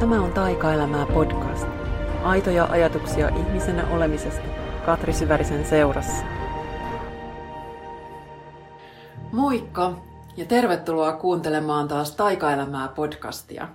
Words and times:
Tämä 0.00 0.20
on 0.20 0.32
Taikaelämää 0.32 1.06
podcast. 1.06 1.66
Aitoja 2.22 2.64
ajatuksia 2.64 3.28
ihmisenä 3.28 3.86
olemisesta 3.90 4.42
Katri 4.86 5.12
Syvärisen 5.12 5.66
seurassa. 5.66 6.24
Moikka 9.32 9.92
ja 10.36 10.44
tervetuloa 10.44 11.12
kuuntelemaan 11.12 11.88
taas 11.88 12.16
Taikaelämää 12.16 12.88
podcastia. 12.88 13.68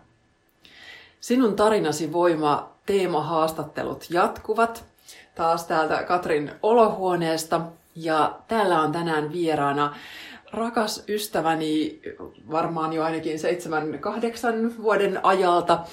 Sinun 1.19 1.56
tarinasi 1.56 2.13
voima 2.13 2.69
teemahaastattelut 2.85 4.05
jatkuvat 4.10 4.85
taas 5.35 5.65
täältä 5.65 6.03
Katrin 6.03 6.51
olohuoneesta 6.63 7.62
ja 7.96 8.35
täällä 8.47 8.81
on 8.81 8.92
tänään 8.92 9.31
vieraana 9.31 9.96
rakas 10.51 11.03
ystäväni 11.09 12.01
varmaan 12.51 12.93
jo 12.93 13.03
ainakin 13.03 13.39
seitsemän, 13.39 13.99
kahdeksan 13.99 14.78
vuoden 14.78 15.25
ajalta. 15.25 15.83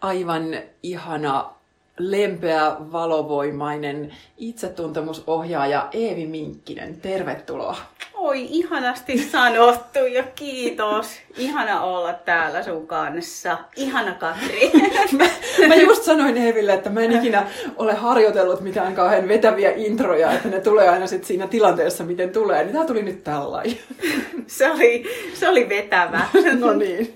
Aivan 0.00 0.44
ihana, 0.82 1.54
lempeä, 1.98 2.76
valovoimainen 2.92 4.14
itsetuntemusohjaaja 4.38 5.88
Eevi 5.92 6.26
Minkkinen. 6.26 7.00
Tervetuloa. 7.00 7.76
Oi, 8.14 8.46
ihanasti 8.50 9.18
sanottu 9.18 9.98
ja 9.98 10.22
kiitos. 10.34 11.06
Ihana 11.36 11.82
olla 11.82 12.12
täällä 12.12 12.62
sun 12.62 12.86
kanssa. 12.86 13.58
Ihana 13.76 14.14
Katri. 14.14 14.70
mä, 15.18 15.24
mä 15.68 15.74
just 15.74 16.02
sanoin 16.02 16.36
Eeville, 16.36 16.72
että 16.72 16.90
mä 16.90 17.00
en 17.00 17.12
ikinä 17.12 17.46
ole 17.76 17.94
harjoitellut 17.94 18.60
mitään 18.60 18.94
kauhean 18.94 19.28
vetäviä 19.28 19.72
introja, 19.76 20.32
että 20.32 20.48
ne 20.48 20.60
tulee 20.60 20.88
aina 20.88 21.06
sit 21.06 21.24
siinä 21.24 21.46
tilanteessa, 21.46 22.04
miten 22.04 22.30
tulee. 22.30 22.64
Niin 22.64 22.74
tää 22.74 22.86
tuli 22.86 23.02
nyt 23.02 23.24
tällainen. 23.24 23.78
se, 24.46 24.70
oli, 24.70 25.04
se 25.34 25.48
oli 25.48 25.68
vetävä. 25.68 26.20
no 26.60 26.72
niin. 26.72 27.14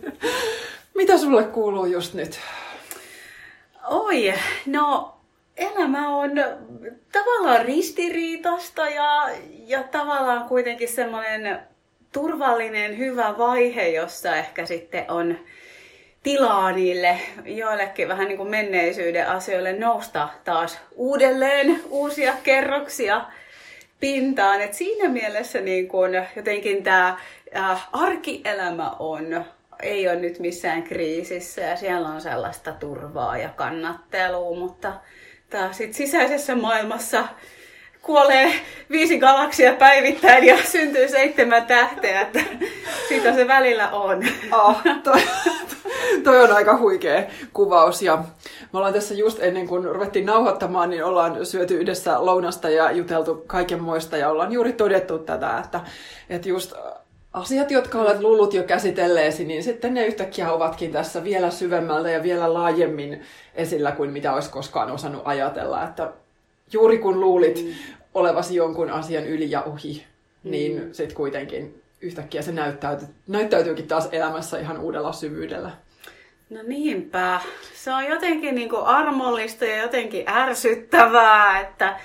Mitä 0.95 1.19
sulle 1.19 1.45
kuuluu 1.45 1.87
just 1.87 2.15
nyt? 2.15 2.41
Oi, 3.91 4.35
no 4.67 5.15
elämä 5.57 6.09
on 6.09 6.31
tavallaan 7.13 7.67
ristiriitasta 7.67 8.89
ja, 8.89 9.31
ja 9.67 9.83
tavallaan 9.83 10.49
kuitenkin 10.49 10.89
semmoinen 10.89 11.61
turvallinen, 12.13 12.99
hyvä 12.99 13.35
vaihe, 13.39 13.89
jossa 13.89 14.37
ehkä 14.37 14.67
sitten 14.67 15.11
on 15.11 15.39
tilaa 16.23 16.73
niille 16.73 17.19
joillekin 17.45 18.09
vähän 18.09 18.29
niin 18.29 18.37
kuin 18.37 18.51
menneisyyden 18.51 19.29
asioille 19.29 19.73
nousta 19.73 20.29
taas 20.45 20.79
uudelleen 20.97 21.81
uusia 21.89 22.33
kerroksia 22.43 23.25
pintaan. 24.01 24.61
Et 24.61 24.75
siinä 24.75 25.09
mielessä 25.09 25.61
niin 25.61 25.89
kuin 25.89 26.13
jotenkin 26.37 26.83
tämä 26.83 27.17
äh, 27.57 27.89
arkielämä 27.93 28.91
on 28.99 29.45
ei 29.85 30.09
ole 30.09 30.17
nyt 30.17 30.39
missään 30.39 30.83
kriisissä 30.83 31.61
ja 31.61 31.77
siellä 31.77 32.09
on 32.09 32.21
sellaista 32.21 32.73
turvaa 32.73 33.39
ja 33.39 33.49
kannattelua, 33.49 34.59
mutta 34.59 34.93
taas 35.51 35.77
sit 35.77 35.95
sisäisessä 35.95 36.55
maailmassa 36.55 37.25
kuolee 38.03 38.53
viisi 38.91 39.19
galaksia 39.19 39.73
päivittäin 39.73 40.45
ja 40.45 40.57
syntyy 40.65 41.09
seitsemän 41.09 41.67
tähteä, 41.67 42.21
että 42.21 42.41
sitä 43.09 43.35
se 43.35 43.49
välillä 43.49 43.91
on. 43.91 44.27
Oh, 44.53 44.81
toi, 45.03 45.21
toi 46.25 46.43
on 46.43 46.53
aika 46.53 46.79
huikea 46.79 47.23
kuvaus 47.53 48.03
ja 48.03 48.17
me 48.73 48.79
ollaan 48.79 48.95
tässä 48.95 49.15
just 49.15 49.43
ennen 49.43 49.69
kuin 49.69 49.85
ruvettiin 49.85 50.27
nauhoittamaan, 50.27 50.91
niin 50.91 51.05
ollaan 51.05 51.47
syöty 51.47 51.77
yhdessä 51.77 52.27
lounasta 52.27 52.71
ja 52.71 52.91
juteltu 52.91 53.45
kaikenmoista 53.47 54.17
ja 54.17 54.31
ollaan 54.31 54.53
juuri 54.53 54.73
todettu 54.73 55.19
tätä, 55.19 55.59
että, 55.65 55.81
että 56.31 56.49
just 56.49 56.73
asiat, 57.35 57.71
jotka 57.71 57.99
olet 57.99 58.21
luullut 58.21 58.55
jo 58.55 58.63
käsitelleesi, 58.63 59.45
niin 59.45 59.63
sitten 59.63 59.95
ne 59.95 60.07
yhtäkkiä 60.07 60.53
ovatkin 60.53 60.93
tässä 60.93 61.25
vielä 61.25 61.51
syvemmältä 61.51 62.11
ja 62.11 62.23
vielä 62.23 62.55
laajemmin 62.55 63.23
esillä 63.55 63.93
kuin 63.93 64.11
mitä 64.11 64.35
olisi 64.35 64.51
koskaan 64.51 64.91
osannut 64.91 65.23
ajatella. 65.25 65.85
Että 65.85 66.13
juuri 66.73 66.99
kun 66.99 67.21
luulit 67.21 67.65
mm. 67.65 67.73
olevasi 68.15 68.55
jonkun 68.55 68.91
asian 68.91 69.27
yli 69.27 69.51
ja 69.51 69.63
ohi, 69.63 70.05
mm. 70.45 70.51
niin 70.51 70.95
sitten 70.95 71.17
kuitenkin 71.17 71.83
yhtäkkiä 72.01 72.43
se 72.43 72.53
näyttäytyy, 72.53 73.09
näyttäytyykin 73.27 73.89
taas 73.89 74.09
elämässä 74.13 74.59
ihan 74.59 74.81
uudella 74.81 75.13
syvyydellä. 75.13 75.71
No 76.51 76.61
niinpä. 76.63 77.41
Se 77.75 77.93
on 77.93 78.05
jotenkin 78.05 78.55
niin 78.55 78.69
kuin 78.69 78.83
armollista 78.83 79.65
ja 79.65 79.83
jotenkin 79.83 80.29
ärsyttävää, 80.29 81.61
että 81.61 82.01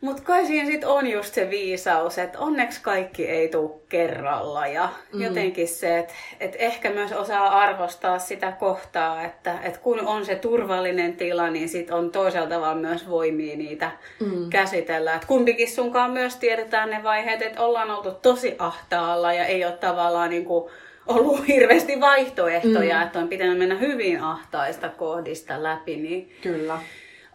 mutta 0.00 0.22
kai 0.22 0.46
siinä 0.46 0.66
sit 0.66 0.84
on 0.84 1.06
just 1.06 1.34
se 1.34 1.50
viisaus, 1.50 2.18
että 2.18 2.38
onneksi 2.38 2.80
kaikki 2.82 3.28
ei 3.28 3.48
tule 3.48 3.70
kerralla 3.88 4.66
ja 4.66 4.88
mm. 5.12 5.22
jotenkin 5.22 5.68
se, 5.68 5.98
että 5.98 6.14
et 6.40 6.56
ehkä 6.58 6.90
myös 6.90 7.12
osaa 7.12 7.60
arvostaa 7.60 8.18
sitä 8.18 8.52
kohtaa, 8.52 9.24
että 9.24 9.58
et 9.62 9.78
kun 9.78 10.00
on 10.00 10.26
se 10.26 10.34
turvallinen 10.34 11.16
tila, 11.16 11.50
niin 11.50 11.68
sit 11.68 11.90
on 11.90 12.10
toisella 12.12 12.48
tavalla 12.48 12.74
myös 12.74 13.08
voimia 13.08 13.56
niitä 13.56 13.90
mm. 14.20 14.50
käsitellä. 14.50 15.14
Et 15.14 15.24
kumpikin 15.24 15.70
sunkaan 15.70 16.10
myös 16.10 16.36
tiedetään 16.36 16.90
ne 16.90 17.02
vaiheet, 17.02 17.42
että 17.42 17.62
ollaan 17.62 17.90
oltu 17.90 18.10
tosi 18.10 18.56
ahtaalla 18.58 19.32
ja 19.32 19.44
ei 19.44 19.64
ole 19.64 19.72
tavallaan 19.72 20.30
niinku 20.30 20.70
ollut 21.06 21.46
hirveästi 21.48 22.00
vaihtoehtoja, 22.00 22.96
mm. 22.96 23.02
että 23.02 23.18
on 23.18 23.28
pitänyt 23.28 23.58
mennä 23.58 23.74
hyvin 23.74 24.20
ahtaista 24.20 24.88
kohdista 24.88 25.62
läpi. 25.62 25.96
Niin 25.96 26.36
Kyllä 26.42 26.78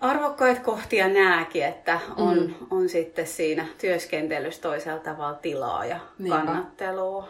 arvokkaita 0.02 0.62
kohtia 0.62 1.08
nääkin, 1.10 1.66
että 1.66 2.00
on, 2.18 2.38
mm. 2.38 2.54
on 2.72 2.90
sitten 2.90 3.28
siinä 3.28 3.66
työskentelyssä 3.82 4.62
toisella 4.62 5.00
tavalla 5.00 5.34
tilaa 5.34 5.86
ja 5.86 6.00
Niinpä. 6.20 6.38
kannattelua. 6.38 7.30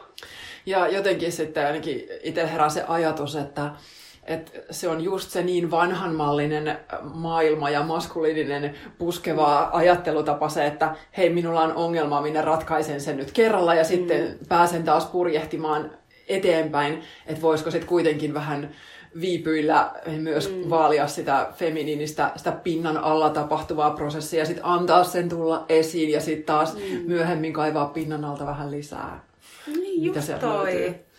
Ja 0.65 0.87
jotenkin 0.87 1.31
sitten 1.31 1.67
ainakin 1.67 2.03
itse 2.23 2.51
herää 2.51 2.69
se 2.69 2.83
ajatus, 2.87 3.35
että, 3.35 3.71
että 4.23 4.51
se 4.69 4.87
on 4.87 5.01
just 5.01 5.29
se 5.29 5.43
niin 5.43 5.71
vanhanmallinen 5.71 6.77
maailma 7.13 7.69
ja 7.69 7.83
maskuliininen 7.83 8.75
puskeva 8.97 9.69
ajattelutapa 9.73 10.49
se, 10.49 10.65
että 10.65 10.95
hei, 11.17 11.29
minulla 11.29 11.61
on 11.61 11.75
ongelma, 11.75 12.21
minä 12.21 12.41
ratkaisen 12.41 13.01
sen 13.01 13.17
nyt 13.17 13.31
kerralla 13.31 13.75
ja 13.75 13.83
mm. 13.83 13.87
sitten 13.87 14.37
pääsen 14.49 14.83
taas 14.83 15.05
purjehtimaan 15.05 15.91
eteenpäin, 16.27 17.03
että 17.27 17.41
voisiko 17.41 17.71
sitten 17.71 17.89
kuitenkin 17.89 18.33
vähän 18.33 18.71
viipyillä 19.21 19.91
myös 20.19 20.51
mm. 20.51 20.69
vaalia 20.69 21.07
sitä 21.07 21.47
feminiinistä, 21.55 22.31
sitä 22.35 22.51
pinnan 22.51 22.97
alla 22.97 23.29
tapahtuvaa 23.29 23.91
prosessia 23.91 24.39
ja 24.39 24.45
sitten 24.45 24.65
antaa 24.65 25.03
sen 25.03 25.29
tulla 25.29 25.65
esiin 25.69 26.11
ja 26.11 26.21
sitten 26.21 26.45
taas 26.45 26.73
mm. 26.73 26.81
myöhemmin 27.05 27.53
kaivaa 27.53 27.85
pinnan 27.85 28.25
alta 28.25 28.45
vähän 28.45 28.71
lisää. 28.71 29.23
Niin 29.67 30.03
just 30.03 30.27
Mitä 30.27 30.37
toi. 30.37 30.73
Löytyy. 30.73 31.10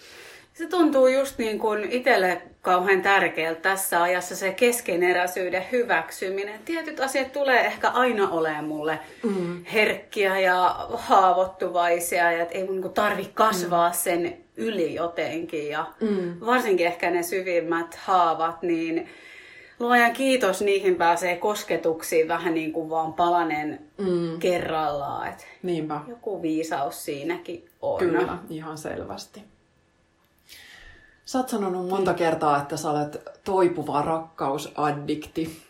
Se 0.63 0.69
tuntuu 0.69 1.07
just 1.07 1.39
niin 1.39 1.59
kuin 1.59 1.85
itselle 1.91 2.43
kauhean 2.61 3.03
tärkeältä 3.03 3.61
tässä 3.61 4.03
ajassa 4.03 4.37
se 4.37 4.53
keskeneräisyyden 4.53 5.65
hyväksyminen. 5.73 6.61
Tietyt 6.65 7.01
asiat 7.01 7.33
tulee 7.33 7.67
ehkä 7.67 7.89
aina 7.89 8.31
olemaan 8.31 8.65
mulle 8.65 8.99
mm. 9.23 9.65
herkkiä 9.65 10.39
ja 10.39 10.87
haavoittuvaisia 10.95 12.33
ja 12.33 12.43
että 12.43 12.55
ei 12.55 12.65
mun 12.65 12.73
niinku 12.73 12.89
tarvi 12.89 13.31
kasvaa 13.35 13.89
mm. 13.89 13.95
sen 13.95 14.37
yli 14.57 14.95
jotenkin. 14.95 15.69
Ja 15.69 15.87
mm. 16.01 16.37
varsinkin 16.47 16.87
ehkä 16.87 17.11
ne 17.11 17.23
syvimmät 17.23 17.95
haavat, 17.95 18.63
niin 18.63 19.09
luojan 19.79 20.13
kiitos, 20.13 20.63
niihin 20.63 20.97
pääsee 20.97 21.37
kosketuksiin 21.37 22.29
vähän 22.29 22.55
niin 22.55 22.73
kuin 22.73 22.91
vaan 22.91 23.13
palanen 23.13 23.81
mm. 23.99 24.39
kerrallaan. 24.39 25.29
Et 25.29 25.47
Niinpä. 25.63 26.01
Joku 26.09 26.43
viisaus 26.43 27.05
siinäkin 27.05 27.69
on. 27.81 27.99
Kyllä, 27.99 28.39
ihan 28.51 28.79
selvästi. 28.79 29.52
Sä 31.25 31.39
oot 31.39 31.49
sanonut 31.49 31.89
monta 31.89 32.15
kertaa, 32.15 32.59
että 32.63 32.77
sä 32.77 32.91
olet 32.91 33.23
toipuva 33.45 34.03
rakkausaddikti. 34.03 35.63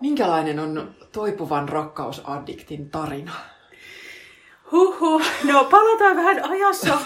Minkälainen 0.00 0.58
on 0.58 0.94
toipuvan 1.12 1.68
rakkausaddiktin 1.68 2.90
tarina? 2.90 3.32
Huhu, 4.72 5.22
no 5.52 5.64
palataan 5.64 6.16
vähän 6.16 6.50
ajassa 6.50 6.98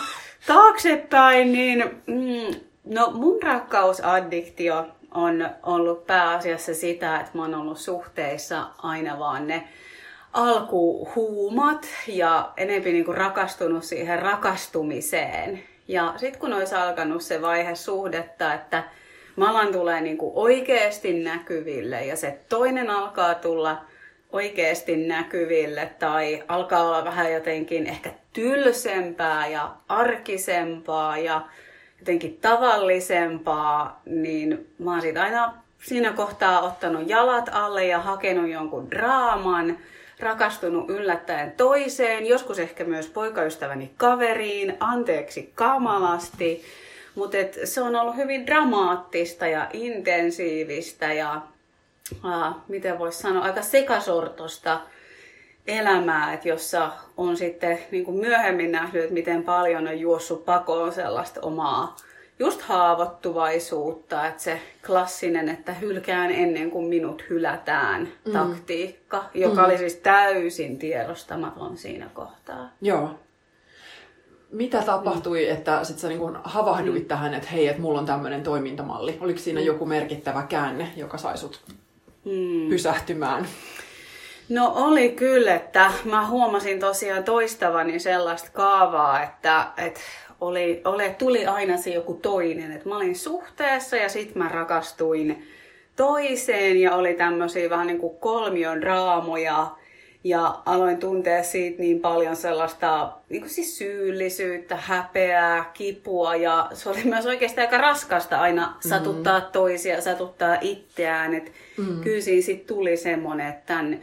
taaksepäin, 0.47 1.53
niin 1.53 2.03
mm, 2.07 2.61
no 2.85 3.11
mun 3.11 3.43
rakkausaddiktio 3.43 4.87
on 5.15 5.51
ollut 5.63 6.07
pääasiassa 6.07 6.75
sitä, 6.75 7.21
että 7.21 7.31
mä 7.35 7.43
oon 7.43 7.55
ollut 7.55 7.79
suhteissa 7.79 8.67
aina 8.79 9.19
vaan 9.19 9.47
ne 9.47 9.69
alkuhuumat 10.33 11.87
ja 12.09 12.53
enemmän 12.57 12.93
niin 12.93 13.15
rakastunut 13.15 13.85
siihen 13.85 14.23
rakastumiseen. 14.23 15.63
Ja 15.89 16.15
sitten 16.17 16.41
kun 16.41 16.53
olisi 16.53 16.75
alkanut 16.75 17.23
se 17.23 17.43
vaihe 17.43 17.75
suhdetta, 17.75 18.55
että 18.55 18.85
malan 19.37 19.73
tulee 19.73 20.01
niin 20.01 20.19
kuin 20.19 20.33
oikeasti 20.35 21.13
näkyville 21.13 22.05
ja 22.05 22.17
se 22.17 22.39
toinen 22.49 22.91
alkaa 22.91 23.35
tulla 23.35 23.85
oikeasti 24.33 24.97
näkyville 24.97 25.91
tai 25.99 26.43
alkaa 26.49 26.83
olla 26.83 27.05
vähän 27.05 27.33
jotenkin 27.33 27.87
ehkä 27.87 28.11
tylsempää 28.33 29.47
ja 29.47 29.71
arkisempaa 29.89 31.19
ja 31.19 31.41
jotenkin 31.99 32.39
tavallisempaa, 32.41 34.01
niin 34.07 34.69
mä 34.79 34.91
oon 34.91 35.03
siitä 35.03 35.23
aina 35.23 35.55
siinä 35.83 36.13
kohtaa 36.13 36.61
ottanut 36.61 37.09
jalat 37.09 37.51
alle 37.53 37.87
ja 37.87 37.99
hakenut 38.01 38.51
jonkun 38.51 38.91
draaman, 38.91 39.79
rakastunut 40.21 40.91
yllättäen 40.91 41.53
toiseen, 41.53 42.27
joskus 42.27 42.59
ehkä 42.59 42.85
myös 42.85 43.07
poikaystäväni 43.07 43.91
kaveriin, 43.97 44.77
anteeksi 44.81 45.53
kamalasti, 45.55 46.65
Mutta 47.15 47.37
se 47.65 47.83
on 47.83 47.97
ollut 47.97 48.17
hyvin 48.17 48.47
dramaattista 48.47 49.47
ja 49.47 49.67
intensiivistä 49.73 51.13
ja 51.13 51.43
äh, 52.25 52.55
miten 52.69 52.99
voisi 52.99 53.19
sanoa, 53.19 53.45
aika 53.45 53.63
sekasortosta 53.63 54.81
elämää, 55.67 56.33
että 56.33 56.49
jossa 56.49 56.93
on 57.17 57.37
sitten 57.37 57.79
niin 57.91 58.15
myöhemmin 58.15 58.73
nähnyt, 58.73 59.03
että 59.03 59.15
miten 59.15 59.43
paljon 59.43 59.89
on 59.89 60.01
juossut 60.01 60.45
pakoon 60.45 60.93
sellaista 60.93 61.41
omaa 61.41 61.97
just 62.39 62.63
haavoittuvaisuutta, 62.63 64.27
että 64.27 64.43
se 64.43 64.61
klassinen, 64.87 65.49
että 65.49 65.73
hylkään 65.73 66.31
ennen 66.31 66.71
kuin 66.71 66.87
minut 66.87 67.25
hylätään 67.31 68.09
mm. 68.25 68.33
taktiikka, 68.33 69.25
joka 69.35 69.61
mm. 69.61 69.65
oli 69.65 69.79
siis 69.79 69.95
täysin 69.95 70.79
tiedostamaton 70.79 71.77
siinä 71.77 72.11
kohtaa. 72.15 72.69
Joo. 72.81 73.11
Mitä 74.51 74.83
tapahtui, 74.83 75.47
mm. 75.47 75.53
että 75.53 75.85
sit 75.85 75.99
sä 75.99 76.09
niin 76.09 76.21
havahduit 76.45 77.03
mm. 77.03 77.09
tähän, 77.09 77.35
että 77.35 77.49
hei, 77.49 77.69
että 77.69 77.83
mulla 77.83 77.99
on 77.99 78.07
tämmöinen 78.07 78.43
toimintamalli? 78.43 79.19
Oliko 79.21 79.39
siinä 79.39 79.61
mm. 79.61 79.67
joku 79.67 79.87
merkittävä 79.87 80.43
käänne, 80.43 80.93
joka 80.97 81.19
sai 81.19 81.39
sut 81.39 81.61
mm. 82.25 82.69
pysähtymään? 82.69 83.47
No 84.49 84.73
oli 84.75 85.09
kyllä, 85.09 85.55
että 85.55 85.93
mä 86.05 86.27
huomasin 86.27 86.81
tosiaan 86.81 87.25
toistavani 87.25 87.99
sellaista 87.99 88.51
kaavaa, 88.53 89.23
että, 89.23 89.67
että 89.77 90.01
oli, 90.41 90.81
oli, 90.85 91.11
tuli 91.19 91.47
aina 91.47 91.77
se 91.77 91.91
joku 91.91 92.15
toinen. 92.15 92.73
Että 92.73 92.89
mä 92.89 92.97
olin 92.97 93.17
suhteessa 93.17 93.97
ja 93.97 94.09
sitten 94.09 94.39
mä 94.39 94.49
rakastuin 94.49 95.47
toiseen 95.97 96.81
ja 96.81 96.95
oli 96.97 97.15
tämmöisiä 97.15 97.71
vähän 97.71 97.87
niin 97.87 97.99
kuin 97.99 98.17
kolmion 98.17 98.83
raamoja. 98.83 99.67
Ja 100.25 100.59
aloin 100.67 100.99
tuntea 100.99 101.43
siitä 101.43 101.83
niin 101.83 102.01
paljon 102.01 102.37
sellaista 102.37 103.13
niin 103.29 103.43
kuin 103.43 103.51
siis 103.51 103.79
syyllisyyttä, 103.79 104.77
häpeää, 104.77 105.71
kipua 105.75 106.37
ja 106.37 106.69
se 106.73 106.89
oli 106.89 107.05
myös 107.05 107.27
oikeastaan 107.27 107.67
aika 107.67 107.79
raskasta 107.79 108.41
aina 108.41 108.77
satuttaa 108.81 109.41
mm. 109.41 109.47
toisia, 109.53 110.01
satuttaa 110.01 110.59
itseään. 110.61 111.35
Että 111.35 111.51
mm. 111.77 112.01
kyllä 112.01 112.21
siinä 112.21 112.43
sitten 112.43 112.77
tuli 112.77 112.97
semmoinen, 112.97 113.49
että 113.49 113.63
tämän, 113.67 114.01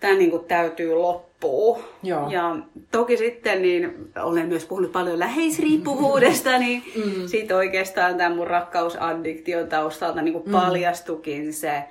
tämän 0.00 0.18
niin 0.18 0.30
kuin 0.30 0.44
täytyy 0.44 0.94
loppua. 0.94 1.35
Joo. 2.02 2.30
Ja 2.30 2.56
toki 2.90 3.16
sitten 3.16 3.62
niin 3.62 4.10
olen 4.22 4.46
myös 4.46 4.64
puhunut 4.64 4.92
paljon 4.92 5.18
läheisriippuvuudesta, 5.18 6.58
niin 6.58 6.82
mm. 6.96 7.26
sitten 7.26 7.56
oikeastaan 7.56 8.16
tämän 8.16 8.36
mun 8.36 8.46
rakkausaddiktion 8.46 9.68
taustalta 9.68 10.22
niin 10.22 10.32
kuin 10.32 10.44
mm. 10.44 10.52
paljastukin 10.52 11.52
se 11.52 11.82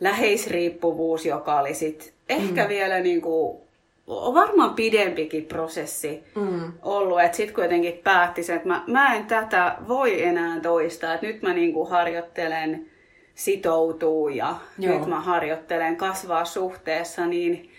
läheisriippuvuus, 0.00 1.26
joka 1.26 1.60
oli 1.60 1.74
sitten 1.74 2.08
ehkä 2.28 2.62
mm. 2.62 2.68
vielä 2.68 3.00
niin 3.00 3.20
kuin, 3.20 3.58
on 4.06 4.34
varmaan 4.34 4.74
pidempikin 4.74 5.44
prosessi 5.44 6.22
mm. 6.34 6.72
ollut. 6.82 7.20
Että 7.20 7.36
sitten 7.36 7.54
kuitenkin 7.54 8.00
päätti 8.04 8.42
sen, 8.42 8.56
että 8.56 8.68
mä, 8.68 8.84
mä 8.86 9.14
en 9.14 9.26
tätä 9.26 9.76
voi 9.88 10.22
enää 10.22 10.60
toistaa. 10.60 11.14
Että 11.14 11.26
nyt 11.26 11.42
mä 11.42 11.54
niin 11.54 11.72
kuin 11.72 11.90
harjoittelen 11.90 12.86
sitoutuu 13.34 14.28
ja 14.28 14.56
Joo. 14.78 14.98
nyt 14.98 15.08
mä 15.08 15.20
harjoittelen 15.20 15.96
kasvaa 15.96 16.44
suhteessa, 16.44 17.26
niin 17.26 17.70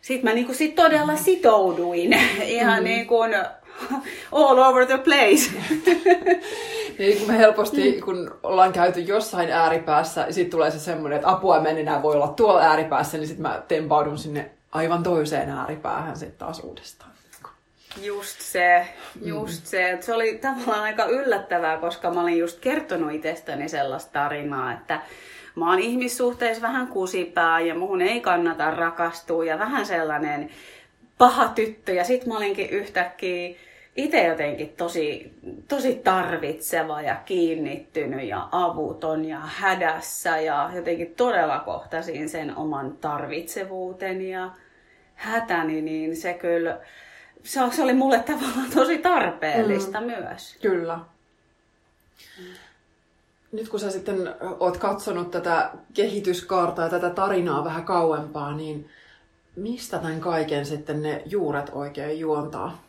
sitten 0.00 0.30
mä 0.30 0.34
niinku 0.34 0.54
sit 0.54 0.74
todella 0.74 1.16
sitouduin 1.16 2.12
ihan 2.42 2.78
mm. 2.78 2.84
niin 2.84 3.06
kuin 3.06 3.34
all 4.32 4.58
over 4.58 4.86
the 4.86 4.98
place. 4.98 5.50
niin 6.98 7.18
kun 7.18 7.26
me 7.26 7.38
helposti, 7.38 7.92
mm. 7.92 8.00
kun 8.00 8.38
ollaan 8.42 8.72
käyty 8.72 9.00
jossain 9.00 9.50
ääripäässä, 9.50 10.20
ja 10.20 10.32
sitten 10.32 10.50
tulee 10.50 10.70
se 10.70 10.78
semmoinen, 10.78 11.16
että 11.16 11.30
apua 11.30 11.68
en 11.68 11.78
enää 11.78 12.02
voi 12.02 12.14
olla 12.14 12.28
tuolla 12.28 12.60
ääripäässä, 12.60 13.18
niin 13.18 13.28
sitten 13.28 13.42
mä 13.42 13.62
tempaudun 13.68 14.18
sinne 14.18 14.50
aivan 14.72 15.02
toiseen 15.02 15.50
ääripäähän 15.50 16.16
sitten 16.16 16.38
taas 16.38 16.60
uudestaan. 16.64 17.10
Just 18.02 18.40
se, 18.40 18.86
just 19.24 19.62
mm. 19.62 19.66
se. 19.66 19.98
Se 20.00 20.14
oli 20.14 20.38
tavallaan 20.38 20.82
aika 20.82 21.04
yllättävää, 21.04 21.76
koska 21.76 22.10
mä 22.10 22.22
olin 22.22 22.38
just 22.38 22.60
kertonut 22.60 23.12
itsestäni 23.12 23.68
sellaista 23.68 24.12
tarinaa, 24.12 24.72
että 24.72 25.00
mä 25.54 25.70
oon 25.70 25.78
ihmissuhteissa 25.78 26.62
vähän 26.62 26.86
kusipää 26.86 27.60
ja 27.60 27.74
muhun 27.74 28.02
ei 28.02 28.20
kannata 28.20 28.70
rakastua 28.70 29.44
ja 29.44 29.58
vähän 29.58 29.86
sellainen 29.86 30.50
paha 31.18 31.48
tyttö. 31.48 31.92
Ja 31.92 32.04
sit 32.04 32.26
mä 32.26 32.36
olinkin 32.36 32.70
yhtäkkiä 32.70 33.56
itse 33.96 34.26
jotenkin 34.26 34.74
tosi, 34.76 35.32
tosi 35.68 35.94
tarvitseva 35.94 37.02
ja 37.02 37.16
kiinnittynyt 37.24 38.28
ja 38.28 38.48
avuton 38.52 39.24
ja 39.24 39.40
hädässä 39.44 40.38
ja 40.38 40.70
jotenkin 40.74 41.14
todella 41.16 41.58
kohtasin 41.58 42.28
sen 42.28 42.56
oman 42.56 42.96
tarvitsevuuteni 43.00 44.30
ja 44.30 44.50
hätäni, 45.14 45.82
niin 45.82 46.16
se 46.16 46.34
kyllä 46.34 46.78
se 47.42 47.82
oli 47.82 47.92
mulle 47.92 48.18
tavallaan 48.18 48.70
tosi 48.74 48.98
tarpeellista 48.98 50.00
mm. 50.00 50.06
myös. 50.06 50.56
Kyllä. 50.62 50.98
Nyt 53.52 53.68
kun 53.68 53.80
sä 53.80 53.90
sitten 53.90 54.34
oot 54.60 54.76
katsonut 54.76 55.30
tätä 55.30 55.70
kehityskaarta 55.94 56.82
ja 56.82 56.88
tätä 56.88 57.10
tarinaa 57.10 57.64
vähän 57.64 57.84
kauempaa, 57.84 58.52
niin 58.52 58.90
mistä 59.56 59.98
tämän 59.98 60.20
kaiken 60.20 60.66
sitten 60.66 61.02
ne 61.02 61.22
juuret 61.26 61.70
oikein 61.72 62.20
juontaa? 62.20 62.82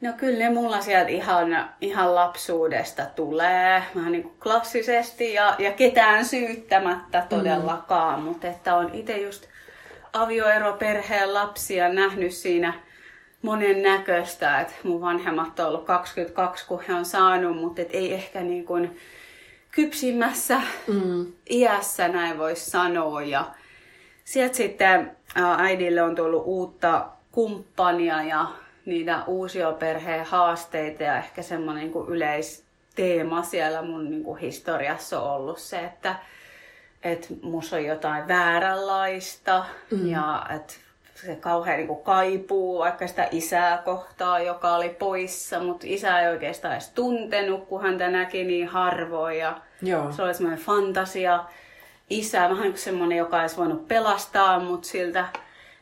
No 0.00 0.12
kyllä 0.16 0.38
ne 0.38 0.50
mulla 0.50 0.80
sieltä 0.80 1.10
ihan, 1.10 1.70
ihan 1.80 2.14
lapsuudesta 2.14 3.06
tulee, 3.06 3.82
vähän 3.94 4.12
niin 4.12 4.22
kuin 4.22 4.34
klassisesti 4.42 5.34
ja, 5.34 5.56
ja 5.58 5.72
ketään 5.72 6.24
syyttämättä 6.24 7.26
todellakaan, 7.28 8.18
mm. 8.18 8.24
mutta 8.24 8.46
että 8.46 8.76
on 8.76 8.90
itse 8.94 9.16
just 9.16 9.46
avioero 10.12 10.72
perheen 10.72 11.34
lapsia 11.34 11.88
nähnyt 11.88 12.32
siinä 12.32 12.74
monen 13.44 13.82
näköistä. 13.82 14.60
että 14.60 14.74
mun 14.82 15.00
vanhemmat 15.00 15.60
on 15.60 15.66
ollut 15.66 15.84
22, 15.84 16.66
kun 16.66 16.82
he 16.88 16.94
on 16.94 17.04
saanut, 17.04 17.56
mutta 17.56 17.82
et 17.82 17.88
ei 17.92 18.14
ehkä 18.14 18.40
niin 18.40 18.64
kuin 18.64 18.98
kypsimmässä 19.70 20.60
mm. 20.86 21.32
iässä 21.50 22.08
näin 22.08 22.38
voisi 22.38 22.70
sanoa. 22.70 23.22
Ja 23.22 23.50
sieltä 24.24 24.56
sitten 24.56 25.16
äidille 25.58 26.02
on 26.02 26.14
tullut 26.14 26.42
uutta 26.46 27.06
kumppania 27.32 28.22
ja 28.22 28.46
niitä 28.84 29.24
uusia 29.26 29.72
perheen 29.72 30.26
haasteita 30.26 31.02
ja 31.02 31.18
ehkä 31.18 31.42
semmoinen 31.42 31.84
niin 31.84 32.08
yleisteema 32.08 33.42
siellä 33.42 33.82
mun 33.82 34.10
niin 34.10 34.24
kuin 34.24 34.40
historiassa 34.40 35.20
on 35.20 35.30
ollut 35.30 35.58
se, 35.58 35.80
että 35.80 36.16
että 37.02 37.28
musta 37.42 37.76
on 37.76 37.84
jotain 37.84 38.28
vääränlaista 38.28 39.64
mm. 39.90 40.06
ja 40.06 40.46
että 40.56 40.74
se 41.24 41.36
kauhean 41.36 41.78
niin 41.78 42.02
kaipuu 42.02 42.78
vaikka 42.78 43.06
sitä 43.06 43.28
isää 43.30 43.78
kohtaa, 43.84 44.40
joka 44.40 44.74
oli 44.74 44.88
poissa, 44.88 45.60
mutta 45.60 45.86
isä 45.88 46.20
ei 46.20 46.28
oikeastaan 46.28 46.74
edes 46.74 46.88
tuntenut, 46.90 47.68
kun 47.68 47.82
häntä 47.82 48.08
näki 48.08 48.44
niin 48.44 48.68
harvoin. 48.68 49.38
Ja 49.38 49.60
Joo. 49.82 50.12
Se 50.12 50.22
oli 50.22 50.34
semmoinen 50.34 50.64
fantasia. 50.64 51.44
Isä, 52.10 52.40
vähän 52.40 52.68
kuin 52.68 52.78
semmoinen, 52.78 53.18
joka 53.18 53.40
olisi 53.40 53.56
voinut 53.56 53.88
pelastaa 53.88 54.60
mut 54.60 54.84
siltä 54.84 55.26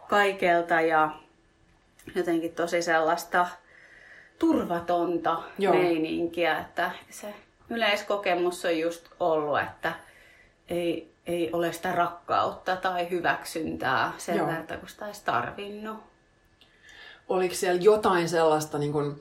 kaikelta 0.09 0.81
ja 0.81 1.11
jotenkin 2.15 2.55
tosi 2.55 2.83
sellaista 2.83 3.47
turvatonta 4.39 5.43
Joo. 5.59 5.75
meininkiä, 5.75 6.59
että 6.59 6.91
se 7.11 7.35
yleiskokemus 7.71 8.65
on 8.65 8.79
just 8.79 9.09
ollut, 9.21 9.61
että 9.61 9.93
ei, 10.69 11.12
ei 11.27 11.51
ole 11.53 11.73
sitä 11.73 11.93
rakkautta 11.93 12.77
tai 12.77 13.11
hyväksyntää 13.11 14.13
sen 14.19 14.37
Joo. 14.37 14.47
verran, 14.47 14.81
kun 14.81 14.89
sitä 14.89 15.07
olisi 15.07 15.25
tarvinnut. 15.25 15.99
Oliko 17.29 17.55
siellä 17.55 17.83
jotain 17.83 18.29
sellaista, 18.29 18.79
niin 18.79 18.93
kun, 18.93 19.21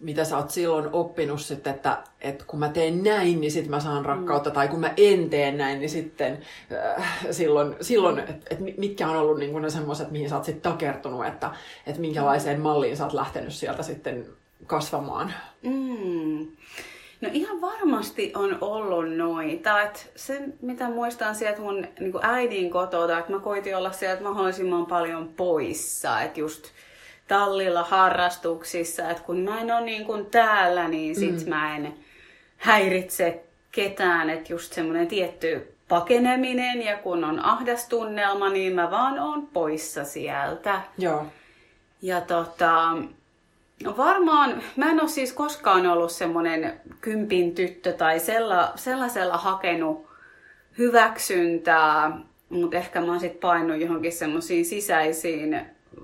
mitä 0.00 0.24
sä 0.24 0.36
oot 0.36 0.50
silloin 0.50 0.88
oppinut, 0.92 1.40
sit, 1.40 1.66
että, 1.66 2.02
että 2.20 2.44
kun 2.44 2.58
mä 2.58 2.68
teen 2.68 3.02
näin, 3.02 3.40
niin 3.40 3.52
sitten 3.52 3.70
mä 3.70 3.80
saan 3.80 4.04
rakkautta, 4.04 4.50
mm. 4.50 4.54
tai 4.54 4.68
kun 4.68 4.80
mä 4.80 4.94
en 4.96 5.30
tee 5.30 5.52
näin, 5.52 5.80
niin 5.80 5.90
sitten 5.90 6.40
äh, 6.96 7.16
silloin, 7.30 7.76
silloin 7.80 8.18
että 8.18 8.34
et 8.50 8.78
mitkä 8.78 9.08
on 9.08 9.16
ollut 9.16 9.38
niin 9.38 9.62
ne 9.62 9.70
semmoiset, 9.70 10.10
mihin 10.10 10.28
sä 10.28 10.36
oot 10.36 10.44
sitten 10.44 10.72
takertunut, 10.72 11.26
että, 11.26 11.50
että 11.86 12.00
minkälaiseen 12.00 12.60
malliin 12.60 12.96
sä 12.96 13.04
oot 13.04 13.12
lähtenyt 13.12 13.54
sieltä 13.54 13.82
sitten 13.82 14.26
kasvamaan? 14.66 15.34
Mm. 15.62 16.46
No 17.20 17.28
ihan 17.32 17.60
varmasti 17.60 18.32
on 18.36 18.58
ollut 18.60 19.16
noita. 19.16 19.82
Et 19.82 20.12
se, 20.16 20.42
mitä 20.62 20.88
muistan 20.88 21.34
sieltä 21.34 21.60
mun 21.60 21.86
niin 22.00 22.12
äidin 22.22 22.70
kotota, 22.70 23.18
että 23.18 23.32
mä 23.32 23.38
koitin 23.38 23.76
olla 23.76 23.92
sieltä 23.92 24.22
mahdollisimman 24.22 24.86
paljon 24.86 25.28
poissa. 25.28 26.20
Että 26.20 26.40
just 26.40 26.66
tallilla 27.28 27.82
harrastuksissa, 27.82 29.10
että 29.10 29.22
kun 29.22 29.38
mä 29.38 29.60
en 29.60 29.72
ole 29.72 29.80
niin 29.80 30.04
kuin 30.04 30.26
täällä, 30.26 30.88
niin 30.88 31.16
sit 31.16 31.44
mm. 31.44 31.48
mä 31.48 31.76
en 31.76 31.94
häiritse 32.56 33.44
ketään. 33.72 34.30
Että 34.30 34.52
just 34.52 34.72
semmoinen 34.72 35.08
tietty 35.08 35.74
pakeneminen 35.88 36.82
ja 36.82 36.96
kun 36.96 37.24
on 37.24 37.44
ahdastunnelma, 37.44 38.48
niin 38.48 38.74
mä 38.74 38.90
vaan 38.90 39.18
oon 39.18 39.46
poissa 39.46 40.04
sieltä. 40.04 40.80
Joo. 40.98 41.26
Ja 42.02 42.20
tota, 42.20 42.96
No 43.84 43.96
varmaan, 43.96 44.62
mä 44.76 44.90
en 44.90 45.00
ole 45.00 45.08
siis 45.08 45.32
koskaan 45.32 45.86
ollut 45.86 46.12
semmoinen 46.12 46.80
kympin 47.00 47.54
tyttö 47.54 47.92
tai 47.92 48.20
sella, 48.20 48.72
sellaisella 48.74 49.36
hakenut 49.36 50.06
hyväksyntää, 50.78 52.20
mutta 52.48 52.76
ehkä 52.76 53.00
mä 53.00 53.06
oon 53.06 53.20
sitten 53.20 53.40
painut 53.40 53.80
johonkin 53.80 54.12
semmoisiin 54.12 54.64
sisäisiin 54.64 55.60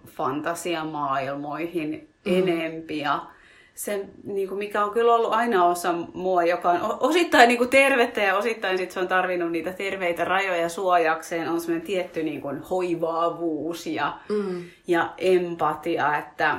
fantasiamaailmoihin 0.07 2.09
mm. 2.25 2.33
enempi 2.33 2.99
ja 2.99 3.27
se, 3.75 4.07
niin 4.25 4.49
kuin 4.49 4.59
mikä 4.59 4.85
on 4.85 4.91
kyllä 4.91 5.15
ollut 5.15 5.33
aina 5.33 5.65
osa 5.65 5.95
mua, 6.15 6.45
joka 6.45 6.71
on 6.71 6.97
osittain 7.01 7.49
niin 7.49 7.59
kuin 7.59 7.71
tervettä 7.71 8.21
ja 8.21 8.37
osittain 8.37 8.79
sit 8.79 8.91
se 8.91 9.01
on 9.01 9.09
tarvinnut 9.09 9.53
niitä 9.53 9.73
terveitä 9.73 10.25
rajoja 10.25 10.69
suojakseen, 10.69 11.49
on 11.49 11.61
semmoinen 11.61 11.87
tietty 11.87 12.23
niin 12.23 12.41
kuin 12.41 12.63
hoivaavuus 12.63 13.87
ja, 13.87 14.19
mm. 14.29 14.65
ja 14.87 15.15
empatia, 15.19 16.19
että, 16.19 16.57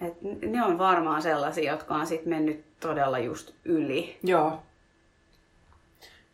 että 0.00 0.46
ne 0.46 0.64
on 0.64 0.78
varmaan 0.78 1.22
sellaisia, 1.22 1.72
jotka 1.72 1.94
on 1.94 2.06
sitten 2.06 2.28
mennyt 2.28 2.64
todella 2.80 3.18
just 3.18 3.50
yli. 3.64 4.18
Joo. 4.22 4.62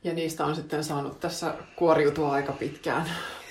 Ja 0.04 0.14
niistä 0.14 0.44
on 0.44 0.54
sitten 0.54 0.84
saanut 0.84 1.20
tässä 1.20 1.54
kuoriutua 1.76 2.32
aika 2.32 2.52
pitkään. 2.52 3.06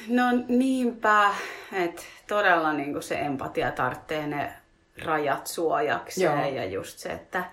No 0.08 0.24
niinpä, 0.48 1.30
että 1.72 2.02
todella 2.28 2.74
niin 2.74 2.92
kuin 2.92 3.04
se 3.04 3.20
empatia 3.20 3.72
tarvitsee 3.72 4.28
ne 4.28 4.54
rajat 5.06 5.48
suojakseen 5.48 6.40
Joo. 6.40 6.56
ja 6.56 6.66
just 6.66 7.00
se, 7.00 7.10
että 7.10 7.44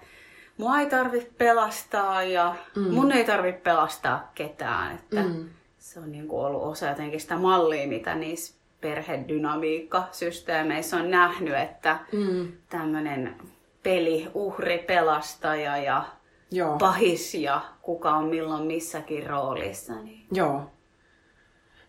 mua 0.57 0.81
ei 0.81 0.87
tarvitse 0.87 1.31
pelastaa 1.38 2.23
ja 2.23 2.55
mm. 2.76 2.95
mun 2.95 3.12
ei 3.12 3.25
tarvitse 3.25 3.61
pelastaa 3.61 4.31
ketään. 4.35 4.95
Että 4.95 5.23
mm. 5.23 5.49
Se 5.79 6.00
on 6.00 6.12
niin 6.12 6.29
kuin 6.29 6.47
ollut 6.47 6.62
osa 6.62 6.88
jotenkin 6.88 7.21
sitä 7.21 7.37
mallia, 7.37 7.88
mitä 7.88 8.14
niissä 8.14 8.55
perhedynamiikkasysteemeissä 8.80 10.96
on 10.96 11.10
nähnyt, 11.10 11.54
että 11.54 11.99
mm. 12.12 12.52
tämmöinen 12.68 13.37
peli, 13.82 14.28
uhri, 14.34 14.78
pelastaja 14.78 15.76
ja 15.76 16.04
Joo. 16.50 16.78
pahis 16.78 17.34
ja 17.34 17.60
kuka 17.82 18.14
on 18.14 18.25
milloin 18.25 18.66
missäkin 18.66 19.26
roolissa. 19.26 20.02
Niin... 20.02 20.26
Joo. 20.32 20.70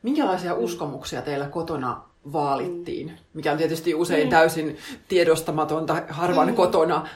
Minkälaisia 0.02 0.54
uskomuksia 0.54 1.22
teillä 1.22 1.48
kotona 1.48 2.11
vaalittiin, 2.34 3.12
mikä 3.34 3.52
on 3.52 3.58
tietysti 3.58 3.96
usein 3.96 4.24
mm. 4.24 4.30
täysin 4.30 4.78
tiedostamatonta 5.08 6.02
harvan 6.10 6.48
mm. 6.48 6.56
kotona. 6.56 7.08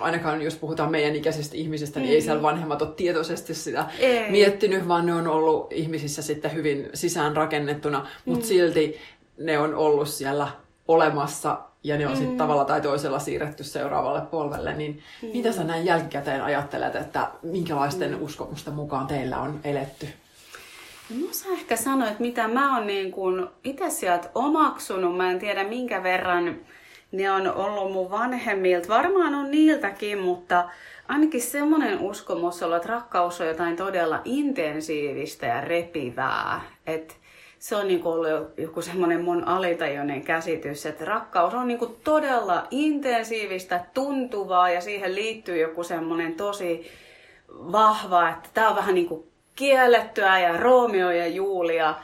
Ainakaan 0.00 0.42
jos 0.42 0.56
puhutaan 0.56 0.90
meidän 0.90 1.16
ikäisistä 1.16 1.56
ihmisistä, 1.56 2.00
niin 2.00 2.10
mm. 2.10 2.14
ei 2.14 2.20
siellä 2.20 2.42
vanhemmat 2.42 2.82
ole 2.82 2.90
tietoisesti 2.96 3.54
sitä 3.54 3.86
ei. 3.98 4.30
miettinyt, 4.30 4.88
vaan 4.88 5.06
ne 5.06 5.14
on 5.14 5.26
ollut 5.26 5.72
ihmisissä 5.72 6.22
sitten 6.22 6.54
hyvin 6.54 6.90
sisään 6.94 7.36
rakennettuna, 7.36 8.06
mutta 8.24 8.44
mm. 8.44 8.48
silti 8.48 8.98
ne 9.38 9.58
on 9.58 9.74
ollut 9.74 10.08
siellä 10.08 10.48
olemassa 10.88 11.58
ja 11.84 11.96
ne 11.96 12.06
on 12.06 12.12
mm. 12.12 12.18
sitten 12.18 12.36
tavalla 12.36 12.64
tai 12.64 12.80
toisella 12.80 13.18
siirretty 13.18 13.64
seuraavalle 13.64 14.20
polvelle, 14.20 14.74
niin 14.74 15.02
mm. 15.22 15.28
mitä 15.28 15.52
sä 15.52 15.64
näin 15.64 15.86
jälkikäteen 15.86 16.44
ajattelet, 16.44 16.94
että 16.94 17.30
minkälaisten 17.42 18.10
mm. 18.10 18.22
uskomusta 18.22 18.70
mukaan 18.70 19.06
teillä 19.06 19.38
on 19.38 19.60
eletty? 19.64 20.08
No 21.10 21.26
sä 21.30 21.48
ehkä 21.52 21.76
sanoa, 21.76 22.08
että 22.08 22.22
mitä 22.22 22.48
mä 22.48 22.76
oon 22.76 22.86
niin 22.86 23.12
kun 23.12 23.50
itse 23.64 23.90
sieltä 23.90 24.30
omaksunut. 24.34 25.16
Mä 25.16 25.30
en 25.30 25.38
tiedä 25.38 25.64
minkä 25.64 26.02
verran 26.02 26.56
ne 27.12 27.30
on 27.30 27.54
ollut 27.54 27.92
mun 27.92 28.10
vanhemmilta. 28.10 28.88
Varmaan 28.88 29.34
on 29.34 29.50
niiltäkin, 29.50 30.18
mutta 30.18 30.68
ainakin 31.08 31.42
semmoinen 31.42 32.00
uskomus 32.00 32.62
on, 32.62 32.76
että 32.76 32.88
rakkaus 32.88 33.40
on 33.40 33.46
jotain 33.46 33.76
todella 33.76 34.20
intensiivistä 34.24 35.46
ja 35.46 35.60
repivää. 35.60 36.60
Että 36.86 37.14
se 37.58 37.76
on 37.76 37.88
niin 37.88 38.04
ollut 38.04 38.58
joku 38.58 38.82
semmoinen 38.82 39.24
mun 39.24 39.44
alitajuinen 39.44 40.22
käsitys, 40.22 40.86
että 40.86 41.04
rakkaus 41.04 41.54
on 41.54 41.68
niin 41.68 41.96
todella 42.04 42.66
intensiivistä, 42.70 43.84
tuntuvaa 43.94 44.70
ja 44.70 44.80
siihen 44.80 45.14
liittyy 45.14 45.58
joku 45.58 45.84
semmoinen 45.84 46.34
tosi 46.34 46.90
vahva, 47.48 48.28
että 48.28 48.48
tämä 48.54 48.68
on 48.68 48.76
vähän 48.76 48.94
niin 48.94 49.08
kuin 49.08 49.33
kiellettyä 49.56 50.38
ja 50.38 50.56
Romeo 50.56 51.10
ja 51.10 51.26
Julia 51.26 51.94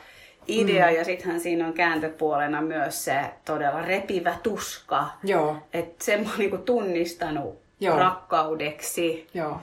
idea 0.49 0.87
mm. 0.87 0.95
ja 0.95 1.05
sittenhän 1.05 1.41
siinä 1.41 1.67
on 1.67 1.73
kääntöpuolena 1.73 2.63
myös 2.63 3.05
se 3.05 3.21
todella 3.45 3.83
repivä 3.83 4.35
tuska. 4.43 5.07
Joo. 5.25 5.57
Että 5.73 6.05
sen 6.05 6.21
mä 6.21 6.29
oon 6.29 6.39
niinku 6.39 6.59
tunnistanut 6.59 7.59
Joo. 7.81 7.99
rakkaudeksi. 7.99 9.27
Joo. 9.35 9.61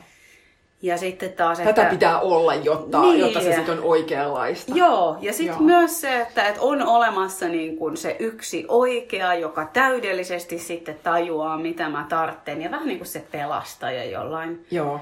Ja 0.82 0.98
sitten 0.98 1.34
taas, 1.34 1.58
Tätä 1.58 1.70
että... 1.70 1.84
pitää 1.84 2.20
olla, 2.20 2.56
jotta, 2.56 3.02
niin. 3.02 3.20
jotta 3.20 3.42
se 3.42 3.54
sitten 3.54 3.78
on 3.78 3.84
oikeanlaista. 3.84 4.72
Joo, 4.76 5.18
ja 5.22 5.34
sitten 5.34 5.64
myös 5.64 6.02
se, 6.02 6.22
että, 6.22 6.48
että 6.48 6.62
on 6.62 6.82
olemassa 6.82 7.48
niin 7.48 7.78
kuin 7.78 7.98
se 7.98 8.16
yksi 8.20 8.66
oikea, 8.68 9.34
joka 9.34 9.70
täydellisesti 9.74 10.60
sitten 10.60 11.00
tajuaa, 11.04 11.58
mitä 11.58 11.90
mä 11.90 12.06
tartten. 12.10 12.62
Ja 12.62 12.72
vähän 12.72 12.88
niin 12.88 13.00
kuin 13.00 13.08
se 13.08 13.24
pelastaja 13.32 14.06
jollain, 14.06 14.66
Joo. 14.72 15.00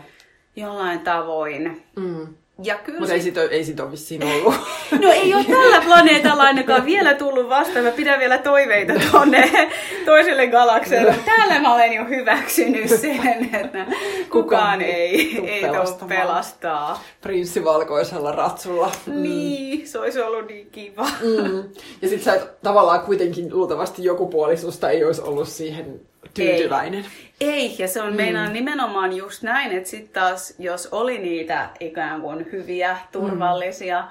jollain 0.56 1.00
tavoin. 1.00 1.84
Mm. 1.96 2.27
Ja 2.63 2.75
kyllä 2.75 3.00
Mutta 3.00 3.13
ei 3.13 3.21
sit, 3.21 3.38
ei 3.38 3.63
sit 3.63 3.79
ole 3.79 3.91
vissiin 3.91 4.24
ollut. 4.24 4.55
No 5.01 5.12
ei 5.12 5.33
ole 5.33 5.43
tällä 5.43 5.81
planeetalla 5.81 6.43
ainakaan 6.43 6.85
vielä 6.85 7.13
tullut 7.13 7.50
vastaan. 7.50 7.85
Mä 7.85 7.91
pidän 7.91 8.19
vielä 8.19 8.38
toiveita 8.38 8.93
tuonne 9.12 9.69
toiselle 10.05 10.47
galakselle. 10.47 11.15
Täällä 11.25 11.59
mä 11.59 11.74
olen 11.74 11.93
jo 11.93 12.05
hyväksynyt 12.05 12.89
sen, 12.89 13.50
että 13.55 13.85
kukaan, 13.85 13.97
kukaan 14.29 14.81
ei, 14.81 15.39
ei 15.47 15.62
tule 15.62 16.09
pelastaa. 16.09 17.03
Prinssi 17.21 17.63
valkoisella 17.63 18.31
ratsulla. 18.31 18.91
Mm. 19.05 19.21
Niin, 19.21 19.88
se 19.88 20.00
olisi 20.00 20.21
ollut 20.21 20.47
niin 20.47 20.69
kiva. 20.71 21.07
Mm. 21.21 21.63
Ja 22.01 22.09
sit 22.09 22.24
sä 22.24 22.33
et, 22.33 22.62
tavallaan 22.62 23.01
kuitenkin 23.01 23.55
luultavasti 23.55 24.03
joku 24.03 24.27
puolisusta 24.27 24.89
ei 24.89 25.03
olisi 25.03 25.21
ollut 25.21 25.47
siihen 25.47 26.00
tyytyväinen. 26.36 27.06
Ei, 27.42 27.50
ei 27.51 27.75
ja 27.80 27.88
se 27.88 28.01
on 28.01 28.10
mm. 28.10 28.15
meinaan 28.15 28.54
nimenomaan 28.54 29.15
just 29.15 29.44
näin, 29.44 29.72
että 29.72 29.89
sitten 29.89 30.13
taas 30.13 30.54
jos 30.60 30.88
oli 30.92 31.18
niitä 31.18 31.70
ikään 31.80 32.22
kuin 32.22 32.48
hyviä, 32.51 32.98
turvallisia 33.12 34.01
mm. 34.01 34.08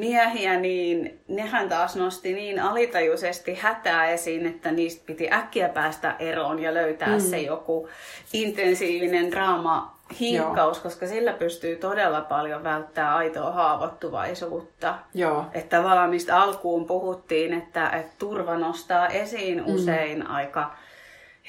miehiä, 0.00 0.60
niin 0.60 1.20
nehän 1.28 1.68
taas 1.68 1.96
nosti 1.96 2.32
niin 2.32 2.60
alitajuisesti 2.60 3.54
hätää 3.54 4.06
esiin, 4.06 4.46
että 4.46 4.72
niistä 4.72 5.02
piti 5.06 5.28
äkkiä 5.32 5.68
päästä 5.68 6.16
eroon 6.18 6.58
ja 6.58 6.74
löytää 6.74 7.16
mm. 7.16 7.20
se 7.20 7.38
joku 7.40 7.88
intensiivinen 8.32 9.30
draama 9.30 9.98
hinkkaus, 10.20 10.76
Joo. 10.76 10.82
koska 10.82 11.06
sillä 11.06 11.32
pystyy 11.32 11.76
todella 11.76 12.20
paljon 12.20 12.64
välttämään 12.64 13.14
aitoa 13.14 13.50
haavoittuvaisuutta. 13.50 14.94
Joo. 15.14 15.44
Että 15.52 15.76
tavallaan 15.76 16.10
mistä 16.10 16.40
alkuun 16.40 16.86
puhuttiin, 16.86 17.54
että, 17.54 17.90
että 17.90 18.12
turva 18.18 18.56
nostaa 18.56 19.08
esiin 19.08 19.58
mm. 19.58 19.74
usein 19.74 20.26
aika 20.26 20.76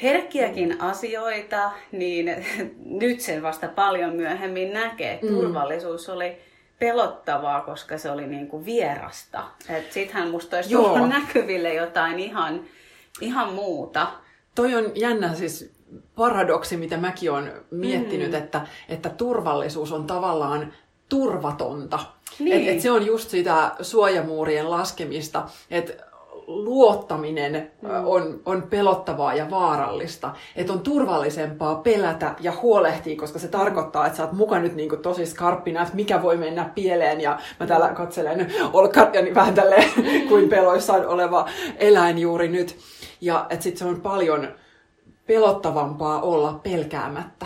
herkkiäkin 0.03 0.82
asioita, 0.82 1.72
niin 1.91 2.46
nyt 3.01 3.22
sen 3.22 3.44
vasta 3.44 3.68
paljon 3.68 4.15
myöhemmin 4.15 4.74
näkee. 4.74 5.20
Mm. 5.22 5.27
Turvallisuus 5.27 6.10
oli 6.10 6.38
pelottavaa, 6.79 7.62
koska 7.62 7.98
se 7.98 8.12
oli 8.12 8.27
niin 8.27 8.48
kuin 8.48 8.65
vierasta. 8.65 9.44
Sittenhän 9.89 10.29
musta 10.29 10.56
olisi 10.56 10.70
tullut 10.70 11.10
näkyville 11.10 11.74
jotain 11.74 12.20
ihan, 12.20 12.62
ihan 13.22 13.53
muuta. 13.53 14.08
Toi 14.56 14.75
on 14.75 14.91
jännä 14.96 15.36
siis 15.36 15.74
paradoksi, 16.15 16.77
mitä 16.77 16.98
mäkin 16.98 17.32
olen 17.32 17.51
miettinyt, 17.72 18.32
mm. 18.32 18.38
että, 18.38 18.68
että 18.89 19.10
turvallisuus 19.10 19.91
on 19.91 20.08
tavallaan 20.08 20.74
turvatonta. 21.10 22.00
Niin. 22.39 22.70
Et, 22.70 22.75
et 22.75 22.82
se 22.82 22.91
on 22.91 23.06
just 23.06 23.29
sitä 23.29 23.72
suojamuurien 23.82 24.72
laskemista, 24.72 25.48
että 25.72 26.09
luottaminen 26.50 27.72
mm. 27.82 27.89
on, 28.06 28.41
on 28.46 28.63
pelottavaa 28.70 29.34
ja 29.34 29.50
vaarallista. 29.50 30.32
Että 30.56 30.74
on 30.74 30.79
turvallisempaa 30.79 31.75
pelätä 31.75 32.36
ja 32.39 32.53
huolehtia, 32.62 33.18
koska 33.18 33.39
se 33.39 33.48
tarkoittaa, 33.48 34.06
että 34.06 34.18
sä 34.18 34.24
oot 34.24 34.34
mukaan 34.34 34.62
nyt 34.62 34.75
niin 34.75 34.89
kuin 34.89 35.01
tosi 35.01 35.25
skarppina, 35.25 35.82
että 35.82 35.96
mikä 35.96 36.22
voi 36.22 36.38
mennä 36.38 36.72
pieleen. 36.75 37.22
Ja 37.22 37.39
mä 37.60 37.68
täällä 37.68 37.89
katselen 37.89 38.53
olkkarjani 38.74 39.36
vähän 39.36 39.53
tälleen 39.53 39.91
kuin 40.29 40.50
peloissaan 40.50 41.08
oleva 41.08 41.50
eläin 41.77 42.18
juuri 42.18 42.48
nyt. 42.48 42.77
Ja 43.22 43.46
että 43.50 43.63
sit 43.63 43.77
se 43.77 43.86
on 43.86 44.01
paljon 44.01 44.48
pelottavampaa 45.27 46.22
olla 46.22 46.60
pelkäämättä. 46.63 47.46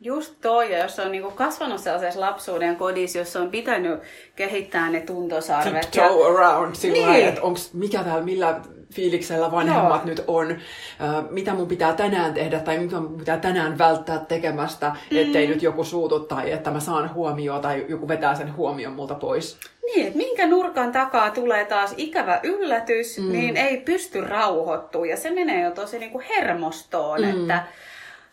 Just 0.00 0.34
toi, 0.40 0.72
ja 0.72 0.78
jos 0.78 0.98
on 0.98 1.12
niinku 1.12 1.30
kasvanut 1.30 1.80
sellaisessa 1.80 2.20
lapsuuden 2.20 2.76
kodissa, 2.76 3.18
jossa 3.18 3.40
on 3.40 3.50
pitänyt 3.50 4.00
kehittää 4.36 4.90
ne 4.90 5.00
tuntosarvet. 5.00 5.94
Ja... 5.94 6.06
around 6.06 6.74
sillä 6.74 7.12
niin. 7.12 7.28
että 7.28 7.42
onks, 7.42 7.74
mikä 7.74 8.04
täällä, 8.04 8.22
millä 8.22 8.60
fiiliksellä 8.94 9.50
vanhemmat 9.50 10.00
Joo. 10.00 10.06
nyt 10.06 10.24
on, 10.26 10.50
uh, 10.50 11.30
mitä 11.30 11.54
mun 11.54 11.68
pitää 11.68 11.92
tänään 11.92 12.34
tehdä 12.34 12.60
tai 12.60 12.78
mitä 12.78 13.00
mun 13.00 13.18
pitää 13.18 13.38
tänään 13.38 13.78
välttää 13.78 14.18
tekemästä, 14.18 14.96
mm. 15.10 15.16
ettei 15.16 15.46
nyt 15.46 15.62
joku 15.62 15.84
suutu 15.84 16.20
tai 16.20 16.52
että 16.52 16.70
mä 16.70 16.80
saan 16.80 17.14
huomioon 17.14 17.60
tai 17.60 17.84
joku 17.88 18.08
vetää 18.08 18.34
sen 18.34 18.56
huomion 18.56 18.92
multa 18.92 19.14
pois. 19.14 19.58
Niin, 19.86 20.06
että 20.06 20.18
minkä 20.18 20.46
nurkan 20.46 20.92
takaa 20.92 21.30
tulee 21.30 21.64
taas 21.64 21.94
ikävä 21.96 22.40
yllätys, 22.42 23.18
mm. 23.18 23.32
niin 23.32 23.56
ei 23.56 23.76
pysty 23.76 24.20
rauhoittumaan 24.20 25.08
ja 25.08 25.16
se 25.16 25.30
menee 25.30 25.64
jo 25.64 25.70
tosi 25.70 25.98
niinku 25.98 26.22
hermostoon, 26.28 27.20
mm. 27.22 27.30
että 27.30 27.64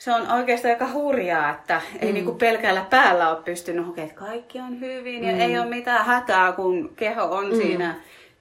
se 0.03 0.13
on 0.13 0.31
oikeastaan 0.31 0.73
aika 0.73 0.91
hurjaa, 0.93 1.49
että 1.49 1.81
ei 1.99 2.07
mm. 2.07 2.13
niinku 2.13 2.33
pelkällä 2.33 2.85
päällä 2.89 3.29
ole 3.29 3.43
pystynyt 3.45 3.87
hokemaan, 3.87 4.09
että 4.09 4.25
kaikki 4.25 4.59
on 4.59 4.79
hyvin 4.79 5.23
mm. 5.23 5.29
ja 5.29 5.45
ei 5.45 5.59
ole 5.59 5.65
mitään 5.65 6.05
hätää, 6.05 6.51
kun 6.51 6.93
keho 6.95 7.23
on 7.23 7.49
mm. 7.49 7.55
siinä 7.55 7.95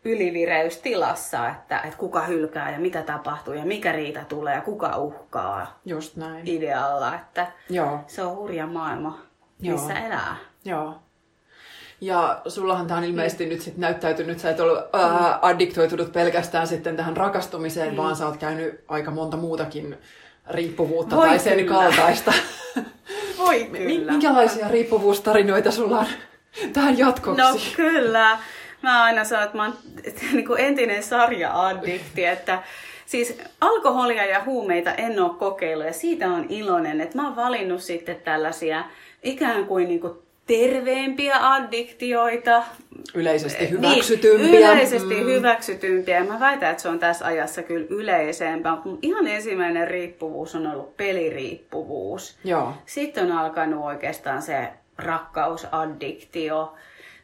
ylivireystilassa, 0.04 1.48
että, 1.48 1.78
että 1.78 1.98
kuka 1.98 2.22
hylkää 2.22 2.70
ja 2.70 2.78
mitä 2.78 3.02
tapahtuu 3.02 3.54
ja 3.54 3.64
mikä 3.64 3.92
riita 3.92 4.24
tulee 4.28 4.54
ja 4.54 4.60
kuka 4.60 4.96
uhkaa 4.96 5.80
Just 5.84 6.16
näin. 6.16 6.48
idealla. 6.48 7.14
Että 7.14 7.46
Joo. 7.70 8.00
Se 8.06 8.22
on 8.22 8.36
hurja 8.36 8.66
maailma, 8.66 9.18
missä 9.60 9.92
Joo. 9.92 10.06
elää. 10.06 10.36
Joo. 10.64 10.94
Ja 12.00 12.42
sullahan 12.48 12.86
tämä 12.86 12.98
on 12.98 13.04
ilmeisesti 13.04 13.44
mm. 13.44 13.50
nyt 13.50 13.60
sit 13.60 13.76
näyttäytynyt, 13.76 14.38
sä 14.38 14.50
et 14.50 14.60
ollut 14.60 14.78
ää, 14.78 15.38
addiktoitunut 15.42 16.12
pelkästään 16.12 16.66
sitten 16.66 16.96
tähän 16.96 17.16
rakastumiseen, 17.16 17.90
mm. 17.90 17.96
vaan 17.96 18.16
sä 18.16 18.26
oot 18.26 18.36
käynyt 18.36 18.84
aika 18.88 19.10
monta 19.10 19.36
muutakin 19.36 19.98
riippuvuutta 20.50 21.16
Voi 21.16 21.28
tai 21.28 21.38
sen 21.38 21.58
kyllä. 21.58 21.70
kaltaista. 21.70 22.32
Voi 23.38 23.64
kyllä. 23.64 24.12
Minkälaisia 24.12 24.68
riippuvuustarinoita 24.68 25.70
sulla 25.70 25.98
on 25.98 26.06
tähän 26.72 26.98
jatkoksi? 26.98 27.42
No 27.42 27.58
kyllä. 27.76 28.38
Mä 28.82 29.04
aina 29.04 29.24
sanon, 29.24 29.44
että 29.44 29.56
mä 29.56 29.64
oon 29.64 29.74
niin 30.32 30.46
kuin 30.46 30.60
entinen 30.60 31.02
sarja-addikti, 31.02 32.24
että 32.24 32.62
siis 33.06 33.38
alkoholia 33.60 34.26
ja 34.26 34.44
huumeita 34.44 34.94
en 34.94 35.20
ole 35.20 35.34
kokeillut 35.38 35.86
ja 35.86 35.92
siitä 35.92 36.28
on 36.28 36.46
iloinen, 36.48 37.00
että 37.00 37.18
mä 37.18 37.26
oon 37.26 37.36
valinnut 37.36 37.82
sitten 37.82 38.16
tällaisia 38.16 38.84
ikään 39.22 39.66
kuin, 39.66 39.88
niin 39.88 40.00
kuin 40.00 40.21
terveempiä 40.46 41.50
addiktioita. 41.52 42.62
Yleisesti 43.14 43.58
Niin, 43.64 43.70
hyväksytympiä. 43.70 44.58
yleisesti 44.72 45.14
Mm. 45.14 45.24
hyväksytympiä. 45.26 46.24
Mä 46.24 46.40
väitän, 46.40 46.70
että 46.70 46.82
se 46.82 46.88
on 46.88 46.98
tässä 46.98 47.26
ajassa 47.26 47.62
kyllä 47.62 47.86
yleisempää. 47.90 48.78
Mutta 48.84 48.98
ihan 49.02 49.26
ensimmäinen 49.26 49.88
riippuvuus 49.88 50.54
on 50.54 50.66
ollut 50.66 50.96
peliriippuvuus. 50.96 52.36
Joo. 52.44 52.72
Sitten 52.86 53.32
on 53.32 53.38
alkanut 53.38 53.84
oikeastaan 53.84 54.42
se 54.42 54.68
rakkausaddiktio. 54.98 56.74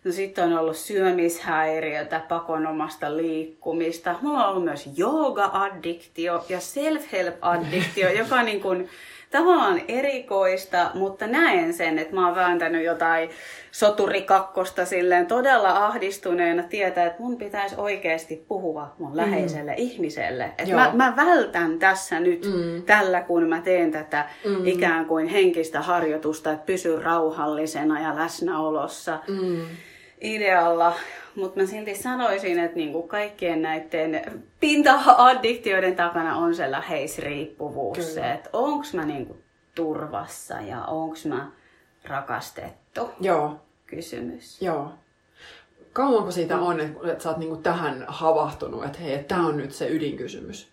No 0.05 0.13
sitten 0.13 0.45
on 0.45 0.59
ollut 0.59 0.77
syömishäiriötä, 0.77 2.21
pakonomasta 2.29 3.17
liikkumista. 3.17 4.15
Mulla 4.23 4.45
on 4.45 4.51
ollut 4.51 4.65
myös 4.65 4.89
jooga-addiktio 4.97 6.45
ja 6.49 6.59
self-help-addiktio, 6.61 8.11
joka 8.19 8.35
on 8.35 8.45
niin 8.45 8.61
kuin 8.61 8.89
tavallaan 9.31 9.81
erikoista, 9.89 10.91
mutta 10.95 11.27
näen 11.27 11.75
sen, 11.75 11.99
että 11.99 12.15
mä 12.15 12.27
oon 12.27 12.37
vääntänyt 12.37 12.85
jotain 12.85 13.31
soturikakkosta 13.71 14.85
silleen 14.85 15.27
todella 15.27 15.87
ahdistuneena 15.87 16.63
tietää, 16.63 17.07
että 17.07 17.23
mun 17.23 17.37
pitäisi 17.37 17.75
oikeasti 17.79 18.45
puhua 18.49 18.95
mun 18.99 19.17
läheiselle 19.17 19.75
ihmiselle. 19.77 20.45
Että 20.45 20.63
Joo. 20.71 20.81
mä, 20.81 20.93
mä 20.95 21.17
vältän 21.17 21.79
tässä 21.79 22.21
nyt 22.21 22.45
mm. 22.45 22.83
tällä, 22.83 23.21
kun 23.21 23.49
mä 23.49 23.61
teen 23.61 23.91
tätä 23.91 24.29
mm. 24.45 24.67
ikään 24.67 25.07
kuin 25.07 25.29
henkistä 25.29 25.81
harjoitusta, 25.81 26.53
että 26.53 26.67
pysy 26.67 27.03
rauhallisena 27.03 28.01
ja 28.01 28.17
läsnäolossa 28.17 29.19
Mm. 29.29 29.61
Idealla. 30.21 30.95
Mutta 31.35 31.61
mä 31.61 31.67
silti 31.67 31.95
sanoisin, 31.95 32.59
että 32.59 32.77
niinku 32.77 33.03
kaikkien 33.03 33.63
näiden 33.63 34.43
pinta-addiktioiden 34.61 35.97
takana 35.97 36.37
on 36.37 36.55
se 36.55 36.71
läheisriippuvuus. 36.71 37.99
Kyllä. 37.99 38.11
Se, 38.11 38.33
että 38.33 38.51
onko 38.53 38.85
mä 38.93 39.05
niinku 39.05 39.37
turvassa 39.75 40.55
ja 40.55 40.85
onko 40.85 41.17
mä 41.25 41.51
rakastettu 42.05 43.11
Joo. 43.21 43.57
kysymys. 43.87 44.63
Joo. 44.63 44.93
Kauanko 45.93 46.31
siitä 46.31 46.59
on, 46.59 46.81
että 46.81 47.13
että 47.13 47.23
sä 47.23 47.29
oot 47.29 47.39
niinku 47.39 47.57
tähän 47.57 48.05
havahtunut, 48.09 48.85
että 48.85 48.99
hei, 48.99 49.25
tämä 49.25 49.47
on 49.47 49.57
nyt 49.57 49.73
se 49.73 49.89
ydinkysymys? 49.89 50.69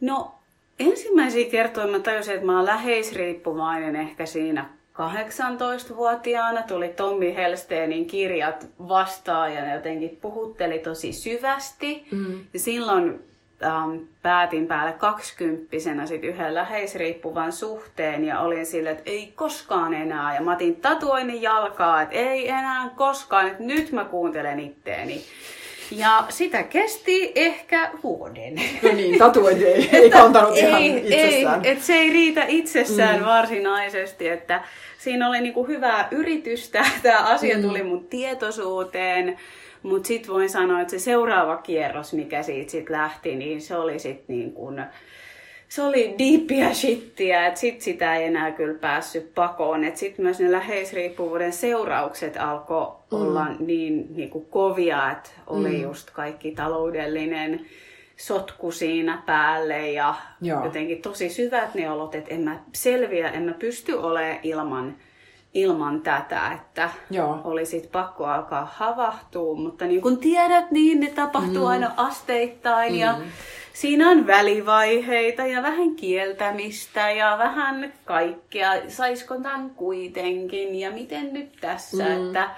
No 0.00 0.34
ensimmäisiä 0.78 1.50
kertoja 1.50 1.86
mä 1.86 1.98
tajusin, 1.98 2.34
että 2.34 2.46
mä 2.46 2.56
oon 2.56 2.66
läheisriippuvainen 2.66 3.96
ehkä 3.96 4.26
siinä 4.26 4.75
18-vuotiaana. 4.96 6.62
Tuli 6.62 6.88
Tommi 6.88 7.36
Helsteenin 7.36 8.06
kirjat 8.06 8.66
vastaan 8.88 9.54
ja 9.54 9.62
ne 9.62 9.74
jotenkin 9.74 10.18
puhutteli 10.22 10.78
tosi 10.78 11.12
syvästi. 11.12 12.06
Mm. 12.10 12.38
Ja 12.52 12.60
silloin 12.60 13.20
ähm, 13.64 13.96
päätin 14.22 14.66
päälle 14.66 14.92
kaksikymppisenä 14.92 16.06
sit 16.06 16.24
yhden 16.24 16.54
läheisriippuvan 16.54 17.52
suhteen 17.52 18.24
ja 18.24 18.40
olin 18.40 18.66
sille, 18.66 18.90
että 18.90 19.10
ei 19.10 19.32
koskaan 19.34 19.94
enää. 19.94 20.34
Ja 20.34 20.40
mä 20.40 20.52
otin 20.52 20.76
tatuoinnin 20.76 21.42
jalkaa, 21.42 22.02
että 22.02 22.14
ei 22.14 22.48
enää 22.48 22.90
koskaan, 22.96 23.46
että 23.46 23.62
nyt 23.62 23.92
mä 23.92 24.04
kuuntelen 24.04 24.60
itteeni. 24.60 25.24
Ja 25.90 26.24
sitä 26.28 26.62
kesti 26.62 27.32
ehkä 27.34 27.90
vuoden. 28.02 28.54
No 28.82 28.92
niin, 28.92 29.18
tatuointi 29.18 29.66
ei, 29.66 29.88
ei 29.92 30.10
kantanut 30.10 30.56
ihan 30.56 30.82
ei, 30.82 30.96
itsessään. 30.96 31.64
Ei, 31.64 31.72
et 31.72 31.82
se 31.82 31.94
ei 31.94 32.10
riitä 32.10 32.44
itsessään 32.48 33.20
mm. 33.20 33.26
varsinaisesti, 33.26 34.28
että 34.28 34.60
siinä 35.06 35.28
oli 35.28 35.40
niinku 35.40 35.66
hyvää 35.66 36.08
yritystä, 36.10 36.84
tämä 37.02 37.18
asia 37.18 37.56
Mm. 37.56 37.62
tuli 37.62 37.82
mun 37.82 38.04
tietoisuuteen, 38.04 39.36
mutta 39.82 40.06
sitten 40.06 40.34
voin 40.34 40.50
sanoa, 40.50 40.80
että 40.80 40.90
se 40.90 40.98
seuraava 40.98 41.56
kierros, 41.56 42.12
mikä 42.12 42.42
siitä 42.42 42.70
sit 42.70 42.90
lähti, 42.90 43.36
niin 43.36 43.60
se 43.60 43.76
oli 43.76 43.98
sitten 43.98 44.36
niin 44.36 44.52
kuin, 44.52 44.84
se 45.68 45.82
oli 45.82 46.14
deepia 46.18 46.74
shittiä, 46.74 47.46
että 47.46 47.60
sit 47.60 47.80
sitä 47.80 48.16
ei 48.16 48.24
enää 48.24 48.50
kyllä 48.50 48.78
päässyt 48.78 49.34
pakoon. 49.34 49.84
Että 49.84 50.00
sitten 50.00 50.24
myös 50.24 50.40
ne 50.40 50.52
läheisriippuvuuden 50.52 51.52
seuraukset 51.52 52.36
alkoi 52.36 52.86
mm. 52.86 53.18
olla 53.18 53.46
niin, 53.58 54.06
niin 54.16 54.30
kuin 54.30 54.46
kovia, 54.46 55.10
että 55.10 55.30
oli 55.46 55.68
mm. 55.76 55.82
just 55.82 56.10
kaikki 56.10 56.50
taloudellinen 56.50 57.66
sotku 58.16 58.72
siinä 58.72 59.22
päälle 59.26 59.90
ja 59.90 60.14
Joo. 60.40 60.64
jotenkin 60.64 61.02
tosi 61.02 61.28
syvät 61.28 61.74
ne 61.74 61.90
olot, 61.90 62.14
että 62.14 62.34
en 62.34 62.40
mä 62.40 62.58
selviä, 62.72 63.28
en 63.28 63.42
mä 63.42 63.52
pysty 63.52 63.92
olemaan 63.92 64.38
ilman, 64.42 64.96
ilman 65.54 66.00
tätä, 66.00 66.52
että 66.52 66.90
Joo. 67.10 67.40
oli 67.44 67.66
sit 67.66 67.92
pakko 67.92 68.24
alkaa 68.24 68.72
havahtua, 68.74 69.56
mutta 69.56 69.84
niin 69.84 70.02
kuin 70.02 70.18
tiedät, 70.18 70.70
niin 70.70 71.00
ne 71.00 71.10
tapahtuu 71.10 71.62
mm. 71.62 71.66
aina 71.66 71.92
asteittain 71.96 72.92
mm. 72.92 72.98
ja 72.98 73.18
siinä 73.72 74.10
on 74.10 74.26
välivaiheita 74.26 75.46
ja 75.46 75.62
vähän 75.62 75.94
kieltämistä 75.94 77.10
ja 77.10 77.36
vähän 77.38 77.92
kaikkea, 78.04 78.72
saisko 78.88 79.34
tämän 79.34 79.70
kuitenkin 79.70 80.74
ja 80.74 80.90
miten 80.90 81.32
nyt 81.32 81.52
tässä, 81.60 82.04
mm. 82.04 82.26
että 82.26 82.50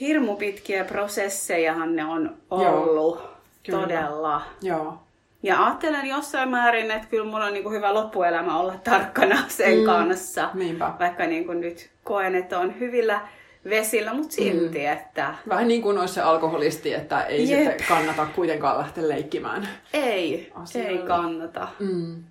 hirmu 0.00 0.36
pitkiä 0.36 0.84
prosessejahan 0.84 1.96
ne 1.96 2.04
on 2.04 2.36
ollut 2.50 3.33
Kyllä. 3.66 3.80
todella. 3.80 4.42
Joo. 4.62 4.98
Ja 5.42 5.64
ajattelen 5.64 6.06
jossain 6.06 6.48
määrin, 6.48 6.90
että 6.90 7.08
kyllä 7.08 7.24
mulla 7.24 7.44
on 7.44 7.52
niin 7.52 7.62
kuin 7.62 7.74
hyvä 7.76 7.94
loppuelämä 7.94 8.58
olla 8.58 8.74
tarkkana 8.84 9.38
sen 9.48 9.78
mm. 9.78 9.84
kanssa. 9.84 10.50
Niinpä. 10.54 10.92
Vaikka 10.98 11.26
niin 11.26 11.46
kuin 11.46 11.60
nyt 11.60 11.90
koen, 12.04 12.34
että 12.34 12.58
on 12.58 12.78
hyvillä 12.80 13.20
vesillä, 13.68 14.14
mutta 14.14 14.34
silti, 14.34 14.78
mm. 14.78 14.92
että 14.92 15.34
Vähän 15.48 15.68
niin 15.68 15.82
kuin 15.82 15.98
olisi 15.98 16.14
se 16.14 16.20
alkoholisti, 16.20 16.94
että 16.94 17.22
ei 17.22 17.50
Jep. 17.50 17.58
sitten 17.58 17.86
kannata 17.88 18.26
kuitenkaan 18.26 18.78
lähteä 18.78 19.08
leikkimään. 19.08 19.68
ei, 19.92 20.52
Asioilla. 20.54 20.90
ei 20.90 21.06
kannata. 21.06 21.68
Mm. 21.78 22.22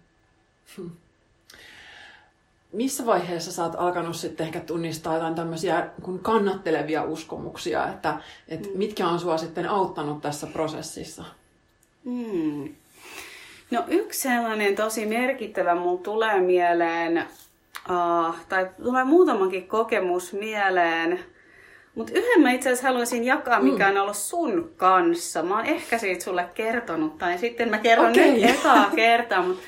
Missä 2.73 3.05
vaiheessa 3.05 3.51
sä 3.51 3.63
oot 3.63 3.75
alkanut 3.77 4.15
sitten 4.15 4.45
ehkä 4.45 4.59
tunnistaa 4.59 5.13
jotain 5.13 5.35
tämmöisiä 5.35 5.87
kun 6.01 6.19
kannattelevia 6.19 7.03
uskomuksia, 7.03 7.87
että, 7.87 8.17
että 8.47 8.69
Mm. 8.69 8.77
mitkä 8.77 9.07
on 9.07 9.19
sua 9.19 9.37
sitten 9.37 9.69
auttanut 9.69 10.21
tässä 10.21 10.47
prosessissa? 10.47 11.23
Hmm. 12.05 12.69
No 13.71 13.83
yksi 13.87 14.21
sellainen 14.21 14.75
tosi 14.75 15.05
merkittävä 15.05 15.75
mulla 15.75 16.01
tulee 16.03 16.39
mieleen, 16.41 17.25
uh, 17.89 18.35
tai 18.49 18.69
tulee 18.83 19.03
muutamankin 19.03 19.67
kokemus 19.67 20.33
mieleen, 20.33 21.19
mutta 21.95 22.11
yhden 22.15 22.41
mä 22.41 22.51
itse 22.51 22.69
asiassa 22.69 22.87
haluaisin 22.87 23.23
jakaa, 23.23 23.59
mikä 23.61 23.87
on 23.87 23.97
ollut 23.97 24.17
sun 24.17 24.71
kanssa. 24.77 25.43
Mä 25.43 25.55
oon 25.55 25.65
ehkä 25.65 25.97
siitä 25.97 26.23
sulle 26.23 26.45
kertonut, 26.53 27.17
tai 27.17 27.37
sitten 27.37 27.69
mä 27.69 27.77
kerron 27.77 28.11
Okei. 28.11 28.31
nyt 28.31 28.49
ekaa 28.49 28.89
kertaa, 28.95 29.43
mutta 29.43 29.63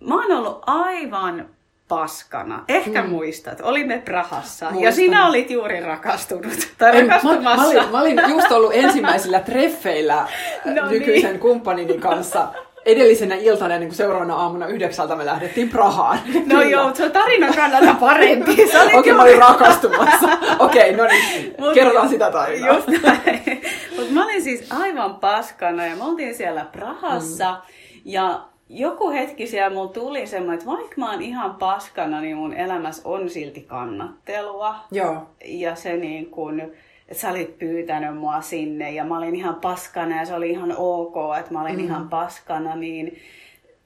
mä 0.00 0.14
oon 0.14 0.32
ollut 0.32 0.62
aivan 0.66 1.48
paskana. 1.88 2.64
Ehkä 2.68 3.02
mm. 3.02 3.08
muistat, 3.08 3.60
olimme 3.60 4.02
Prahassa, 4.04 4.66
ja 4.66 4.72
Muistan. 4.72 4.92
sinä 4.92 5.26
olit 5.28 5.50
juuri 5.50 5.80
rakastunut, 5.80 6.52
tai 6.78 6.96
En, 6.98 7.06
mä, 7.06 7.14
rakastumassa. 7.14 7.62
mä, 7.62 7.66
olin, 7.80 7.90
mä 7.90 8.00
olin 8.00 8.20
just 8.28 8.52
ollut 8.52 8.72
ensimmäisillä 8.74 9.40
treffeillä 9.40 10.26
No 10.64 10.82
no 10.82 10.90
nykyisen 10.90 11.30
niin. 11.30 11.40
kumppanini 11.40 11.98
kanssa. 11.98 12.48
Edellisenä 12.86 13.34
iltana, 13.34 13.78
niin 13.78 13.88
kuin 13.88 13.96
seuraavana 13.96 14.34
aamuna 14.34 14.66
yhdeksältä 14.66 15.16
me 15.16 15.26
lähdettiin 15.26 15.68
Prahaan. 15.68 16.18
No 16.46 16.56
Kyllä. 16.58 16.64
joo, 16.64 16.94
se 16.94 17.04
on 17.04 17.12
tarinan 17.12 17.54
kannalta 17.54 17.94
parempi. 17.94 18.56
Okei, 18.98 19.12
mä 19.12 19.22
olin 19.22 19.38
rakastumassa. 19.38 20.28
Okei, 20.58 20.92
no 20.96 21.04
niin, 21.06 21.54
Mut- 21.58 21.74
kerrotaan 21.74 22.08
sitä 22.08 22.30
tarinaa. 22.30 22.74
Just 22.74 22.88
näin. 22.88 23.62
Mutta 23.96 24.12
mä 24.12 24.24
olin 24.24 24.42
siis 24.42 24.72
aivan 24.72 25.14
paskana 25.16 25.86
ja 25.86 25.96
me 25.96 26.04
oltiin 26.04 26.34
siellä 26.34 26.64
Prahassa. 26.72 27.50
Mm. 27.52 27.58
Ja 28.04 28.40
joku 28.74 29.10
hetki 29.10 29.46
siellä 29.46 29.70
mulla 29.76 29.92
tuli 29.92 30.26
semmoinen, 30.26 30.54
että 30.54 30.66
vaikka 30.66 30.94
mä 30.96 31.10
oon 31.10 31.22
ihan 31.22 31.54
paskana, 31.54 32.20
niin 32.20 32.36
mun 32.36 32.54
elämässä 32.54 33.08
on 33.08 33.30
silti 33.30 33.60
kannattelua. 33.60 34.74
Joo, 34.90 35.26
Ja 35.44 35.74
se 35.74 35.96
niin 35.96 36.26
kun, 36.30 36.60
että 36.60 37.14
sä 37.14 37.30
olit 37.30 37.58
pyytänyt 37.58 38.16
mua 38.16 38.40
sinne 38.40 38.90
ja 38.92 39.04
mä 39.04 39.18
olin 39.18 39.36
ihan 39.36 39.54
paskana 39.54 40.16
ja 40.18 40.26
se 40.26 40.34
oli 40.34 40.50
ihan 40.50 40.74
ok, 40.76 41.14
että 41.38 41.52
mä 41.52 41.62
olin 41.62 41.78
mm. 41.78 41.84
ihan 41.84 42.08
paskana, 42.08 42.76
niin 42.76 43.18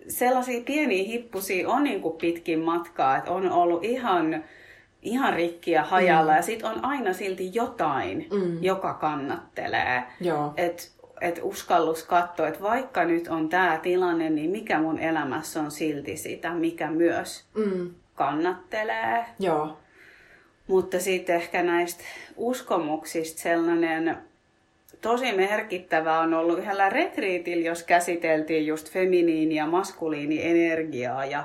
sellaisia 0.08 0.62
pieniä 0.66 1.04
hippusia 1.04 1.68
on 1.68 1.84
niin 1.84 2.00
kuin 2.00 2.16
pitkin 2.16 2.58
matkaa, 2.60 3.16
että 3.16 3.30
on 3.32 3.52
ollut 3.52 3.84
ihan, 3.84 4.44
ihan 5.02 5.32
rikki 5.34 5.70
ja 5.70 5.82
hajalla 5.82 6.32
mm. 6.32 6.36
ja 6.36 6.42
sit 6.42 6.62
on 6.64 6.84
aina 6.84 7.12
silti 7.12 7.50
jotain, 7.54 8.26
Mm. 8.32 8.62
joka 8.62 8.94
kannattelee. 8.94 10.02
joo, 10.20 10.52
Että 11.20 11.40
et 11.40 11.40
uskallus 11.42 12.02
katsoa, 12.02 12.48
että 12.48 12.62
vaikka 12.62 13.04
nyt 13.04 13.28
on 13.28 13.48
tämä 13.48 13.78
tilanne, 13.82 14.30
niin 14.30 14.50
mikä 14.50 14.78
mun 14.80 14.98
elämässä 14.98 15.60
on 15.60 15.70
silti 15.70 16.16
sitä, 16.16 16.54
mikä 16.54 16.90
myös 16.90 17.44
mm, 17.54 17.90
kannattelee. 18.14 19.24
joo, 19.38 19.78
Mutta 20.66 21.00
sitten 21.00 21.36
ehkä 21.36 21.62
näistä 21.62 22.04
uskomuksista 22.36 23.40
sellainen 23.40 24.16
tosi 25.00 25.32
merkittävää 25.32 26.20
on 26.20 26.34
ollut 26.34 26.58
yhdellä 26.58 26.88
retriitillä, 26.88 27.66
jos 27.66 27.82
käsiteltiin 27.82 28.66
just 28.66 28.92
feminiini- 28.92 29.54
ja 29.54 29.66
maskuliinienergiaa 29.66 31.24
ja 31.24 31.44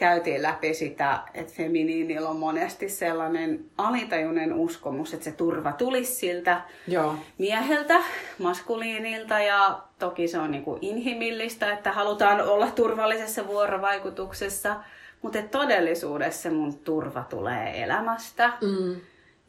käytiin 0.00 0.42
läpi 0.42 0.74
sitä, 0.74 1.18
että 1.34 1.52
feminiinillä 1.52 2.28
on 2.28 2.36
monesti 2.36 2.88
sellainen 2.88 3.64
alitajuinen 3.78 4.52
uskomus, 4.52 5.14
että 5.14 5.24
se 5.24 5.32
turva 5.32 5.72
tulisi 5.72 6.14
siltä 6.14 6.60
Joo. 6.88 7.14
mieheltä, 7.38 8.02
maskuliinilta 8.38 9.40
ja 9.40 9.80
toki 9.98 10.28
se 10.28 10.38
on 10.38 10.50
niin 10.50 10.64
kuin 10.64 10.78
inhimillistä, 10.82 11.72
että 11.72 11.92
halutaan 11.92 12.40
olla 12.40 12.66
turvallisessa 12.66 13.46
vuorovaikutuksessa, 13.46 14.76
mutta 15.22 15.42
todellisuudessa 15.42 16.42
se 16.42 16.50
mun 16.50 16.78
turva 16.78 17.24
tulee 17.30 17.82
elämästä. 17.82 18.52
Mm. 18.60 18.96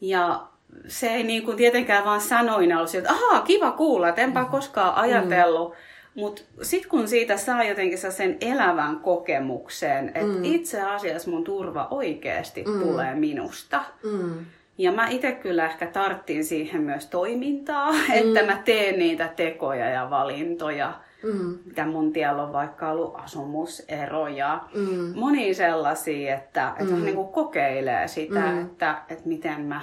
Ja 0.00 0.46
se 0.86 1.06
ei 1.06 1.22
niin 1.22 1.42
kuin 1.42 1.56
tietenkään 1.56 2.04
vaan 2.04 2.20
sanoina 2.20 2.78
ollut 2.78 2.94
että 2.94 3.12
ahaa, 3.12 3.40
kiva 3.40 3.70
kuulla, 3.70 4.08
että 4.08 4.22
enpä 4.22 4.44
koskaan 4.44 4.94
ajatellut. 4.94 5.70
Mm. 5.70 5.91
Mutta 6.14 6.42
sitten 6.62 6.90
kun 6.90 7.08
siitä 7.08 7.36
saa 7.36 7.64
jotenkin 7.64 7.98
sen 7.98 8.36
elävän 8.40 8.96
kokemuksen, 8.96 10.08
että 10.08 10.20
mm. 10.20 10.44
itse 10.44 10.82
asiassa 10.82 11.30
mun 11.30 11.44
turva 11.44 11.88
oikeasti 11.90 12.64
mm. 12.64 12.80
tulee 12.80 13.14
minusta. 13.14 13.84
Mm. 14.04 14.44
Ja 14.78 14.92
mä 14.92 15.08
itse 15.08 15.32
kyllä 15.32 15.66
ehkä 15.66 15.86
tarttin 15.86 16.44
siihen 16.44 16.82
myös 16.82 17.06
toimintaa, 17.06 17.92
mm. 17.92 17.98
että 18.12 18.46
mä 18.46 18.62
teen 18.64 18.98
niitä 18.98 19.28
tekoja 19.28 19.88
ja 19.88 20.10
valintoja. 20.10 20.92
Mm. 21.22 21.58
Mitä 21.64 21.86
mun 21.86 22.12
tiellä 22.12 22.42
on 22.42 22.52
vaikka 22.52 22.90
ollut 22.90 23.14
asumuseroja. 23.16 24.60
Mm. 24.74 25.12
Moni 25.18 25.54
sellaisia, 25.54 26.34
että, 26.34 26.72
että 26.80 26.94
mm. 26.94 27.04
niin 27.04 27.26
kokeilee 27.32 28.08
sitä, 28.08 28.40
mm. 28.40 28.62
että, 28.62 29.02
että 29.08 29.28
miten 29.28 29.60
mä 29.60 29.80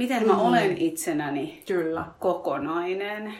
miten 0.00 0.26
mä 0.26 0.32
mm. 0.32 0.40
olen 0.40 0.78
itsenäni 0.78 1.62
Kyllä. 1.66 2.04
kokonainen. 2.18 3.34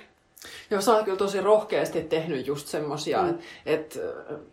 Joo, 0.71 0.81
sä 0.81 0.93
oot 0.93 1.05
kyllä 1.05 1.19
tosi 1.19 1.41
rohkeasti 1.41 2.03
tehnyt 2.03 2.47
just 2.47 2.67
semmosia, 2.67 3.23
mm. 3.23 3.29
että 3.29 3.41
et, 3.67 4.01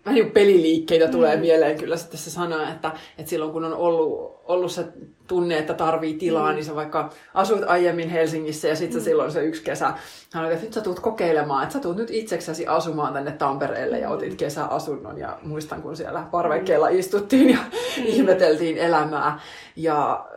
vähän 0.06 0.16
niin 0.16 0.32
peliliikkeitä 0.32 1.06
mm. 1.06 1.12
tulee 1.12 1.38
mieleen 1.38 1.80
kyllä 1.80 1.98
sitten 1.98 2.20
se 2.20 2.30
sana, 2.30 2.72
että 2.72 2.92
et 3.18 3.28
silloin 3.28 3.52
kun 3.52 3.66
on 3.66 3.74
ollut, 3.74 4.42
ollut 4.44 4.72
se 4.72 4.86
tunne, 5.28 5.58
että 5.58 5.74
tarvii 5.74 6.14
tilaa, 6.14 6.50
mm. 6.50 6.56
niin 6.56 6.66
sä 6.66 6.76
vaikka 6.76 7.10
asuit 7.34 7.64
aiemmin 7.68 8.10
Helsingissä 8.10 8.68
ja 8.68 8.76
sitten 8.76 9.02
mm. 9.02 9.04
silloin 9.04 9.32
se 9.32 9.44
yksi 9.44 9.64
kesä 9.64 9.94
sanoit, 10.30 10.54
että 10.54 10.66
nyt 10.66 10.74
sä 10.74 10.82
tuut 10.82 11.00
kokeilemaan, 11.00 11.64
että 11.64 11.74
sä 11.74 11.80
tuut 11.80 11.98
nyt 11.98 12.12
itseksesi 12.12 12.68
asumaan 12.68 13.14
tänne 13.14 13.32
Tampereelle 13.32 14.00
ja 14.00 14.10
otit 14.10 14.36
kesäasunnon 14.36 15.18
ja 15.18 15.40
muistan 15.42 15.82
kun 15.82 15.98
siellä 15.98 16.28
parvekkeella 16.32 16.90
istuttiin 16.90 17.50
ja 17.50 17.60
mm. 17.98 18.04
ihmeteltiin 18.06 18.78
elämää 18.78 19.40
ja 19.76 20.28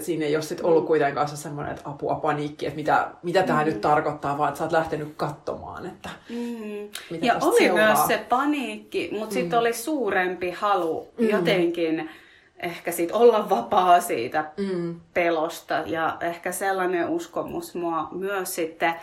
siinä 0.00 0.24
ei 0.24 0.36
ole 0.36 0.42
sit 0.42 0.60
ollut 0.60 0.86
kuitenkaan 0.86 1.28
se 1.28 1.36
semmoinen, 1.36 1.74
että 1.74 1.90
apua, 1.90 2.14
paniikki, 2.14 2.66
että 2.66 2.76
mitä, 2.76 3.08
mitä 3.22 3.42
tämä 3.42 3.60
mm. 3.60 3.66
nyt 3.66 3.80
tarkoittaa, 3.80 4.38
vaan 4.38 4.48
että 4.48 4.58
sä 4.58 4.64
oot 4.64 4.72
lähtenyt 4.72 5.14
katsomaan, 5.16 5.86
että 5.86 6.08
mm. 6.30 6.88
mitä 7.10 7.26
Ja 7.26 7.36
oli 7.40 7.58
seuraa. 7.58 7.86
myös 7.86 8.06
se 8.06 8.26
paniikki, 8.28 9.08
mutta 9.12 9.34
mm. 9.34 9.40
sitten 9.40 9.58
oli 9.58 9.72
suurempi 9.72 10.50
halu 10.50 11.08
mm. 11.18 11.28
jotenkin 11.28 12.10
ehkä 12.58 12.92
sit 12.92 13.12
olla 13.12 13.50
vapaa 13.50 14.00
siitä 14.00 14.44
mm. 14.56 15.00
pelosta 15.14 15.82
ja 15.86 16.16
ehkä 16.20 16.52
sellainen 16.52 17.08
uskomus 17.08 17.74
mua 17.74 18.08
myös 18.12 18.54
sitten 18.54 18.94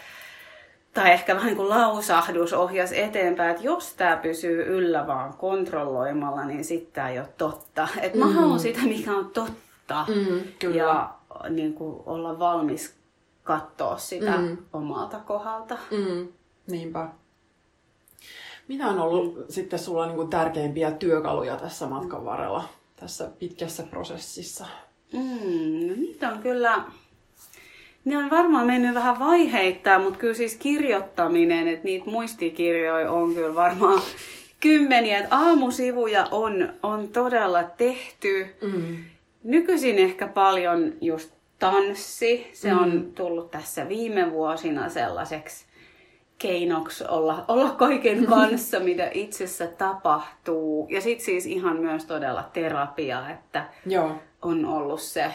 tai 0.93 1.11
ehkä 1.11 1.35
vähän 1.35 1.47
niin 1.47 1.57
kuin 1.57 1.69
lausahdus 1.69 2.53
ohjas 2.53 2.91
eteenpäin, 2.91 3.51
että 3.51 3.63
jos 3.63 3.93
tämä 3.93 4.17
pysyy 4.17 4.63
yllä 4.77 5.07
vaan 5.07 5.33
kontrolloimalla, 5.33 6.45
niin 6.45 6.63
sitten 6.63 6.93
tämä 6.93 7.09
ei 7.09 7.19
ole 7.19 7.27
totta. 7.37 7.87
Että 8.01 8.17
mm. 8.17 8.25
mä 8.25 8.33
haluan 8.33 8.59
sitä, 8.59 8.79
mikä 8.81 9.11
on 9.11 9.25
totta 9.25 9.62
totta 9.87 10.05
mm, 10.11 10.41
kyllä. 10.59 10.75
ja 10.75 11.13
niin 11.49 11.73
kuin, 11.73 12.03
olla 12.05 12.39
valmis 12.39 12.95
katsoa 13.43 13.97
sitä 13.97 14.37
mm. 14.37 14.57
omalta 14.73 15.19
kohdalta. 15.19 15.77
Mm, 15.91 16.27
niinpä. 16.67 17.07
Mitä 18.67 18.87
on 18.87 18.99
ollut 18.99 19.37
mm. 19.37 19.43
sitten 19.49 19.79
sulla 19.79 20.05
niin 20.05 20.15
kuin 20.15 20.29
tärkeimpiä 20.29 20.91
työkaluja 20.91 21.55
tässä 21.55 21.85
matkan 21.85 22.25
varrella, 22.25 22.63
tässä 22.95 23.29
pitkässä 23.39 23.83
prosessissa? 23.83 24.65
Mm, 25.13 25.87
no 25.87 25.93
niitä 25.95 26.29
on 26.29 26.39
kyllä... 26.39 26.83
Ne 28.05 28.17
on 28.17 28.29
varmaan 28.29 28.67
mennyt 28.67 28.95
vähän 28.95 29.19
vaiheittain, 29.19 30.01
mutta 30.01 30.19
kyllä 30.19 30.33
siis 30.33 30.55
kirjoittaminen, 30.55 31.67
että 31.67 31.85
niitä 31.85 32.09
muistikirjoja 32.09 33.11
on 33.11 33.33
kyllä 33.33 33.55
varmaan 33.55 34.01
kymmeniä. 34.59 35.19
Että 35.19 35.35
aamusivuja 35.35 36.27
on, 36.31 36.73
on 36.83 37.07
todella 37.07 37.63
tehty. 37.63 38.55
Mm. 38.61 38.97
Nykyisin 39.43 39.99
ehkä 39.99 40.27
paljon 40.27 40.93
just 41.01 41.33
tanssi. 41.59 42.49
Se 42.53 42.73
mm. 42.73 42.79
on 42.81 43.11
tullut 43.15 43.51
tässä 43.51 43.89
viime 43.89 44.31
vuosina 44.31 44.89
sellaiseksi 44.89 45.65
keinoksi 46.37 47.03
olla, 47.07 47.45
olla 47.47 47.69
kaiken 47.71 48.25
kanssa, 48.25 48.79
mitä 48.89 49.09
itsessä 49.13 49.67
tapahtuu. 49.67 50.87
Ja 50.89 51.01
sitten 51.01 51.25
siis 51.25 51.45
ihan 51.45 51.77
myös 51.77 52.05
todella 52.05 52.49
terapia, 52.53 53.29
että 53.29 53.65
Joo. 53.85 54.15
on 54.41 54.65
ollut 54.65 55.01
se, 55.01 55.33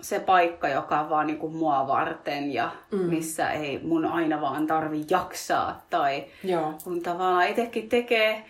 se 0.00 0.20
paikka, 0.20 0.68
joka 0.68 1.00
on 1.00 1.10
vaan 1.10 1.26
niinku 1.26 1.48
mua 1.48 1.86
varten 1.86 2.52
ja 2.52 2.70
mm. 2.90 2.98
missä 2.98 3.50
ei 3.50 3.78
mun 3.82 4.06
aina 4.06 4.40
vaan 4.40 4.66
tarvi 4.66 5.04
jaksaa. 5.10 5.86
Tai 5.90 6.24
Joo. 6.44 6.74
kun 6.84 7.02
tavallaan 7.02 7.48
itsekin 7.48 7.88
tekee 7.88 8.44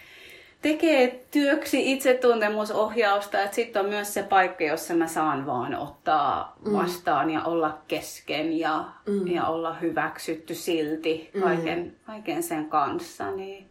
tekee 0.62 1.24
työksi 1.30 1.92
itsetuntemusohjausta, 1.92 3.42
että 3.42 3.54
sitten 3.54 3.82
on 3.82 3.88
myös 3.88 4.14
se 4.14 4.22
paikka, 4.22 4.64
jossa 4.64 4.94
mä 4.94 5.06
saan 5.06 5.46
vaan 5.46 5.74
ottaa 5.74 6.56
mm. 6.66 6.72
vastaan 6.72 7.26
mm. 7.26 7.34
ja 7.34 7.44
olla 7.44 7.78
kesken 7.88 8.58
ja, 8.58 8.84
mm. 9.06 9.26
ja 9.26 9.46
olla 9.46 9.74
hyväksytty 9.74 10.54
silti 10.54 11.30
mm. 11.34 11.42
kaiken, 11.42 11.78
mm. 11.78 11.92
kaiken 12.06 12.42
sen 12.42 12.68
kanssa. 12.68 13.30
Niin 13.30 13.70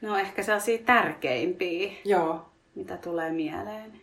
ne 0.00 0.10
on 0.10 0.20
ehkä 0.20 0.42
sellaisia 0.42 0.78
tärkeimpiä, 0.78 1.92
Joo. 2.04 2.46
mitä 2.74 2.96
tulee 2.96 3.32
mieleen. 3.32 4.00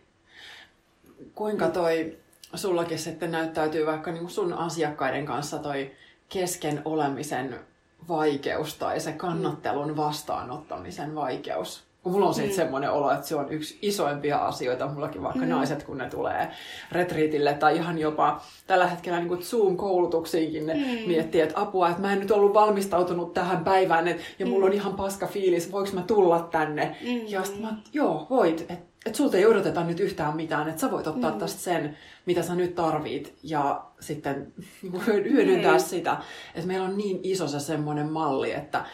Kuinka 1.34 1.68
toi 1.68 2.18
sullakin 2.54 2.98
sitten 2.98 3.30
näyttäytyy 3.30 3.86
vaikka 3.86 4.12
niin 4.12 4.30
sun 4.30 4.52
asiakkaiden 4.52 5.26
kanssa 5.26 5.58
toi 5.58 5.90
kesken 6.28 6.82
olemisen 6.84 7.60
vaikeus 8.08 8.74
tai 8.74 9.00
se 9.00 9.12
kannattelun 9.12 9.96
vastaanottamisen 9.96 11.14
vaikeus? 11.14 11.91
Kun 12.02 12.12
mulla 12.12 12.26
on 12.26 12.34
siitä 12.34 12.50
mm. 12.50 12.56
semmoinen 12.56 12.90
olo, 12.90 13.10
että 13.10 13.26
se 13.26 13.36
on 13.36 13.52
yksi 13.52 13.78
isoimpia 13.82 14.38
asioita 14.38 14.86
mullakin, 14.86 15.22
vaikka 15.22 15.44
mm. 15.44 15.48
naiset, 15.48 15.82
kun 15.82 15.98
ne 15.98 16.10
tulee 16.10 16.48
retriitille 16.92 17.54
tai 17.54 17.76
ihan 17.76 17.98
jopa 17.98 18.42
tällä 18.66 18.86
hetkellä 18.86 19.18
niin 19.18 19.28
kuin 19.28 19.42
Zoom-koulutuksiinkin 19.42 20.66
ne 20.66 20.74
mm. 20.74 21.08
miettii, 21.08 21.40
että 21.40 21.60
apua, 21.60 21.88
että 21.88 22.02
mä 22.02 22.12
en 22.12 22.20
nyt 22.20 22.30
ollut 22.30 22.54
valmistautunut 22.54 23.34
tähän 23.34 23.64
päivään 23.64 24.08
et, 24.08 24.20
ja 24.38 24.46
mulla 24.46 24.66
mm. 24.66 24.66
on 24.66 24.72
ihan 24.72 24.94
paska 24.94 25.26
fiilis, 25.26 25.72
voiko 25.72 25.90
mä 25.92 26.02
tulla 26.02 26.40
tänne? 26.40 26.96
Mm. 27.02 27.20
Ja 27.26 27.42
sitten 27.44 27.62
mä, 27.62 27.74
joo, 27.92 28.26
voit, 28.30 28.60
että 28.60 28.92
et 29.06 29.14
sulta 29.14 29.36
ei 29.36 29.46
odoteta 29.46 29.84
nyt 29.84 30.00
yhtään 30.00 30.36
mitään, 30.36 30.68
että 30.68 30.80
sä 30.80 30.90
voit 30.90 31.06
ottaa 31.06 31.30
mm. 31.30 31.38
tästä 31.38 31.60
sen, 31.60 31.96
mitä 32.26 32.42
sä 32.42 32.54
nyt 32.54 32.74
tarvit 32.74 33.34
ja 33.42 33.84
sitten 34.00 34.52
niin 34.82 35.06
hyödyntää 35.06 35.72
mm. 35.72 35.80
sitä. 35.80 36.16
Että 36.54 36.66
meillä 36.66 36.86
on 36.86 36.98
niin 36.98 37.20
iso 37.22 37.48
se 37.48 37.60
semmoinen 37.60 38.12
malli, 38.12 38.52
että 38.52 38.84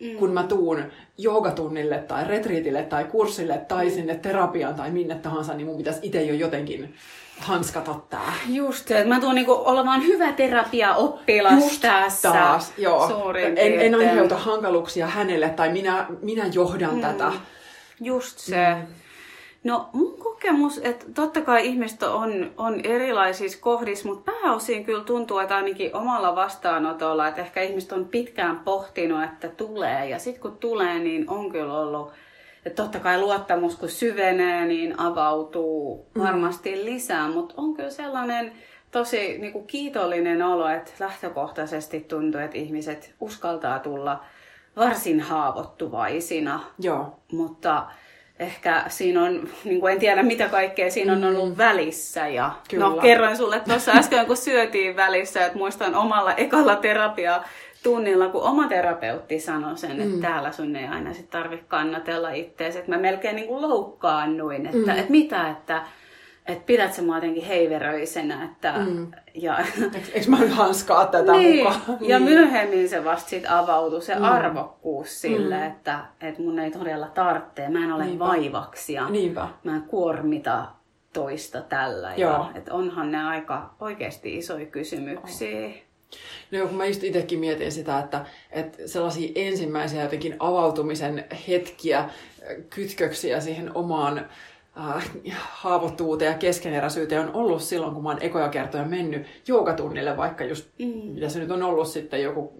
mm. 0.00 0.16
kun 0.16 0.30
mä 0.30 0.42
tuun 0.42 0.82
joogatunnille 1.18 1.98
tai 1.98 2.24
retriitille 2.24 2.82
tai 2.82 3.04
kurssille 3.04 3.58
tai 3.58 3.84
mm. 3.84 3.90
sinne 3.90 4.14
terapiaan 4.14 4.74
tai 4.74 4.90
minne 4.90 5.14
tahansa, 5.14 5.54
niin 5.54 5.66
mun 5.66 5.76
pitäisi 5.76 6.00
itse 6.02 6.22
jo 6.22 6.34
jotenkin 6.34 6.94
hanskata 7.38 7.94
tää. 8.10 8.32
Just 8.48 8.88
se, 8.88 8.98
että 8.98 9.14
mä 9.14 9.20
tuun 9.20 9.34
niinku 9.34 9.62
olemaan 9.64 10.02
hyvä 10.02 10.32
terapia-oppilas 10.32 11.64
Just 11.64 11.80
tässä. 11.80 12.32
taas, 12.32 12.72
joo. 12.78 13.32
En, 13.56 13.80
en 13.80 13.94
aiheuta 13.94 14.36
hankaluuksia 14.36 15.06
hänelle 15.06 15.48
tai 15.48 15.72
minä, 15.72 16.06
minä 16.22 16.46
johdan 16.52 16.94
mm. 16.94 17.00
tätä. 17.00 17.32
Just 18.00 18.38
se. 18.38 18.74
Mm. 18.74 19.05
No 19.66 19.88
mun 19.92 20.18
kokemus, 20.18 20.80
että 20.84 21.06
totta 21.14 21.40
kai 21.40 21.66
ihmiset 21.66 22.02
on, 22.02 22.52
on 22.56 22.80
erilaisissa 22.84 23.58
kohdissa, 23.60 24.08
mutta 24.08 24.32
pääosin 24.32 24.84
kyllä 24.84 25.04
tuntuu, 25.04 25.38
että 25.38 25.56
ainakin 25.56 25.96
omalla 25.96 26.36
vastaanotolla, 26.36 27.28
että 27.28 27.40
ehkä 27.40 27.62
ihmiset 27.62 27.92
on 27.92 28.08
pitkään 28.08 28.58
pohtinut, 28.58 29.24
että 29.24 29.48
tulee. 29.48 30.08
Ja 30.08 30.18
sitten 30.18 30.42
kun 30.42 30.56
tulee, 30.58 30.98
niin 30.98 31.30
on 31.30 31.52
kyllä 31.52 31.78
ollut, 31.78 32.12
että 32.66 32.82
totta 32.82 33.00
kai 33.00 33.20
luottamus 33.20 33.76
kun 33.76 33.88
syvenee, 33.88 34.64
niin 34.64 35.00
avautuu 35.00 36.06
mm. 36.14 36.22
varmasti 36.22 36.84
lisää, 36.84 37.28
mutta 37.28 37.54
on 37.56 37.74
kyllä 37.74 37.90
sellainen 37.90 38.52
tosi 38.90 39.38
niin 39.38 39.52
kuin 39.52 39.66
kiitollinen 39.66 40.42
olo, 40.42 40.68
että 40.68 40.92
lähtökohtaisesti 41.00 42.00
tuntuu, 42.00 42.40
että 42.40 42.58
ihmiset 42.58 43.14
uskaltaa 43.20 43.78
tulla 43.78 44.24
varsin 44.76 45.20
haavoittuvaisina. 45.20 46.60
Joo. 46.78 47.18
Mutta 47.32 47.86
ehkä 48.38 48.84
siinä 48.88 49.22
on, 49.22 49.48
niin 49.64 49.80
kuin 49.80 49.92
en 49.92 49.98
tiedä 49.98 50.22
mitä 50.22 50.48
kaikkea 50.48 50.90
siinä 50.90 51.12
on 51.12 51.24
ollut 51.24 51.48
mm. 51.48 51.56
välissä. 51.56 52.28
Ja 52.28 52.52
Kyllä. 52.70 52.84
no 52.84 52.96
kerroin 52.96 53.36
sulle 53.36 53.60
tuossa 53.60 53.92
äsken, 53.92 54.26
kun 54.26 54.36
syötiin 54.36 54.96
välissä, 54.96 55.46
että 55.46 55.58
muistan 55.58 55.94
omalla 55.94 56.34
ekalla 56.34 56.76
terapia 56.76 57.42
tunnilla, 57.82 58.28
kun 58.28 58.42
oma 58.42 58.68
terapeutti 58.68 59.40
sanoi 59.40 59.78
sen, 59.78 59.90
että 59.90 60.14
mm. 60.14 60.20
täällä 60.20 60.52
sun 60.52 60.76
ei 60.76 60.86
aina 60.86 61.14
sit 61.14 61.30
tarvitse 61.30 61.66
kannatella 61.68 62.30
itseäsi. 62.30 62.78
Että 62.78 62.90
mä 62.90 62.98
melkein 62.98 63.36
niin 63.36 63.48
kuin 63.48 63.62
loukkaannuin, 63.62 64.66
että, 64.66 64.92
mm. 64.92 64.98
että 64.98 65.10
mitä, 65.10 65.50
että 65.50 65.82
että 66.48 66.66
pidät 66.66 66.94
sä 66.94 67.02
mua 67.02 67.14
jotenkin 67.16 67.44
heiveröisenä, 67.44 68.44
että, 68.44 68.72
mm. 68.78 69.10
ja, 69.34 69.58
Eikö 70.14 70.30
mä 70.30 70.36
hanskaa 70.36 71.06
tätä 71.06 71.32
niin. 71.32 71.56
mukaan? 71.64 71.80
Ja 72.00 72.18
Niin. 72.18 72.30
myöhemmin 72.30 72.88
se 72.88 73.04
vasta 73.04 73.30
sit 73.30 73.44
avautui, 73.48 74.02
se 74.02 74.14
mm. 74.14 74.24
arvokkuus 74.24 75.20
sille, 75.20 75.56
mm. 75.58 75.66
että, 75.66 76.00
että 76.20 76.42
mun 76.42 76.58
ei 76.58 76.70
todella 76.70 77.06
tarvitse, 77.08 77.68
mä 77.68 77.84
en 77.84 77.92
ole 77.92 78.04
Niinpä. 78.04 78.24
vaivaksia, 78.24 79.08
Niinpä. 79.08 79.48
mä 79.64 79.76
en 79.76 79.82
kuormita 79.82 80.66
toista 81.12 81.60
tällä. 81.60 82.14
Joo. 82.16 82.32
Ja, 82.32 82.50
että 82.54 82.74
onhan 82.74 83.12
ne 83.12 83.24
aika 83.24 83.74
oikeasti 83.80 84.36
isoja 84.36 84.66
kysymyksiä. 84.66 85.68
No 86.50 86.58
joo, 86.58 86.68
kun 86.68 86.76
mä 86.76 86.86
just 86.86 87.04
itsekin 87.04 87.38
mietin 87.38 87.72
sitä, 87.72 87.98
että, 87.98 88.24
että 88.52 88.78
sellaisia 88.88 89.32
ensimmäisiä 89.34 90.02
jotenkin 90.02 90.36
avautumisen 90.38 91.24
hetkiä, 91.48 92.08
kytköksiä 92.70 93.40
siihen 93.40 93.70
omaan 93.74 94.26
äh, 94.78 95.10
haavoittuvuuteen 95.38 96.32
ja 96.32 96.38
keskeneräisyyteen 96.38 97.28
on 97.28 97.34
ollut 97.34 97.62
silloin, 97.62 97.94
kun 97.94 98.02
mä 98.02 98.08
oon 98.08 98.22
ekoja 98.22 98.48
kertoja 98.48 98.84
mennyt 98.84 99.26
joogatunnille, 99.48 100.16
vaikka 100.16 100.44
just, 100.44 100.68
mm. 100.78 100.86
mitä 100.86 101.28
se 101.28 101.38
nyt 101.38 101.50
on 101.50 101.62
ollut 101.62 101.88
sitten 101.88 102.22
joku 102.22 102.52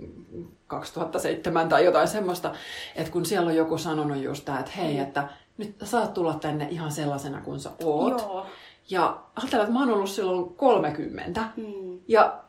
2007 0.66 1.68
tai 1.68 1.84
jotain 1.84 2.08
semmoista, 2.08 2.54
että 2.96 3.12
kun 3.12 3.26
siellä 3.26 3.48
on 3.48 3.56
joku 3.56 3.78
sanonut 3.78 4.22
just 4.22 4.44
tää, 4.44 4.58
että 4.58 4.72
hei, 4.76 4.98
että 4.98 5.28
nyt 5.58 5.76
saat 5.84 6.14
tulla 6.14 6.34
tänne 6.34 6.68
ihan 6.70 6.92
sellaisena 6.92 7.40
kuin 7.40 7.60
sä 7.60 7.70
oot. 7.84 8.20
Joo. 8.20 8.46
Ja 8.90 9.20
ajatellaan, 9.36 9.68
että 9.68 9.78
mä 9.78 9.84
oon 9.84 9.94
ollut 9.94 10.10
silloin 10.10 10.54
30. 10.54 11.44
Mm. 11.56 12.00
Ja 12.08 12.42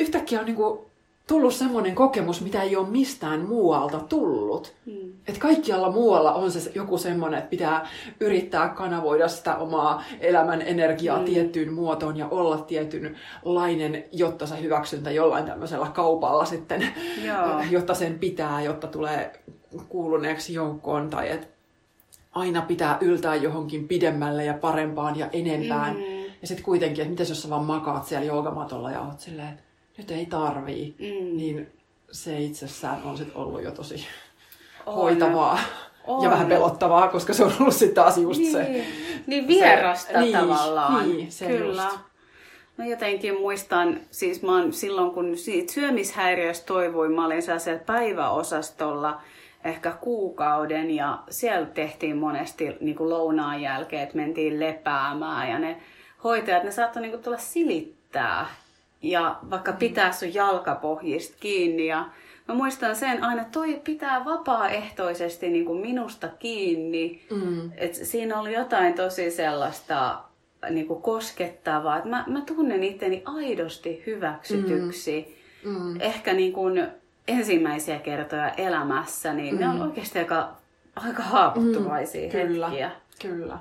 yhtäkkiä 0.00 0.40
on 0.40 0.46
niinku 0.46 0.89
tullut 1.30 1.54
semmoinen 1.54 1.94
kokemus, 1.94 2.40
mitä 2.40 2.62
ei 2.62 2.76
ole 2.76 2.88
mistään 2.88 3.40
muualta 3.40 3.98
tullut. 3.98 4.74
Mm. 4.86 5.12
Että 5.28 5.40
kaikkialla 5.40 5.92
muualla 5.92 6.32
on 6.32 6.50
se 6.50 6.72
joku 6.74 6.98
semmoinen, 6.98 7.38
että 7.38 7.50
pitää 7.50 7.88
yrittää 8.20 8.68
kanavoida 8.68 9.28
sitä 9.28 9.56
omaa 9.56 10.04
elämän 10.20 10.62
energiaa 10.62 11.18
mm. 11.18 11.24
tiettyyn 11.24 11.72
muotoon 11.72 12.16
ja 12.16 12.28
olla 12.28 12.58
tietynlainen, 12.58 14.04
jotta 14.12 14.46
se 14.46 14.62
hyväksyntä 14.62 15.10
jollain 15.10 15.44
tämmöisellä 15.44 15.86
kaupalla 15.94 16.44
sitten, 16.44 16.86
Joo. 17.26 17.60
jotta 17.70 17.94
sen 17.94 18.18
pitää, 18.18 18.62
jotta 18.62 18.86
tulee 18.86 19.32
kuuluneeksi 19.88 20.54
joukkoon 20.54 21.10
tai 21.10 21.30
että 21.30 21.46
aina 22.32 22.62
pitää 22.62 22.98
yltää 23.00 23.34
johonkin 23.34 23.88
pidemmälle 23.88 24.44
ja 24.44 24.54
parempaan 24.54 25.18
ja 25.18 25.28
enempään. 25.32 25.96
Mm. 25.96 26.02
Ja 26.40 26.46
sitten 26.46 26.64
kuitenkin, 26.64 27.02
että 27.02 27.10
mitäs 27.10 27.28
jos 27.28 27.42
sä 27.42 27.50
vaan 27.50 27.64
makaat 27.64 28.06
siellä 28.06 28.26
joogamatolla 28.26 28.90
ja 28.90 29.00
oot 29.00 29.20
silleen, 29.20 29.48
että 29.48 29.69
nyt 30.00 30.10
ei 30.10 30.26
tarvii, 30.26 30.94
Mm. 30.98 31.36
niin 31.36 31.72
se 32.12 32.40
itsessään 32.40 33.02
on 33.04 33.16
sitten 33.16 33.36
ollut 33.36 33.62
jo 33.62 33.70
tosi 33.70 34.06
On. 34.86 34.94
hoitavaa 34.94 35.58
On. 36.06 36.24
ja 36.24 36.30
vähän 36.30 36.46
pelottavaa, 36.46 37.08
koska 37.08 37.32
se 37.32 37.44
on 37.44 37.52
ollut 37.60 37.74
sitten 37.74 37.94
taas 37.94 38.18
just 38.18 38.40
niin, 38.40 38.52
se. 38.52 38.84
Niin 39.26 39.48
vierasta 39.48 40.12
se- 40.12 40.20
niin, 40.20 40.36
tavallaan. 40.38 41.08
niin, 41.08 41.32
se 41.32 41.46
Kyllä. 41.46 41.82
just. 41.82 41.96
Mä 42.78 42.86
jotenkin 42.86 43.40
muistan, 43.40 44.00
siis 44.10 44.42
mä 44.42 44.52
oon 44.56 44.72
silloin 44.72 45.10
kun 45.10 45.36
siitä 45.36 45.72
syömishäiriöstä 45.72 46.66
toivuin, 46.66 47.12
mä 47.12 47.26
olin 47.26 47.42
sellaisella 47.42 47.80
päiväosastolla 47.86 49.20
ehkä 49.64 49.90
kuukauden 50.00 50.90
ja 50.90 51.18
siellä 51.30 51.66
tehtiin 51.66 52.16
monesti 52.16 52.76
niin 52.80 52.96
kuin 52.96 53.10
lounaan 53.10 53.62
jälkeen, 53.62 54.02
että 54.02 54.16
mentiin 54.16 54.60
lepäämään 54.60 55.50
ja 55.50 55.58
ne 55.58 55.76
hoitajat, 56.24 56.64
ne 56.64 56.70
saattoi 56.70 57.02
niin 57.02 57.12
kuin 57.12 57.22
tulla 57.22 57.38
silittää 57.38 58.46
ja 59.02 59.38
vaikka 59.50 59.72
pitää 59.72 60.12
sun 60.12 60.34
jalkapohjista 60.34 61.36
kiinni 61.40 61.86
ja 61.86 62.08
mä 62.48 62.54
muistan 62.54 62.96
sen 62.96 63.24
aina, 63.24 63.42
että 63.42 63.52
toi 63.52 63.80
pitää 63.84 64.24
vapaaehtoisesti 64.24 65.48
niin 65.48 65.64
kuin 65.64 65.80
minusta 65.80 66.28
kiinni. 66.28 67.22
Mm. 67.30 67.70
Et 67.76 67.94
siinä 67.94 68.40
oli 68.40 68.54
jotain 68.54 68.94
tosi 68.94 69.30
sellaista 69.30 70.18
niin 70.70 70.86
kuin 70.86 71.02
koskettavaa. 71.02 71.98
Et 71.98 72.04
mä, 72.04 72.24
mä 72.26 72.40
tunnen 72.40 72.84
itteni 72.84 73.22
aidosti 73.24 74.02
hyväksytyksi. 74.06 75.36
Mm. 75.64 76.00
Ehkä 76.00 76.32
niin 76.32 76.52
kuin 76.52 76.86
ensimmäisiä 77.28 77.98
kertoja 77.98 78.50
elämässä, 78.50 79.34
niin 79.34 79.54
mm. 79.54 79.60
ne 79.60 79.68
on 79.68 79.82
oikeasti 79.82 80.18
aika, 80.18 80.48
aika 80.96 81.22
haavoittuvaisia 81.22 82.26
mm, 82.26 82.30
Kyllä, 82.30 82.68
hetkiä. 82.68 82.90
kyllä. 83.22 83.58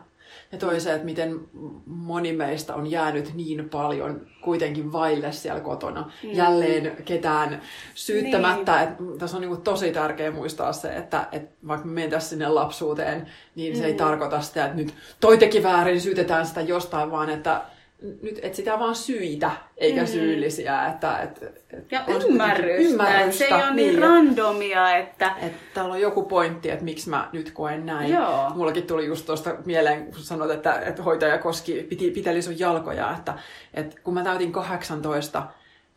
Ja 0.51 0.57
toi 0.57 0.79
se, 0.79 0.93
että 0.93 1.05
miten 1.05 1.39
moni 1.85 2.33
meistä 2.33 2.75
on 2.75 2.91
jäänyt 2.91 3.33
niin 3.35 3.69
paljon 3.69 4.27
kuitenkin 4.41 4.91
vaille 4.91 5.31
siellä 5.31 5.61
kotona. 5.61 6.11
Mm. 6.23 6.29
Jälleen 6.31 6.97
ketään 7.05 7.61
syyttämättä. 7.95 8.95
Niin. 8.99 9.19
Tässä 9.19 9.37
on 9.37 9.41
niin 9.41 9.61
tosi 9.61 9.91
tärkeää 9.91 10.31
muistaa 10.31 10.73
se, 10.73 10.95
että, 10.95 11.27
että 11.31 11.55
vaikka 11.67 11.87
me 11.87 11.93
mentäisiin 11.93 12.29
sinne 12.29 12.47
lapsuuteen, 12.47 13.27
niin 13.55 13.75
se 13.75 13.81
mm. 13.81 13.87
ei 13.87 13.93
tarkoita 13.93 14.41
sitä, 14.41 14.65
että 14.65 14.77
nyt 14.77 14.93
toi 15.19 15.37
teki 15.37 15.63
väärin, 15.63 16.01
syytetään 16.01 16.45
sitä 16.45 16.61
jostain, 16.61 17.11
vaan 17.11 17.29
että 17.29 17.61
nyt 18.01 18.39
etsitään 18.41 18.79
vaan 18.79 18.95
syitä, 18.95 19.51
eikä 19.77 20.01
mm. 20.01 20.07
syyllisiä. 20.07 20.85
Että, 20.85 21.17
että, 21.17 21.45
että 21.45 21.95
Ja 21.95 22.03
ymmärrystä. 22.29 22.89
ymmärrystä. 22.89 23.37
Se 23.37 23.45
ei 23.45 23.53
ole 23.53 23.73
niin, 23.73 23.75
niin 23.75 23.99
randomia, 23.99 24.97
että... 24.97 25.35
että 25.41 25.59
täällä 25.73 25.93
on 25.93 26.01
joku 26.01 26.23
pointti, 26.23 26.69
että 26.69 26.85
miksi 26.85 27.09
mä 27.09 27.29
nyt 27.33 27.51
koen 27.51 27.85
näin. 27.85 28.13
Joo. 28.13 28.49
Mullakin 28.55 28.83
tuli 28.83 29.05
just 29.05 29.25
tuosta 29.25 29.55
mieleen, 29.65 30.05
kun 30.05 30.15
sanoit, 30.15 30.51
että, 30.51 30.79
että 30.79 31.03
hoitaja 31.03 31.37
koski, 31.37 31.83
piti, 31.89 32.11
piteli 32.11 32.41
sun 32.41 32.59
jalkoja, 32.59 33.15
että, 33.17 33.33
että 33.73 34.01
kun 34.03 34.13
mä 34.13 34.23
täytin 34.23 34.51
18 34.51 35.47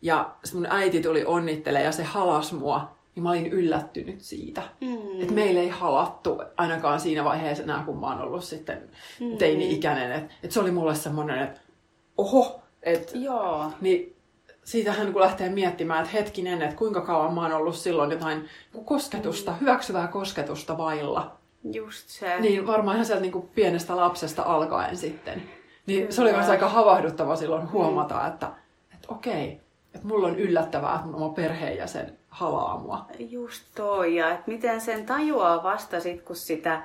ja 0.01 0.35
mun 0.53 0.67
äiti 0.69 1.01
tuli 1.01 1.25
onnittelemaan 1.25 1.85
ja 1.85 1.91
se 1.91 2.03
halas 2.03 2.53
mua, 2.53 2.95
niin 3.15 3.23
mä 3.23 3.29
olin 3.29 3.47
yllättynyt 3.47 4.21
siitä. 4.21 4.61
Mm. 4.81 5.21
Että 5.21 5.33
meillä 5.33 5.61
ei 5.61 5.69
halattu 5.69 6.41
ainakaan 6.57 6.99
siinä 6.99 7.23
vaiheessa 7.23 7.63
enää, 7.63 7.83
kun 7.85 7.99
mä 7.99 8.07
oon 8.07 8.21
ollut 8.21 8.43
sitten 8.43 8.89
teini-ikäinen. 9.37 10.11
Että 10.11 10.33
et 10.43 10.51
se 10.51 10.59
oli 10.59 10.71
mulle 10.71 10.95
semmoinen, 10.95 11.43
että 11.43 11.59
oho, 12.17 12.61
että 12.83 13.17
Joo. 13.17 13.71
niin 13.81 14.15
siitähän 14.63 15.13
kun 15.13 15.21
lähtee 15.21 15.49
miettimään, 15.49 16.03
että 16.03 16.17
hetkinen, 16.17 16.61
että 16.61 16.75
kuinka 16.75 17.01
kauan 17.01 17.33
mä 17.33 17.41
oon 17.41 17.51
ollut 17.53 17.75
silloin 17.75 18.11
jotain 18.11 18.49
kosketusta, 18.85 19.51
Mm. 19.51 19.57
hyväksyvää 19.61 20.07
kosketusta 20.07 20.77
vailla. 20.77 21.31
Just 21.71 22.09
se. 22.09 22.39
Niin 22.39 22.67
varmaan 22.67 22.95
ihan 22.95 23.05
sieltä 23.05 23.21
niin 23.21 23.31
kuin 23.31 23.49
pienestä 23.55 23.95
lapsesta 23.97 24.43
alkaen 24.43 24.97
sitten. 24.97 25.43
Niin 25.85 26.13
se 26.13 26.21
oli 26.21 26.29
Kyllä. 26.29 26.39
myös 26.41 26.51
aika 26.51 26.69
havahduttava 26.69 27.35
silloin 27.35 27.71
huomata, 27.71 28.27
että, 28.27 28.47
että 28.93 29.07
okei, 29.07 29.59
että 29.95 30.07
mulla 30.07 30.27
on 30.27 30.39
yllättävää, 30.39 30.95
että 30.95 31.05
mun 31.07 31.15
oma 31.15 31.29
perheenjäsen 31.29 32.17
halaa 32.29 32.79
mua. 32.79 33.05
Just 33.19 33.63
toi, 33.75 34.15
ja 34.15 34.31
että 34.31 34.43
miten 34.51 34.81
sen 34.81 35.05
tajuaa 35.05 35.63
vasta 35.63 35.99
sit, 35.99 36.21
kun 36.21 36.35
sitä 36.35 36.81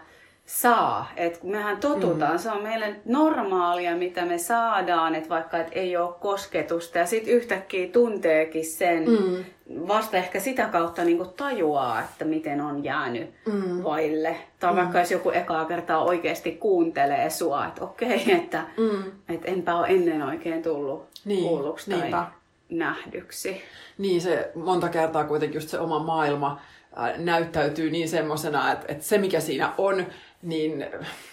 saa. 0.48 1.10
Kun 1.40 1.50
mehän 1.50 1.76
totutaan, 1.76 2.32
mm. 2.32 2.38
se 2.38 2.50
on 2.50 2.62
meille 2.62 2.96
normaalia, 3.04 3.96
mitä 3.96 4.24
me 4.24 4.38
saadaan, 4.38 5.14
että 5.14 5.28
vaikka 5.28 5.58
et 5.58 5.68
ei 5.72 5.96
ole 5.96 6.14
kosketusta, 6.20 6.98
ja 6.98 7.06
sitten 7.06 7.34
yhtäkkiä 7.34 7.88
tunteekin 7.88 8.64
sen, 8.64 9.04
mm. 9.10 9.44
vasta 9.88 10.16
ehkä 10.16 10.40
sitä 10.40 10.66
kautta 10.66 11.04
niin 11.04 11.28
tajuaa, 11.36 12.00
että 12.00 12.24
miten 12.24 12.60
on 12.60 12.84
jäänyt 12.84 13.30
mm. 13.46 13.82
vaille. 13.84 14.36
Tai 14.60 14.72
mm. 14.72 14.76
vaikka 14.76 14.98
jos 14.98 15.10
joku 15.10 15.30
ekaa 15.30 15.64
kertaa 15.64 16.04
oikeasti 16.04 16.52
kuuntelee 16.52 17.30
sua, 17.30 17.66
että 17.66 17.84
okei, 17.84 18.32
että 18.42 18.64
mm. 18.76 19.12
et 19.28 19.40
enpä 19.44 19.76
ole 19.76 19.86
ennen 19.88 20.22
oikein 20.22 20.62
tullut 20.62 21.08
Niin, 21.24 21.48
kuulluksi 21.48 21.90
tai 21.90 22.00
niinpä. 22.00 22.26
nähdyksi. 22.68 23.62
Niin 23.98 24.20
se 24.20 24.50
monta 24.54 24.88
kertaa 24.88 25.24
kuitenkin 25.24 25.56
just 25.56 25.68
se 25.68 25.78
oma 25.78 25.98
maailma 25.98 26.60
ää, 26.96 27.14
näyttäytyy 27.16 27.90
niin 27.90 28.08
semmosena, 28.08 28.72
että, 28.72 28.84
että 28.88 29.04
se 29.04 29.18
mikä 29.18 29.40
siinä 29.40 29.72
on, 29.78 30.06
niin 30.42 30.86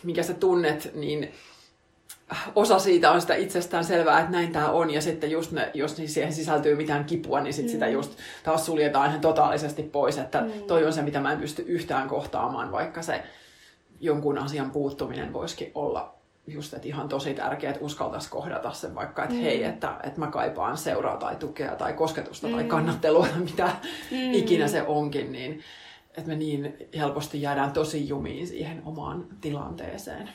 mikä 0.03 0.23
sä 0.23 0.33
tunnet, 0.33 0.91
niin 0.95 1.31
osa 2.55 2.79
siitä 2.79 3.11
on 3.11 3.21
sitä 3.21 3.35
itsestään 3.35 3.83
selvää, 3.83 4.19
että 4.19 4.31
näin 4.31 4.51
tämä 4.51 4.69
on, 4.69 4.89
ja 4.89 5.01
sitten 5.01 5.31
just 5.31 5.51
ne, 5.51 5.71
jos 5.73 5.97
niin 5.97 6.09
siihen 6.09 6.33
sisältyy 6.33 6.75
mitään 6.75 7.05
kipua, 7.05 7.41
niin 7.41 7.53
sit 7.53 7.65
mm. 7.65 7.71
sitä 7.71 7.87
just 7.87 8.17
taas 8.43 8.65
suljetaan 8.65 9.09
ihan 9.09 9.21
totaalisesti 9.21 9.83
pois, 9.83 10.17
että 10.17 10.41
mm. 10.41 10.51
toi 10.67 10.85
on 10.85 10.93
se, 10.93 11.01
mitä 11.01 11.19
mä 11.19 11.31
en 11.31 11.39
pysty 11.39 11.63
yhtään 11.67 12.07
kohtaamaan, 12.07 12.71
vaikka 12.71 13.01
se 13.01 13.23
jonkun 13.99 14.37
asian 14.37 14.71
puuttuminen 14.71 15.33
voisikin 15.33 15.71
olla 15.75 16.15
just, 16.47 16.73
että 16.73 16.87
ihan 16.87 17.09
tosi 17.09 17.33
tärkeää, 17.33 17.73
että 17.73 17.85
uskaltaisi 17.85 18.29
kohdata 18.29 18.71
sen 18.71 18.95
vaikka, 18.95 19.23
että 19.23 19.35
mm. 19.35 19.41
hei, 19.41 19.63
että, 19.63 19.95
että 20.03 20.19
mä 20.19 20.27
kaipaan 20.27 20.77
seuraa 20.77 21.17
tai 21.17 21.35
tukea 21.35 21.75
tai 21.75 21.93
kosketusta 21.93 22.47
mm. 22.47 22.53
tai 22.53 22.63
kannattelua 22.63 23.27
tai 23.27 23.39
mitä 23.39 23.69
mm. 24.11 24.33
ikinä 24.33 24.67
se 24.67 24.81
onkin, 24.81 25.31
niin 25.31 25.61
että 26.17 26.29
me 26.29 26.35
niin 26.35 26.77
helposti 26.97 27.41
jäädään 27.41 27.71
tosi 27.71 28.09
jumiin 28.09 28.47
siihen 28.47 28.81
omaan 28.85 29.25
tilanteeseen. 29.41 30.29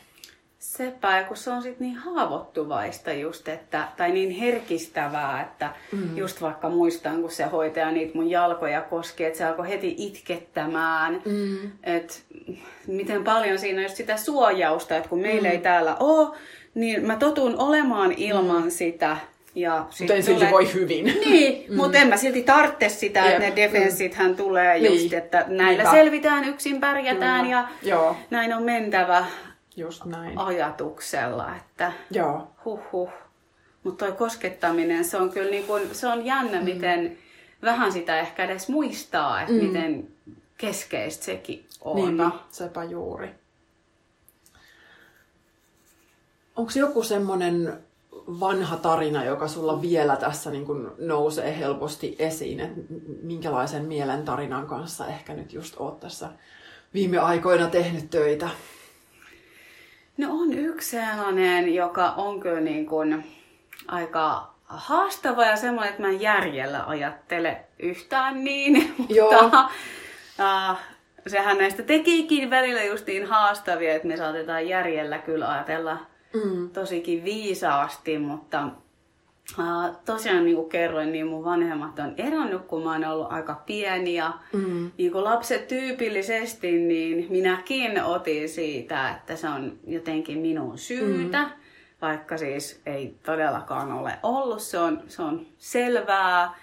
Sepä, 0.59 1.17
ja 1.17 1.25
kun 1.25 1.37
se 1.37 1.51
on 1.51 1.63
sitten 1.63 1.87
niin 1.87 1.97
haavoittuvaista 1.97 3.13
just, 3.13 3.49
että, 3.49 3.89
tai 3.97 4.13
niin 4.13 4.31
herkistävää, 4.31 5.43
että 5.43 5.75
mm. 5.93 6.17
just 6.17 6.43
vaikka 6.43 6.69
muistan, 6.69 7.21
kun 7.21 7.31
se 7.31 7.45
hoitaja 7.45 7.91
niitä 7.91 8.15
mun 8.15 8.31
jalkoja 8.31 8.81
koski, 8.81 9.25
että 9.25 9.39
se 9.39 9.45
alkoi 9.45 9.69
heti 9.69 9.95
itkettämään, 9.99 11.23
mm. 11.25 11.73
että 11.83 12.15
miten 12.87 13.25
paljon 13.25 13.59
siinä 13.59 13.79
on 13.79 13.83
just 13.83 13.97
sitä 13.97 14.17
suojausta, 14.17 14.97
että 14.97 15.09
kun 15.09 15.21
meillä 15.21 15.49
mm. 15.49 15.53
ei 15.53 15.59
täällä 15.59 15.97
ole, 16.01 16.37
niin 16.75 17.07
mä 17.07 17.17
totun 17.17 17.59
olemaan 17.59 18.13
ilman 18.13 18.65
mm. 18.65 18.71
sitä. 18.71 19.17
Ja 19.55 19.87
Mutta 20.01 20.15
ei 20.15 20.23
silti 20.23 20.39
tulee- 20.39 20.51
voi 20.53 20.75
hyvin. 20.75 21.05
Niin, 21.05 21.71
mm. 21.71 21.77
mutta 21.77 21.99
en 21.99 22.09
mä 22.09 22.17
silti 22.17 22.43
tarvitse 22.43 22.89
sitä, 22.89 23.25
että 23.25 23.39
ne 23.39 23.53
defensithän 23.57 24.37
tulee 24.37 24.79
Niin. 24.79 24.93
just, 25.03 25.13
että 25.13 25.45
näillä 25.49 25.83
Niinpä. 25.83 25.91
selvitään, 25.91 26.45
yksin 26.45 26.81
pärjätään 26.81 27.41
Kyllä. 27.45 27.57
ja 27.57 27.69
Joo. 27.83 28.17
näin 28.31 28.55
on 28.55 28.63
mentävä. 28.63 29.25
Just 29.77 30.05
näin. 30.05 30.39
ajatuksella, 30.39 31.57
että 31.57 31.93
Joo. 32.11 32.51
huh 32.65 32.81
huh. 32.93 33.11
Mutta 33.83 34.07
toi 34.07 34.17
koskettaminen, 34.17 35.05
se 35.05 35.17
on 35.17 35.31
kyllä 35.31 35.51
niin 35.51 35.65
kun, 35.65 35.81
se 35.93 36.07
on 36.07 36.25
jännä, 36.27 36.59
mm. 36.59 36.65
miten 36.65 37.19
vähän 37.63 37.93
sitä 37.93 38.21
ehkä 38.21 38.45
edes 38.45 38.69
muistaa, 38.69 39.41
että 39.41 39.53
mm. 39.53 39.65
miten 39.65 40.09
keskeistä 40.59 41.25
sekin 41.25 41.67
on. 41.81 41.97
Niinpä, 41.97 42.31
sepä 42.51 42.85
juuri. 42.85 43.29
Onko 46.57 46.73
joku 46.77 47.03
semmoinen 47.03 47.79
vanha 48.41 48.77
tarina, 48.77 49.25
joka 49.25 49.49
sulla 49.49 49.83
vielä 49.83 50.17
tässä 50.17 50.51
niin 50.51 50.67
kun 50.67 50.95
nousee 50.99 51.59
helposti 51.59 52.17
esiin, 52.19 52.61
että 52.61 52.81
minkälaisen 53.23 53.85
mielen 53.85 54.25
tarinan 54.25 54.67
kanssa 54.67 55.07
ehkä 55.07 55.35
nyt 55.35 55.53
just 55.53 55.75
oot 55.79 56.01
tässä 56.01 56.29
viime 56.95 57.19
aikoina 57.19 57.67
tehnyt 57.67 58.11
töitä? 58.11 58.49
No 60.17 60.29
on 60.31 60.53
yksi 60.53 60.91
sellainen, 60.91 61.75
joka 61.75 62.11
on 62.11 62.41
kyllä 62.41 62.61
niin 62.61 62.87
kuin 62.87 63.25
aika 63.89 64.55
haastava 64.65 65.45
ja 65.45 65.57
semmoinen, 65.57 65.91
että 65.91 66.03
mä 66.03 66.09
en 66.09 66.21
järjellä 66.21 66.85
ajattele 66.87 67.65
yhtään 67.79 68.45
niin. 68.45 68.95
Joo. 69.09 69.43
Mutta 69.43 69.71
uh, 70.39 70.77
sehän 71.27 71.59
näistä 71.59 71.83
tekikin 71.83 72.51
välillä 72.51 72.85
just 72.85 73.07
niin 73.07 73.27
haastavia, 73.27 73.95
että 73.95 74.09
me 74.09 74.17
saatetaan 74.17 74.69
järjellä 74.69 75.19
kyllä 75.19 75.51
ajatella 75.51 75.99
Mm. 76.35 76.71
tosikin 76.71 77.25
viisaasti, 77.25 78.19
mutta 78.19 78.69
uh, 79.59 79.97
tosiaan 80.05 80.45
niin 80.45 80.57
kuin 80.57 80.69
kerroin, 80.69 81.13
niin 81.13 81.27
mun 81.27 81.45
vanhemmat 81.45 81.99
on 81.99 82.15
eronnut, 82.17 82.67
kun 82.67 82.83
mä 82.83 82.93
oon 82.93 83.05
ollut 83.05 83.33
aika 83.33 83.63
pieni 83.67 84.15
ja 84.15 84.33
Mm. 84.53 84.91
niin 84.99 85.13
kuin 85.13 85.25
lapset 85.25 85.69
tyypillisesti, 85.69 86.73
niin 86.73 87.27
minäkin 87.31 88.03
otin 88.05 88.49
siitä, 88.49 89.11
että 89.11 89.37
se 89.37 89.49
on 89.49 89.79
jotenkin 89.87 90.39
minun 90.39 90.79
syytä, 90.79 91.43
mm. 91.43 91.51
vaikka 92.03 92.37
siis 92.39 92.81
ei 92.87 93.15
todellakaan 93.23 93.93
ole 93.93 94.13
ollut, 94.23 94.61
se 94.63 94.79
on, 94.79 95.03
se 95.09 95.23
on 95.23 95.47
selvää. 95.59 96.55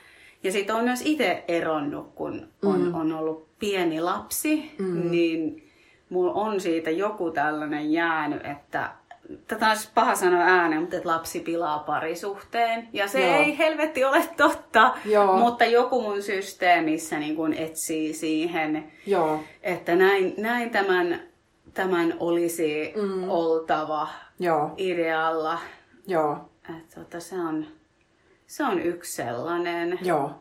Ja 0.43 0.51
sitten 0.51 0.75
on 0.75 0.83
myös 0.83 1.01
itse 1.05 1.43
eronnut, 1.47 2.15
kun 2.15 2.47
on, 2.65 2.81
mm. 2.81 2.95
on 2.95 3.13
ollut 3.13 3.47
pieni 3.59 4.01
lapsi, 4.01 4.71
mm. 4.79 5.11
niin 5.11 5.69
mulla 6.09 6.33
on 6.33 6.59
siitä 6.61 6.89
joku 6.89 7.31
tällainen 7.31 7.91
jäänyt, 7.91 8.45
että 8.45 8.89
tätä 9.47 9.69
on 9.69 9.75
siis 9.75 9.91
paha 9.95 10.15
sanoa 10.15 10.41
ääneen, 10.43 10.81
mutta 10.81 10.97
että 10.97 11.09
lapsi 11.09 11.39
pilaa 11.39 11.79
parisuhteen. 11.79 12.87
Ja 12.93 13.07
se 13.07 13.27
Joo. 13.27 13.35
ei 13.37 13.57
helvetti 13.57 14.05
ole 14.05 14.23
totta, 14.37 14.95
Joo. 15.05 15.37
mutta 15.37 15.65
joku 15.65 16.01
mun 16.01 16.21
systeemissä 16.23 17.19
niin 17.19 17.35
kun 17.35 17.53
etsii 17.53 18.13
siihen, 18.13 18.91
Joo, 19.05 19.43
että 19.63 19.95
näin, 19.95 20.33
näin 20.37 20.69
tämän, 20.69 21.19
tämän 21.73 22.13
olisi 22.19 22.93
mm. 22.95 23.29
oltava 23.29 24.07
joo, 24.39 24.71
idealla. 24.77 25.59
joo, 26.07 26.49
Että 26.79 26.95
tota, 26.99 27.19
se, 27.19 27.35
on, 27.35 27.65
se 28.47 28.63
on 28.63 28.79
yksi 28.81 29.13
sellainen. 29.15 29.99
joo. 30.01 30.31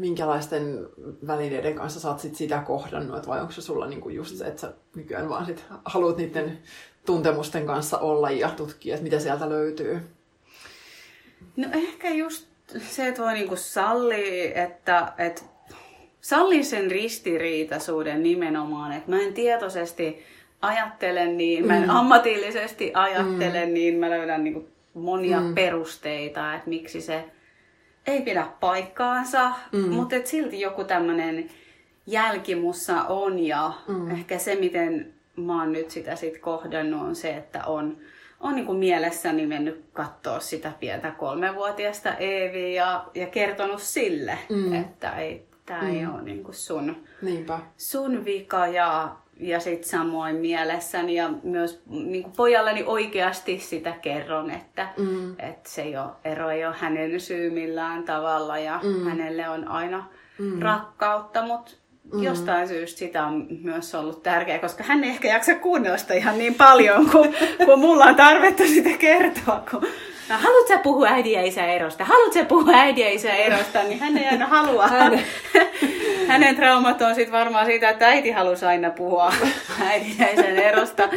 Minkälaisten 0.00 0.88
välineiden 1.26 1.74
kanssa 1.74 2.00
sä 2.00 2.08
oot 2.08 2.20
sit 2.20 2.34
sitä 2.36 2.58
kohdannut, 2.66 3.18
et 3.18 3.26
vai 3.26 3.40
onko 3.40 3.52
se 3.52 3.62
sulla 3.62 3.86
niinku 3.86 4.08
just 4.08 4.36
se, 4.36 4.44
että 4.44 4.60
sä 4.60 4.72
nykyään 4.94 5.28
vaan 5.28 5.46
sit 5.46 5.64
haluat 5.84 6.16
niiden 6.16 6.58
tuntemusten 7.06 7.66
kanssa 7.66 7.98
olla 7.98 8.30
ja 8.30 8.48
tutkia, 8.48 8.94
että 8.94 9.04
mitä 9.04 9.18
sieltä 9.18 9.48
löytyy? 9.48 10.00
No 11.56 11.68
ehkä 11.72 12.10
just 12.10 12.46
se, 12.78 13.08
että 13.08 13.22
voi 13.22 13.32
niinku 13.32 13.56
sallia, 13.56 14.64
että, 14.64 15.12
että 15.18 15.42
sallii 16.20 16.64
sen 16.64 16.90
ristiriitaisuuden 16.90 18.22
nimenomaan, 18.22 18.92
että 18.92 19.10
mä 19.10 19.20
en 19.20 19.34
tietoisesti 19.34 20.24
ajattele 20.62 21.26
niin, 21.26 21.66
mä 21.66 21.76
en 21.76 21.82
Mm. 21.82 21.90
ammatillisesti 21.90 22.90
ajattele 22.94 23.66
niin, 23.66 23.94
mä 23.94 24.10
löydän 24.10 24.44
niinku 24.44 24.68
monia 24.94 25.40
mm. 25.40 25.54
perusteita, 25.54 26.54
että 26.54 26.68
miksi 26.68 27.00
se 27.00 27.24
ei 28.06 28.22
pidä 28.22 28.46
paikkaansa, 28.60 29.52
mm. 29.72 29.88
mutta 29.88 30.16
et 30.16 30.26
silti 30.26 30.60
joku 30.60 30.84
tämmöinen 30.84 31.50
jälki 32.06 32.54
mussa 32.54 33.02
on 33.02 33.38
ja 33.38 33.72
mm. 33.88 34.10
ehkä 34.10 34.38
se, 34.38 34.54
miten 34.54 35.14
mä 35.36 35.60
oon 35.60 35.72
nyt 35.72 35.90
sitä 35.90 36.16
sit 36.16 36.38
kohdannut, 36.38 37.02
on 37.02 37.16
se, 37.16 37.36
että 37.36 37.64
on, 37.64 37.96
on 38.40 38.54
niin 38.54 38.66
kuin 38.66 38.78
mielessäni 38.78 39.46
mennyt 39.46 39.84
katsoa 39.92 40.40
sitä 40.40 40.72
pientä 40.80 41.10
kolmevuotiaista 41.10 42.14
Eeviä 42.14 42.82
ja, 42.82 43.04
ja 43.14 43.26
kertonut 43.26 43.82
sille, 43.82 44.38
mm. 44.48 44.72
että 44.72 45.16
ei, 45.16 45.46
tämä 45.66 45.82
mm. 45.82 45.90
ei 45.90 46.06
ole 46.06 46.22
niin 46.22 46.44
kuin 46.44 46.54
sun, 46.54 46.96
Niinpä. 47.22 47.58
sun 47.76 48.24
vika 48.24 48.66
ja, 48.66 49.16
ja 49.40 49.60
sitten 49.60 49.88
samoin 49.88 50.36
mielessäni 50.36 51.14
ja 51.14 51.30
myös 51.42 51.82
niin 51.86 52.22
kuin 52.22 52.32
pojalleni 52.36 52.84
oikeasti 52.86 53.58
sitä 53.58 53.92
kerron, 54.02 54.50
että, 54.50 54.88
Mm. 54.96 55.32
että 55.38 55.70
se 55.70 55.82
ei 55.82 55.96
ole, 55.96 56.10
ero 56.24 56.50
ei 56.50 56.66
ole 56.66 56.74
hänen 56.78 57.20
syy 57.20 57.50
millään 57.50 58.02
tavalla 58.02 58.58
ja 58.58 58.80
mm. 58.82 59.04
hänelle 59.04 59.48
on 59.48 59.68
aina 59.68 60.04
mm. 60.38 60.62
rakkautta, 60.62 61.42
mutta 61.46 61.72
mm. 62.12 62.22
jostain 62.22 62.68
syystä 62.68 62.98
sitä 62.98 63.26
on 63.26 63.46
myös 63.62 63.94
ollut 63.94 64.22
tärkeää, 64.22 64.58
koska 64.58 64.84
hän 64.84 65.04
ei 65.04 65.10
ehkä 65.10 65.28
jaksa 65.28 65.54
kuunnella 65.54 65.96
sitä 65.96 66.14
ihan 66.14 66.38
niin 66.38 66.54
paljon, 66.54 67.10
kuin, 67.10 67.34
kuin 67.64 67.78
mulla 67.78 68.04
on 68.04 68.16
tarvetta 68.16 68.62
sitä 68.66 68.98
kertoa. 68.98 69.64
Kun, 69.70 69.86
haluatko 70.38 70.68
sä 70.68 70.78
puhua 70.78 71.06
äidin 71.08 71.32
ja 71.32 71.42
isän 71.42 71.68
erosta? 71.70 72.04
Haluatko 72.04 72.34
sä 72.34 72.44
puhua 72.44 72.72
äidin 72.74 73.04
ja 73.04 73.10
isän 73.12 73.36
erosta? 73.36 73.82
Niin 73.82 74.00
hän 74.00 74.18
ei 74.18 74.26
aina 74.28 74.46
halua. 74.46 74.86
Hän- 74.98 75.20
Hänen 76.28 76.56
traumat 76.56 77.02
on 77.02 77.14
sitten 77.14 77.32
varmaan 77.32 77.66
siitä, 77.66 77.88
että 77.90 78.06
äiti 78.08 78.30
halusi 78.30 78.66
aina 78.66 78.90
puhua 78.90 79.32
äidin 79.90 80.14
ja 80.18 80.26
isän 80.32 80.58
erosta. 80.58 81.08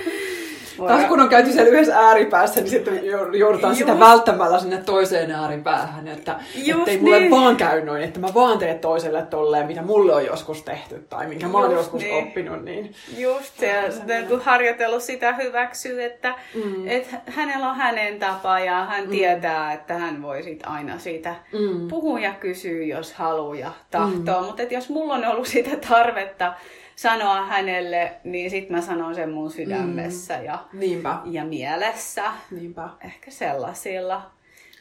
Taas 0.77 1.05
kun 1.05 1.19
on 1.19 1.29
käyty 1.29 1.51
siellä 1.51 1.71
yhdessä 1.71 1.99
ääripäässä, 1.99 2.59
niin 2.59 2.69
sitten 2.69 2.99
jou- 3.03 3.35
joudutaan 3.37 3.75
sitä 3.75 3.91
Just. 3.91 3.99
välttämällä 3.99 4.59
sinne 4.59 4.77
toiseen 4.77 5.31
ääripäähän. 5.31 6.07
Että 6.07 6.35
Just 6.55 6.79
ettei 6.79 6.97
mulle 6.97 7.19
niin. 7.19 7.31
vaan 7.31 7.55
käy 7.55 7.85
noin, 7.85 8.03
että 8.03 8.19
mä 8.19 8.27
vaan 8.33 8.59
teen 8.59 8.79
toiselle 8.79 9.21
tolleen, 9.21 9.67
mitä 9.67 9.81
mulle 9.81 10.15
on 10.15 10.25
joskus 10.25 10.63
tehty 10.63 11.05
tai 11.09 11.27
minkä 11.27 11.47
mä 11.47 11.57
oon 11.57 11.71
Just 11.71 11.77
joskus 11.77 12.01
niin. 12.01 12.23
oppinut. 12.27 12.63
Niin... 12.65 12.95
Just 13.17 13.61
ja 13.61 13.91
sitten 13.91 14.27
kun 14.27 14.41
harjoitellut 14.41 15.03
sitä 15.03 15.33
hyväksyä, 15.33 16.05
että 16.05 16.35
mm. 16.55 16.87
et 16.87 17.07
hänellä 17.27 17.69
on 17.69 17.75
hänen 17.75 18.19
tapa 18.19 18.59
ja 18.59 18.85
hän 18.85 19.03
mm. 19.03 19.09
tietää, 19.09 19.73
että 19.73 19.93
hän 19.93 20.21
voi 20.21 20.43
sit 20.43 20.59
aina 20.65 20.99
siitä 20.99 21.35
Mm. 21.51 21.87
puhua 21.87 22.19
ja 22.19 22.33
kysyä, 22.33 22.83
jos 22.85 23.13
haluaa 23.13 23.55
ja 23.55 23.71
tahtoo. 23.91 24.41
Mm. 24.41 24.45
Mutta 24.45 24.63
jos 24.63 24.89
mulla 24.89 25.13
on 25.13 25.25
ollut 25.25 25.47
sitä 25.47 25.69
tarvetta 25.89 26.53
sanoa 26.95 27.45
hänelle, 27.45 28.11
niin 28.23 28.49
sit 28.49 28.69
mä 28.69 28.81
sanon 28.81 29.15
sen 29.15 29.29
mun 29.31 29.51
sydämessä 29.51 30.37
mm. 30.37 30.45
ja, 30.45 30.59
Niinpä, 30.73 31.17
ja 31.25 31.45
mielessä. 31.45 32.23
niinpä. 32.51 32.89
Ehkä 33.05 33.31
sellaisilla 33.31 34.21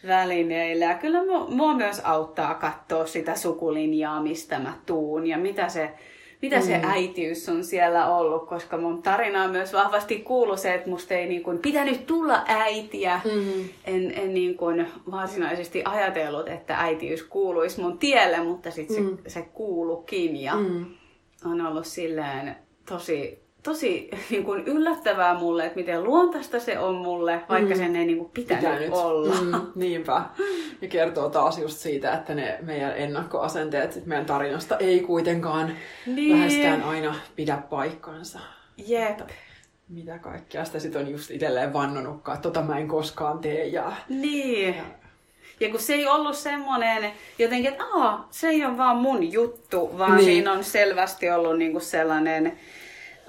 välineillä. 0.07 0.85
Ja 0.85 0.95
kyllä 0.95 1.19
mua, 1.49 1.75
myös 1.75 2.01
auttaa 2.05 2.55
katsoa 2.55 3.07
sitä 3.07 3.35
sukulinjaa, 3.37 4.23
mistä 4.23 4.59
mä 4.59 4.73
tuun 4.87 5.27
ja 5.27 5.39
mitä 5.39 5.69
se, 5.69 5.91
mitä 6.43 6.57
mm. 6.57 6.63
se 6.63 6.81
äitiys 6.83 7.49
on 7.49 7.65
siellä 7.65 8.07
ollut, 8.17 8.49
koska 8.49 8.77
mun 8.79 9.03
tarinaan 9.03 9.51
myös 9.51 9.73
vahvasti 9.73 10.19
kuuluu 10.19 10.57
se, 10.57 10.75
että 10.75 10.91
musta 10.91 11.15
ei 11.15 11.29
niin 11.29 11.43
kuin 11.43 11.59
pitänyt 11.59 12.07
tulla 12.07 12.43
äitiä. 12.47 13.21
Mm. 13.25 13.65
En, 13.85 14.13
en 14.19 14.35
niin 14.35 14.57
kuin 14.57 14.87
varsinaisesti 15.11 15.83
ajatellut, 15.85 16.49
että 16.49 16.77
äitiys 16.79 17.23
kuuluisi 17.23 17.81
mun 17.81 17.99
tielle, 17.99 18.41
mutta 18.45 18.71
sitten 18.71 19.03
Mm. 19.03 19.17
se, 19.23 19.31
se 19.31 19.43
kuulukin 19.43 20.37
ja 20.43 20.55
Mm. 20.55 20.87
On 21.45 21.67
ollut 21.67 21.87
silleen 21.87 22.57
tosi, 22.89 23.43
tosi 23.63 24.11
niin 24.31 24.45
kuin 24.45 24.65
yllättävää 24.67 25.39
mulle, 25.39 25.65
että 25.65 25.77
miten 25.77 26.05
luontaista 26.05 26.61
se 26.61 26.79
on 26.79 26.95
mulle, 26.95 27.43
vaikka 27.49 27.75
sen 27.77 27.97
ei 27.97 28.07
niin 28.07 28.19
kuin 28.19 28.31
pitänyt, 28.31 28.65
Pitänyt. 28.65 28.93
olla. 28.93 29.35
Mm, 29.41 29.67
niinpä. 29.75 30.23
Ja 30.83 30.89
kertoo 30.89 31.29
taas 31.31 31.59
just 31.59 31.79
siitä, 31.79 32.13
että 32.15 32.35
ne 32.35 32.59
meidän 32.63 32.97
ennakkoasenteet 32.97 33.93
sit 33.93 34.07
meidän 34.07 34.27
tarinasta 34.27 34.77
ei 34.77 35.01
kuitenkaan 35.01 35.73
Niin. 36.07 36.37
läheskään 36.37 36.83
aina 36.83 37.15
pidä 37.37 37.57
paikkansa. 37.71 38.39
Jep. 38.87 39.21
Mitä 39.89 40.19
kaikkea 40.19 40.65
sitä 40.65 40.79
sit 40.79 40.97
on 40.97 41.09
just 41.11 41.31
itselleen 41.31 41.73
vannonutkaan, 41.73 42.37
että 42.37 42.49
tota 42.49 42.63
mä 42.63 42.79
en 42.79 42.89
koskaan 42.89 43.39
tee. 43.39 43.67
Ja... 43.67 43.93
Niin. 44.09 44.75
Ja 44.77 44.83
kun 45.71 45.81
se 45.81 45.95
ei 45.95 46.09
ollut 46.09 46.37
semmoinen 46.37 47.13
jotenkin, 47.39 47.71
että 47.73 47.85
Aa, 47.85 48.29
se 48.31 48.49
ei 48.49 48.65
ole 48.65 48.77
vaan 48.77 48.97
mun 48.97 49.33
juttu, 49.33 49.99
vaan 49.99 50.17
niin. 50.17 50.25
siinä 50.25 50.53
on 50.53 50.65
selvästi 50.65 51.31
ollut 51.31 51.59
niinku 51.59 51.81
sellainen, 51.81 52.59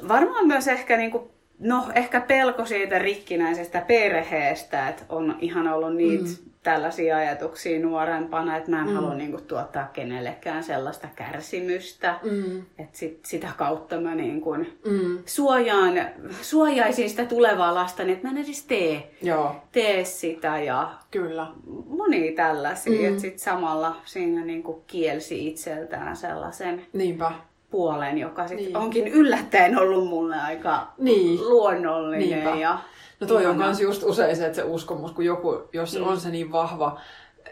varmaan 0.08 0.48
myös 0.48 0.68
ehkä 0.68 0.98
niinku, 0.98 1.33
no 1.64 1.84
ehkä 1.96 2.22
pelko 2.22 2.66
siitä 2.66 3.00
rikkinäisestä 3.00 3.82
perheestä, 3.82 4.90
että 4.90 5.04
on 5.10 5.36
ihan 5.42 5.68
ollut 5.68 5.96
niitä 5.96 6.24
mm. 6.24 6.36
tällaisia 6.64 7.18
ajatuksia 7.18 7.80
nuorempana, 7.80 8.58
että 8.58 8.72
mä 8.72 8.80
en 8.82 8.88
mm. 8.88 8.94
halua 8.96 9.14
niinku 9.14 9.42
tuottaa 9.42 9.88
kenellekään 9.94 10.64
sellaista 10.64 11.08
kärsimystä, 11.16 12.16
Mm. 12.24 12.58
että 12.80 12.98
sit, 12.98 13.20
sitä 13.26 13.48
kautta 13.58 14.00
mä 14.02 14.16
niinku 14.16 14.54
Mm. 14.56 15.18
suojaan, 15.26 15.94
suojaisin 16.42 17.10
sitä 17.10 17.26
tulevaa 17.26 17.76
lasta, 17.76 18.04
niin 18.04 18.14
että 18.16 18.28
mä 18.28 18.32
en 18.38 18.44
edes 18.46 18.66
tee 18.66 19.12
Joo, 19.22 19.56
tee 19.72 20.06
sitä 20.06 20.60
ja 20.60 20.92
kyllä. 21.12 21.48
monia 21.88 22.32
tällaisia, 22.36 22.94
Mm. 22.94 23.00
mm. 23.00 23.06
että 23.08 23.22
sitten 23.22 23.40
samalla 23.40 23.96
siinä 24.06 24.46
niinku 24.46 24.84
kielsi 24.88 25.48
itseltään 25.48 26.16
sellaisen 26.16 26.86
Niinpä. 26.94 27.32
Puolen, 27.74 28.18
joka 28.18 28.48
sit 28.48 28.58
Niin. 28.58 28.78
onkin 28.78 29.08
yllättäen 29.08 29.78
ollut 29.80 30.08
mulle 30.08 30.36
aika 30.42 30.88
Niin. 30.98 31.40
luonnollinen. 31.50 32.30
Niinpä. 32.30 32.56
Ja 32.56 32.80
No 33.20 33.28
toi 33.28 33.36
on 33.38 33.42
ihana. 33.52 33.66
myös 33.66 33.80
just 33.80 34.04
usein 34.04 34.36
se, 34.36 34.46
että 34.46 34.56
se 34.56 34.64
uskomus, 34.64 35.12
kun 35.12 35.26
joku, 35.26 35.62
jos 35.74 35.98
Mm. 36.00 36.08
on 36.08 36.20
se 36.20 36.30
niin 36.30 36.52
vahva 36.52 37.00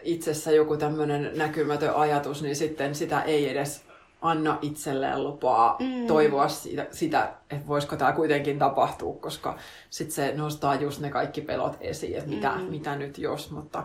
itsessä 0.02 0.50
joku 0.50 0.76
tämmöinen 0.76 1.30
näkymätön 1.36 1.94
ajatus, 1.94 2.42
niin 2.42 2.56
sitten 2.56 2.94
sitä 2.94 3.22
ei 3.22 3.48
edes 3.50 3.84
anna 4.22 4.58
itselleen 4.62 5.24
lupaa 5.24 5.76
Mm. 5.80 6.06
toivoa 6.06 6.48
sitä, 6.48 6.86
sitä, 6.90 7.32
että 7.50 7.66
voisiko 7.68 7.96
tämä 7.96 8.12
kuitenkin 8.12 8.58
tapahtua, 8.58 9.14
koska 9.20 9.56
sitten 9.90 10.14
se 10.14 10.32
nostaa 10.36 10.74
just 10.74 11.00
ne 11.00 11.10
kaikki 11.10 11.40
pelot 11.40 11.76
esiin, 11.80 12.16
että 12.16 12.30
mitä, 12.30 12.50
Mm. 12.50 12.62
mitä 12.64 12.96
nyt 12.96 13.18
jos, 13.18 13.50
mutta 13.50 13.82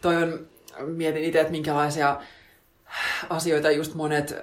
toi 0.00 0.16
on, 0.22 0.46
mietin 0.86 1.24
itse, 1.24 1.40
että 1.40 1.50
minkälaisia 1.52 2.16
asioita 3.30 3.70
just 3.70 3.94
monet 3.94 4.34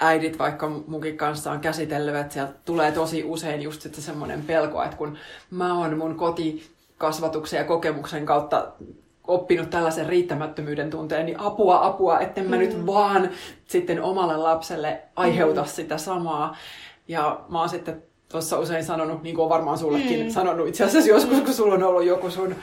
äidit 0.00 0.38
vaikka 0.38 0.68
munkin 0.86 1.16
kanssa 1.16 1.52
on 1.52 1.60
käsitellyt, 1.60 2.14
että 2.14 2.34
sieltä 2.34 2.52
tulee 2.64 2.92
tosi 2.92 3.24
usein 3.24 3.62
just 3.62 3.82
sitten 3.82 4.02
semmoinen 4.02 4.42
pelko, 4.42 4.82
että 4.82 4.96
kun 4.96 5.18
mä 5.50 5.78
oon 5.78 5.98
mun 5.98 6.14
kotikasvatuksen 6.16 7.58
ja 7.58 7.64
kokemuksen 7.64 8.26
kautta 8.26 8.72
oppinut 9.26 9.70
tällaisen 9.70 10.06
riittämättömyyden 10.06 10.90
tunteen, 10.90 11.26
niin 11.26 11.40
apua, 11.40 11.86
apua, 11.86 12.20
etten 12.20 12.50
mä 12.50 12.56
nyt 12.56 12.86
vaan 12.86 13.30
sitten 13.66 14.02
omalle 14.02 14.36
lapselle 14.36 15.02
aiheuta 15.16 15.64
sitä 15.64 15.98
samaa. 15.98 16.56
Ja 17.08 17.40
mä 17.48 17.58
oon 17.60 17.68
sitten 17.68 18.02
tuossa 18.28 18.58
usein 18.58 18.84
sanonut, 18.84 19.22
niin 19.22 19.34
kuin 19.34 19.44
on 19.44 19.50
varmaan 19.50 19.78
sullekin 19.78 20.26
Mm. 20.26 20.30
sanonut 20.30 20.68
itse 20.68 20.84
asiassa 20.84 21.10
joskus, 21.10 21.40
kun 21.40 21.54
sulla 21.54 21.74
on 21.74 21.82
ollut 21.82 22.04
joku 22.04 22.30
sun 22.30 22.54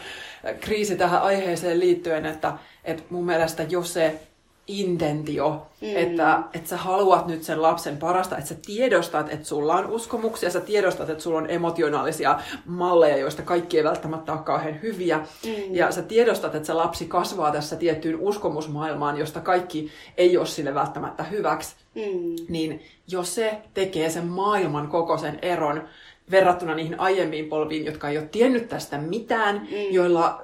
kriisi 0.59 0.95
tähän 0.95 1.21
aiheeseen 1.21 1.79
liittyen, 1.79 2.25
että, 2.25 2.53
että 2.83 3.03
mun 3.09 3.25
mielestä 3.25 3.63
jos 3.63 3.93
se 3.93 4.19
intentio, 4.67 5.67
Mm. 5.81 5.87
että, 5.95 6.39
että 6.53 6.69
sä 6.69 6.77
haluat 6.77 7.27
nyt 7.27 7.43
sen 7.43 7.61
lapsen 7.61 7.97
parasta, 7.97 8.37
että 8.37 8.49
sä 8.49 8.55
tiedostat, 8.65 9.33
että 9.33 9.45
sulla 9.47 9.75
on 9.75 9.87
uskomuksia, 9.87 10.49
sä 10.49 10.59
tiedostat, 10.61 11.09
että 11.09 11.23
sulla 11.23 11.37
on 11.37 11.49
emotionaalisia 11.49 12.39
malleja, 12.65 13.17
joista 13.17 13.41
kaikki 13.41 13.77
ei 13.77 13.83
välttämättä 13.83 14.31
ole 14.33 14.41
kauhean 14.41 14.81
hyviä, 14.81 15.17
Mm. 15.17 15.75
ja 15.75 15.91
sä 15.91 16.01
tiedostat, 16.01 16.55
että 16.55 16.65
se 16.67 16.73
lapsi 16.73 17.05
kasvaa 17.05 17.51
tässä 17.51 17.75
tiettyyn 17.75 18.19
uskomusmaailmaan, 18.19 19.17
josta 19.17 19.39
kaikki 19.39 19.89
ei 20.17 20.37
ole 20.37 20.45
sille 20.45 20.73
välttämättä 20.73 21.23
hyväksi, 21.23 21.75
Mm. 21.95 22.35
niin 22.49 22.81
jos 23.07 23.35
se 23.35 23.57
tekee 23.73 24.09
sen 24.09 24.27
maailman 24.27 24.87
kokoisen 24.87 25.39
eron 25.41 25.83
verrattuna 26.31 26.75
niihin 26.75 26.99
aiempiin 26.99 27.45
polviin, 27.49 27.85
jotka 27.85 28.09
ei 28.09 28.17
ole 28.17 28.27
tiennyt 28.31 28.69
tästä 28.69 28.97
mitään, 28.97 29.55
Mm. 29.55 29.67
joilla 29.91 30.41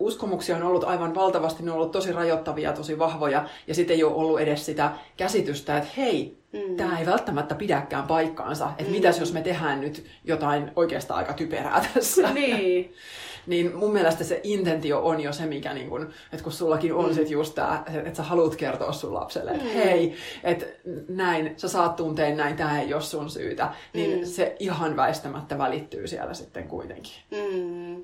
uskomuksia 0.00 0.56
on 0.56 0.62
ollut 0.62 0.84
aivan 0.84 1.14
valtavasti, 1.14 1.62
ne 1.62 1.70
on 1.70 1.76
ollut 1.76 1.92
tosi 1.92 2.12
rajoittavia, 2.12 2.72
tosi 2.72 2.98
vahvoja, 2.98 3.44
ja 3.66 3.74
sitten 3.74 3.96
ei 3.96 4.04
ole 4.04 4.14
ollut 4.14 4.40
edes 4.40 4.66
sitä 4.66 4.90
käsitystä, 5.16 5.76
että 5.78 5.90
hei, 5.96 6.44
Mm. 6.54 6.76
tämä 6.76 6.98
ei 6.98 7.06
välttämättä 7.06 7.54
pidäkään 7.54 8.04
paikkaansa, 8.06 8.68
että 8.70 8.84
mm. 8.84 8.90
mitäs 8.90 9.20
jos 9.20 9.32
me 9.32 9.42
tehdään 9.42 9.80
nyt 9.80 10.04
jotain 10.24 10.70
oikeastaan 10.76 11.18
aika 11.18 11.32
typerää 11.32 11.86
tässä. 11.94 12.30
Niin. 12.34 12.94
Niin 13.46 13.76
mun 13.76 13.92
mielestä 13.92 14.24
se 14.24 14.40
intentio 14.42 15.00
on 15.06 15.20
jo 15.20 15.32
se, 15.32 15.46
mikä 15.46 15.74
niin 15.74 15.88
kun, 15.88 16.02
että 16.32 16.42
kun 16.44 16.52
sullakin 16.52 16.94
on 16.94 17.08
Mm. 17.08 17.14
sit 17.14 17.30
just 17.30 17.54
tää, 17.54 17.84
että 18.04 18.16
sä 18.16 18.22
haluat 18.22 18.56
kertoa 18.56 18.92
sun 18.92 19.14
lapselle, 19.14 19.50
että 19.50 19.64
Mm. 19.64 19.70
hei, 19.70 20.14
että 20.44 20.66
näin, 21.08 21.54
sä 21.56 21.68
saat 21.68 21.96
tunteen 21.96 22.36
näin, 22.36 22.56
tää 22.56 22.80
ei 22.82 22.94
ole 22.94 23.02
sun 23.02 23.30
syytä, 23.30 23.68
niin 23.92 24.18
Mm. 24.18 24.24
se 24.26 24.56
ihan 24.58 24.96
väistämättä 24.96 25.58
välittyy 25.58 26.06
siellä 26.06 26.34
sitten 26.34 26.68
kuitenkin. 26.68 27.12
Mm. 27.30 28.02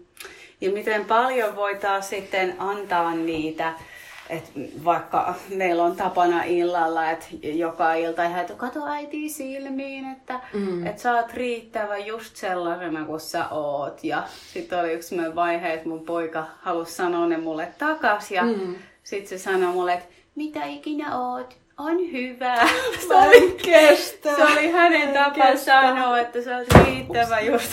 Ja 0.61 0.71
miten 0.71 1.05
paljon 1.05 1.57
voitaisiin 1.57 2.23
sitten 2.23 2.55
antaa 2.59 3.15
niitä, 3.15 3.73
että 4.31 4.51
vaikka 4.85 5.35
meillä 5.55 5.83
on 5.83 5.97
tapana 5.97 6.43
illalla, 6.45 7.11
että 7.11 7.27
joka 7.43 7.95
ilta 7.95 8.25
ihan, 8.25 8.41
että 8.41 8.55
kato 8.55 8.87
äiti 8.87 9.29
silmiin, 9.29 10.13
että, 10.13 10.41
Mm. 10.53 10.87
että 10.87 11.03
sä 11.03 11.13
oot 11.15 11.35
riittävä 11.35 11.99
just 11.99 12.37
sellaisena 12.37 13.05
kuin 13.05 13.21
sä 13.21 13.49
oot. 13.49 14.05
Ja 14.05 14.23
sitten 14.53 14.81
oli 14.81 14.93
yksi 14.93 15.09
semmoinen 15.09 15.35
vaihe, 15.35 15.73
että 15.73 15.89
mun 15.89 16.01
poika 16.05 16.47
halusi 16.63 16.93
sanoa 16.93 17.27
ne 17.27 17.37
mulle 17.37 17.69
takas 17.79 18.31
ja 18.31 18.43
Mm. 18.43 18.75
sitten 19.03 19.39
se 19.39 19.45
sanoi 19.45 19.73
mulle, 19.73 19.93
että 19.93 20.07
mitä 20.35 20.65
ikinä 20.65 21.19
oot, 21.19 21.57
on 21.79 21.99
hyvä. 22.13 22.57
Se 23.09 23.41
kestä. 23.65 24.37
se 24.37 24.45
oli 24.45 24.71
hänen 24.71 25.03
En 25.03 25.15
tapa 25.15 25.31
kestä. 25.47 25.65
sanoa, 25.65 26.19
että 26.19 26.43
sä 26.43 26.57
oot 26.57 26.85
riittävä 26.87 27.41
just, 27.41 27.71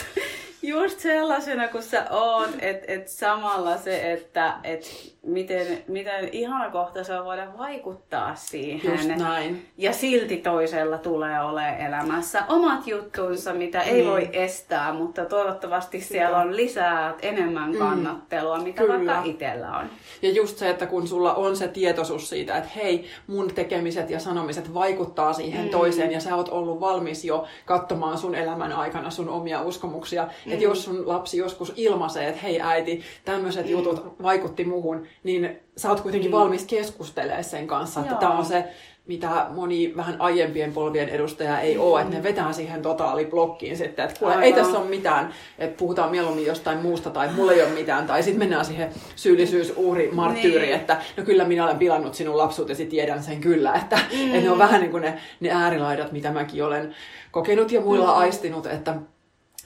just 0.67 0.99
sellaisena 0.99 1.67
kuin 1.67 1.83
sä 1.83 2.05
oot. 2.09 2.49
Että 2.59 2.93
et 2.93 3.07
samalla 3.07 3.77
se, 3.77 4.11
että 4.11 4.53
et 4.63 4.83
miten, 5.25 5.83
miten 5.87 6.29
ihana 6.31 6.69
kohta 6.69 7.03
se 7.03 7.13
on 7.19 7.25
voida 7.25 7.47
vaikuttaa 7.57 8.35
siihen. 8.35 8.91
Just 8.91 9.07
näin. 9.15 9.65
Ja 9.77 9.93
silti 9.93 10.37
toisella 10.37 10.97
tulee 10.97 11.41
olemaan 11.43 11.77
elämässä 11.77 12.43
omat 12.49 12.87
juttunsa, 12.87 13.53
mitä 13.53 13.81
ei 13.81 13.93
Niin. 13.93 14.07
voi 14.07 14.29
estää, 14.33 14.93
mutta 14.93 15.25
toivottavasti 15.25 16.01
siellä 16.01 16.37
on 16.37 16.55
lisää 16.55 17.15
enemmän 17.21 17.75
kannattelua, 17.75 18.57
mitä 18.59 18.81
Kyllä. 18.81 18.93
vaikka 18.93 19.21
itsellä 19.25 19.77
on. 19.77 19.89
Ja 20.21 20.29
just 20.31 20.57
se, 20.57 20.69
että 20.69 20.85
kun 20.85 21.07
sulla 21.07 21.33
on 21.33 21.55
se 21.57 21.67
tietoisuus 21.67 22.29
siitä, 22.29 22.57
että 22.57 22.69
hei, 22.75 23.05
mun 23.27 23.47
tekemiset 23.55 24.09
ja 24.09 24.19
sanomiset 24.19 24.73
vaikuttaa 24.73 25.33
siihen 25.33 25.59
Mm. 25.61 25.65
mm. 25.65 25.71
toiseen 25.71 26.11
ja 26.11 26.19
sä 26.19 26.35
oot 26.35 26.49
ollut 26.49 26.79
valmis 26.79 27.25
jo 27.25 27.45
katsomaan 27.65 28.17
sun 28.17 28.35
elämän 28.35 28.71
aikana 28.71 29.09
sun 29.09 29.29
omia 29.29 29.61
uskomuksia. 29.61 30.27
Mm. 30.45 30.51
Että 30.57 30.69
jos 30.69 30.83
sun 30.83 31.07
lapsi 31.07 31.37
joskus 31.37 31.73
ilmaisee, 31.75 32.27
että 32.27 32.41
hei 32.41 32.61
äiti, 32.61 33.01
tämmöiset 33.25 33.65
Mm. 33.65 33.71
jutut 33.71 34.15
vaikutti 34.23 34.65
muhun, 34.65 35.07
niin 35.23 35.59
sä 35.77 35.89
oot 35.89 36.01
kuitenkin 36.01 36.31
Mm. 36.31 36.37
valmis 36.37 36.65
keskustelemaan 36.65 37.43
sen 37.43 37.67
kanssa. 37.67 37.99
Että 37.99 38.15
tämä 38.15 38.37
on 38.37 38.45
se, 38.45 38.63
mitä 39.07 39.45
moni 39.49 39.93
vähän 39.97 40.15
aiempien 40.21 40.73
polvien 40.73 41.09
edustaja 41.09 41.59
ei 41.59 41.75
mm. 41.75 41.81
ole, 41.81 42.01
että 42.01 42.15
ne 42.15 42.23
vetää 42.23 42.53
siihen 42.53 42.81
totaaliblokkiin 42.81 43.77
sitten, 43.77 44.05
että 44.05 44.19
kuule, 44.19 44.35
ei 44.41 44.53
tässä 44.53 44.79
ole 44.79 44.89
mitään, 44.89 45.33
että 45.59 45.77
puhutaan 45.77 46.11
mieluummin 46.11 46.45
jostain 46.45 46.77
muusta 46.77 47.09
tai 47.09 47.29
mulla 47.33 47.51
ei 47.51 47.61
ole 47.61 47.69
mitään, 47.69 48.07
tai 48.07 48.23
sitten 48.23 48.39
mennään 48.39 48.65
siihen 48.65 48.89
syyllisyys, 49.15 49.73
uhri, 49.75 50.09
marttyyri, 50.11 50.65
Niin. 50.65 50.75
että 50.75 51.01
no 51.17 51.23
kyllä 51.23 51.45
minä 51.45 51.63
olen 51.65 51.77
pilannut 51.77 52.15
sinun 52.15 52.37
lapsuutesi, 52.37 52.85
tiedän 52.85 53.23
sen 53.23 53.41
kyllä, 53.41 53.73
että, 53.73 53.95
mm. 53.95 54.25
että 54.27 54.41
ne 54.41 54.51
on 54.51 54.57
vähän 54.57 54.81
niin 54.81 54.91
kuin 54.91 55.01
ne, 55.03 55.17
ne 55.39 55.49
äärilaidat, 55.51 56.11
mitä 56.11 56.31
mäkin 56.31 56.63
olen 56.65 56.95
kokenut 57.31 57.71
ja 57.71 57.81
muilla 57.81 58.05
mm. 58.13 58.17
aistinut, 58.17 58.65
että, 58.65 58.95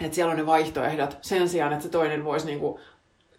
että 0.05 0.15
siellä 0.15 0.31
on 0.31 0.37
ne 0.37 0.45
vaihtoehdot 0.45 1.17
sen 1.21 1.49
sijaan, 1.49 1.73
että 1.73 1.83
se 1.83 1.89
toinen 1.89 2.25
voisi 2.25 2.45
niin 2.45 2.59
kuin 2.59 2.79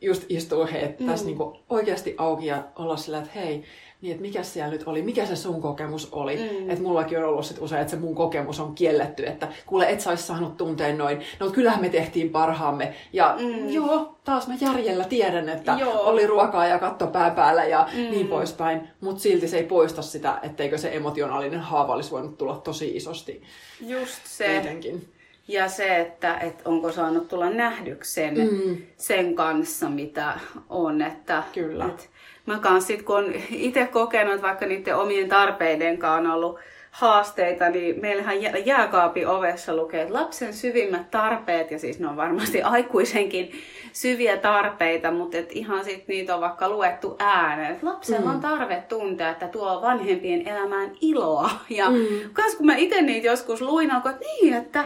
just 0.01 0.23
istua 0.29 0.67
he, 0.67 0.95
Mm. 1.01 1.07
tässä 1.07 1.27
niin 1.27 1.37
kuin 1.37 1.59
oikeasti 1.71 2.15
auki 2.19 2.47
ja 2.47 2.65
olla 2.77 2.97
sillä, 2.97 3.19
että 3.19 3.31
hei, 3.35 3.65
niin 4.01 4.11
että 4.11 4.23
mikä 4.23 4.43
siellä 4.43 4.71
nyt 4.71 4.83
oli, 4.87 5.03
mikä 5.03 5.27
se 5.27 5.37
sun 5.37 5.61
kokemus 5.63 6.09
oli. 6.13 6.37
Mm. 6.37 6.71
Että 6.71 6.83
mullakin 6.83 7.19
on 7.19 7.25
ollut 7.25 7.47
sit 7.47 7.59
usein, 7.61 7.81
että 7.81 7.91
se 7.91 7.97
mun 7.97 8.15
kokemus 8.15 8.61
on 8.61 8.75
kielletty, 8.75 9.27
että 9.27 9.49
kuule 9.67 9.89
et 9.91 10.01
sä 10.01 10.11
ois 10.11 10.27
saanut 10.27 10.57
tunteen 10.57 10.99
noin. 10.99 11.21
No 11.41 11.51
kyllähän 11.51 11.81
me 11.81 11.89
tehtiin 11.89 12.31
parhaamme. 12.31 12.95
Ja 13.13 13.37
Mm. 13.41 13.69
joo, 13.69 14.15
taas 14.25 14.49
mä 14.49 14.55
järjellä 14.61 15.05
tiedän, 15.05 15.49
että 15.49 15.77
Joo. 15.81 16.01
oli 16.03 16.27
ruokaa 16.27 16.67
ja 16.67 16.79
katto 16.79 17.07
pää 17.07 17.31
päällä 17.31 17.65
ja 17.65 17.89
Mm. 17.93 17.99
mm. 18.01 18.11
niin 18.11 18.29
poispäin. 18.29 18.89
Mutta 19.01 19.23
silti 19.23 19.49
se 19.49 19.57
ei 19.57 19.65
poista 19.65 20.03
sitä, 20.03 20.39
etteikö 20.43 20.79
se 20.79 20.97
emotionaalinen 20.97 21.61
haava 21.61 21.95
olisi 21.95 22.11
voinut 22.11 22.39
tulla 22.39 22.57
tosi 22.57 22.97
isosti 22.97 23.43
Just 23.87 24.21
se. 24.25 24.55
kuitenkin. 24.55 25.09
Ja 25.49 25.68
se, 25.68 25.97
että, 26.01 26.34
että 26.38 26.62
onko 26.64 26.93
saanut 26.93 27.28
tulla 27.28 27.51
nähdyksi 27.51 28.12
sen, 28.12 28.34
Mm. 28.38 28.76
sen 28.97 29.34
kanssa, 29.34 29.88
mitä 29.90 30.32
on. 30.68 31.03
Että, 31.03 31.43
Kyllä. 31.55 31.84
Et 31.86 32.11
mä 32.47 32.59
kans 32.59 32.86
sit, 32.86 33.03
kun 33.03 33.16
on 33.16 33.32
itse 33.51 33.86
kokenut, 33.86 34.43
vaikka 34.43 34.66
niiden 34.66 34.97
omien 34.97 35.28
tarpeiden 35.28 35.99
kanssa 35.99 36.18
on 36.18 36.36
ollut 36.36 36.59
haasteita, 36.90 37.68
niin 37.70 38.01
meillähän 38.01 38.43
jä- 38.43 38.59
jääkaapin 38.64 39.28
ovessa 39.28 39.76
lukee, 39.76 40.03
että 40.03 40.14
lapsen 40.14 40.55
syvimmät 40.55 41.11
tarpeet, 41.11 41.70
ja 41.70 41.78
siis 41.78 41.99
ne 42.01 42.09
on 42.09 42.16
varmasti 42.16 42.62
aikuisenkin 42.74 43.53
syviä 43.93 44.36
tarpeita, 44.36 45.11
mutta 45.11 45.36
et 45.38 45.53
ihan 45.53 45.84
sit 45.84 46.09
niitä 46.09 46.34
on 46.34 46.40
vaikka 46.40 46.68
luettu 46.68 47.16
ääneen. 47.18 47.72
Et 47.72 47.82
lapsella 47.82 48.20
Mm. 48.26 48.34
on 48.34 48.40
tarve 48.40 48.82
tuntea, 48.88 49.30
että 49.30 49.49
tuo 49.49 49.82
vanhempien 49.82 50.49
elämään 50.49 50.90
iloa. 51.01 51.51
Ja 51.70 51.90
Mm. 51.90 51.97
kans 52.32 52.55
kun 52.55 52.66
mä 52.66 52.76
itse 52.76 53.03
niitä 53.03 53.26
joskus 53.26 53.61
luin, 53.61 53.90
alkoi, 53.90 54.12
että 54.12 54.24
niin, 54.43 54.55
että 54.55 54.84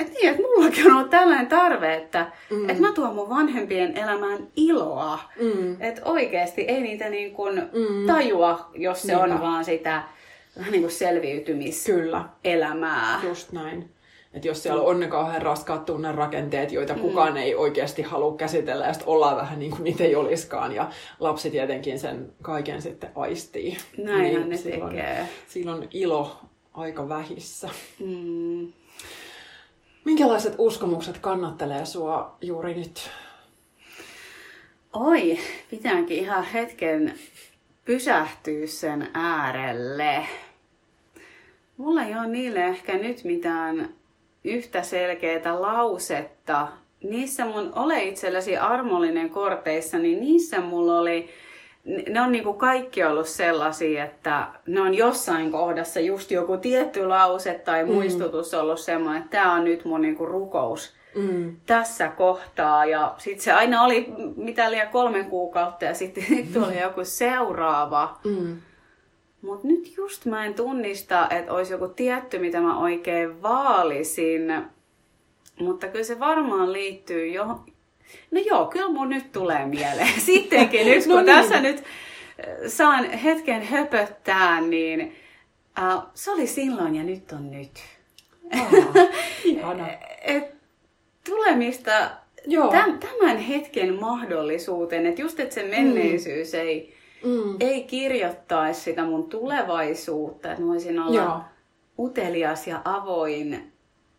että 0.00 0.12
niin, 0.12 0.30
että 0.30 0.42
mullakin 0.42 0.86
on 0.86 0.92
ollut 0.96 1.10
tällainen 1.10 1.46
tarve, 1.46 1.94
että 1.94 2.32
Mm. 2.50 2.70
että 2.70 2.82
mä 2.82 2.92
tuon 2.92 3.14
mun 3.14 3.28
vanhempien 3.28 3.96
elämään 3.96 4.48
iloa. 4.56 5.18
Mm. 5.40 5.76
Että 5.82 6.02
oikeasti 6.04 6.62
ei 6.62 6.80
niitä 6.80 7.08
niin 7.08 7.32
kuin 7.34 7.54
Mm. 7.56 8.06
tajua, 8.06 8.70
jos 8.74 9.02
se 9.02 9.16
on 9.16 9.28
Niinpä. 9.28 9.44
vaan 9.44 9.64
sitä 9.64 10.02
vähän 10.58 10.72
niin 10.72 10.82
kuin 10.82 10.90
selviytymiselämää. 10.92 13.18
Kyllä. 13.20 13.30
Just 13.30 13.52
näin. 13.52 13.90
Että 14.34 14.48
jos 14.48 14.62
siellä 14.62 14.82
on 14.82 15.00
ne 15.00 15.06
kauhean 15.08 15.42
raskaat 15.42 15.84
tunnerakenteet, 15.84 16.72
joita 16.72 16.94
mm. 16.94 17.00
kukaan 17.00 17.36
ei 17.36 17.54
oikeasti 17.54 18.02
halua 18.02 18.36
käsitellä, 18.36 18.86
ja 18.86 18.92
sitten 18.92 19.08
ollaan 19.12 19.36
vähän 19.36 19.58
niin 19.58 19.70
kuin 19.70 19.84
niitä 19.84 20.04
ei 20.04 20.14
olisikaan, 20.14 20.74
ja 20.74 20.88
lapsi 21.20 21.50
tietenkin 21.50 21.98
sen 21.98 22.32
kaiken 22.42 22.82
sitten 22.82 23.10
aistii. 23.14 23.76
Näinhän 23.98 24.48
ne 24.48 24.56
silloin, 24.56 24.90
tekee. 24.96 25.28
Silloin 25.48 25.88
ilo 25.90 26.36
aika 26.74 27.08
vähissä. 27.08 27.68
Mm. 28.00 28.72
Minkälaiset 30.04 30.54
uskomukset 30.58 31.18
kannattelee 31.18 31.86
sua 31.86 32.36
juuri 32.40 32.74
nyt? 32.74 33.10
Oi, 34.92 35.38
pitääkin 35.70 36.18
ihan 36.18 36.44
hetken 36.44 37.14
pysähtyä 37.84 38.66
sen 38.66 39.10
äärelle. 39.14 40.26
Mulla 41.76 42.02
ei 42.02 42.14
ole 42.14 42.26
niille 42.26 42.64
ehkä 42.64 42.98
nyt 42.98 43.24
mitään 43.24 43.94
yhtä 44.44 44.82
selkeää 44.82 45.60
lausetta. 45.62 46.68
Niissä 47.02 47.46
mun 47.46 47.72
ole 47.76 48.02
itsellesi 48.02 48.56
armollinen 48.56 49.30
korteissa, 49.30 49.98
niin 49.98 50.20
niissä 50.20 50.60
mulla 50.60 50.98
oli, 50.98 51.28
ne 51.84 52.20
on 52.20 52.32
niinku 52.32 52.52
kaikki 52.52 53.04
ollut 53.04 53.28
sellaisia, 53.28 54.04
että 54.04 54.46
ne 54.66 54.80
on 54.80 54.94
jossain 54.94 55.52
kohdassa 55.52 56.00
just 56.00 56.30
joku 56.30 56.56
tietty 56.56 57.06
lause 57.06 57.54
tai 57.64 57.84
mm. 57.84 57.92
muistutus 57.92 58.54
ollut 58.54 58.80
semmoinen, 58.80 59.22
että 59.22 59.30
tämä 59.30 59.52
on 59.52 59.64
nyt 59.64 59.84
mun 59.84 60.00
niinku 60.00 60.26
rukous 60.26 60.94
mm. 61.14 61.56
tässä 61.66 62.08
kohtaa. 62.08 62.84
Ja 62.84 63.14
sitten 63.18 63.44
se 63.44 63.52
aina 63.52 63.82
oli 63.82 64.12
mitä 64.36 64.70
liian 64.70 64.88
kolme 64.88 65.24
kuukautta 65.24 65.84
ja 65.84 65.94
sitten 65.94 66.24
tuli 66.54 66.80
joku 66.80 67.00
seuraava. 67.04 68.18
Mm. 68.24 68.56
Mutta 69.42 69.66
nyt 69.66 69.96
just 69.96 70.26
mä 70.26 70.44
en 70.44 70.54
tunnista, 70.54 71.28
että 71.30 71.52
olisi 71.52 71.72
joku 71.72 71.88
tietty, 71.88 72.38
mitä 72.38 72.60
mä 72.60 72.78
oikein 72.78 73.42
vaalisin. 73.42 74.54
Mutta 75.60 75.88
kyllä 75.88 76.04
se 76.04 76.18
varmaan 76.18 76.72
liittyy 76.72 77.26
jo... 77.26 77.60
No 78.30 78.40
joo, 78.46 78.66
kyllä 78.66 78.88
mun 78.88 79.08
nyt 79.08 79.32
tulee 79.32 79.66
mieleen. 79.66 80.20
Sittenkin 80.26 80.86
nyt, 80.86 81.04
kun 81.04 81.14
no 81.14 81.22
niin. 81.22 81.26
tässä 81.26 81.60
nyt 81.60 81.78
äh, 81.78 81.84
saan 82.66 83.10
hetken 83.10 83.62
höpöttää, 83.62 84.60
niin 84.60 85.16
uh, 85.78 86.02
se 86.14 86.30
oli 86.30 86.46
silloin 86.46 86.94
ja 86.94 87.02
nyt 87.02 87.32
on 87.32 87.50
nyt. 87.50 87.70
Oh, 88.60 89.76
Et, 90.22 90.44
tulemista 91.28 92.10
Joo. 92.46 92.72
tämän 93.00 93.36
hetken 93.36 94.00
mahdollisuuteen, 94.00 95.06
että 95.06 95.22
just 95.22 95.40
että 95.40 95.54
se 95.54 95.62
menneisyys 95.62 96.52
mm. 96.52 96.58
ei 96.58 96.94
mm. 97.24 97.56
ei 97.60 97.84
kirjoittaisi 97.84 98.80
sitä 98.80 99.04
mun 99.04 99.28
tulevaisuutta, 99.28 100.50
että 100.50 100.62
mä 100.62 100.68
voisin 100.68 101.00
olla 101.00 101.20
Joo. 101.20 101.40
utelias 101.98 102.66
ja 102.66 102.80
avoin. 102.84 103.69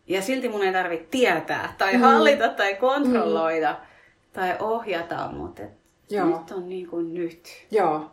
Ja 0.06 0.22
silti 0.22 0.48
mun 0.48 0.62
ei 0.62 0.72
tarvitse 0.72 1.06
tietää 1.10 1.74
tai 1.78 1.92
mm. 1.92 2.00
hallita 2.00 2.48
tai 2.48 2.74
kontrolloida 2.74 3.72
mm. 3.72 3.86
tai 4.32 4.56
ohjata, 4.60 5.30
mutta 5.32 5.62
Joo. 6.10 6.26
nyt 6.26 6.50
on 6.50 6.68
niin 6.68 6.88
kuin 6.88 7.14
nyt. 7.14 7.66
Joo. 7.70 8.10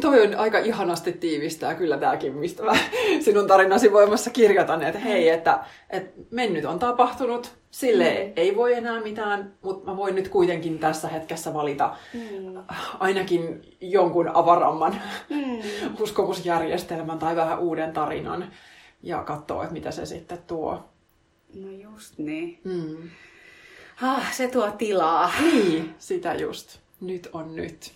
Toi 0.00 0.26
on 0.26 0.34
aika 0.34 0.58
ihanasti 0.58 1.12
tiivistää 1.12 1.74
kyllä 1.74 1.96
tämäkin, 1.96 2.34
mistä 2.34 2.62
mä 2.62 2.72
sinun 3.20 3.46
tarinasi 3.46 3.92
voimassa 3.92 4.30
kirjoitan, 4.30 4.82
että 4.82 4.98
hei, 4.98 5.28
että, 5.28 5.58
että 5.90 6.20
mennyt 6.30 6.64
on 6.64 6.78
tapahtunut, 6.78 7.54
sille 7.70 8.04
mm. 8.04 8.32
ei 8.36 8.56
voi 8.56 8.74
enää 8.74 9.00
mitään, 9.00 9.54
mutta 9.62 9.90
mä 9.90 9.96
voin 9.96 10.14
nyt 10.14 10.28
kuitenkin 10.28 10.78
tässä 10.78 11.08
hetkessä 11.08 11.54
valita 11.54 11.96
mm. 12.14 12.64
ainakin 13.00 13.62
jonkun 13.80 14.30
avaramman 14.34 14.96
mm. 15.30 15.62
uskomusjärjestelmän 16.02 17.18
tai 17.18 17.36
vähän 17.36 17.58
uuden 17.58 17.92
tarinan 17.92 18.52
ja 19.02 19.22
katsoa, 19.22 19.62
että 19.62 19.72
mitä 19.72 19.90
se 19.90 20.06
sitten 20.06 20.38
tuo. 20.46 20.91
No 21.54 21.70
just 21.70 22.18
niin. 22.18 22.60
Mm. 22.64 23.10
Ah, 24.02 24.32
se 24.32 24.48
tuo 24.48 24.70
tilaa. 24.70 25.32
Niin, 25.40 25.94
sitä 25.98 26.34
just. 26.34 26.78
Nyt 27.00 27.28
on 27.32 27.56
nyt. 27.56 27.92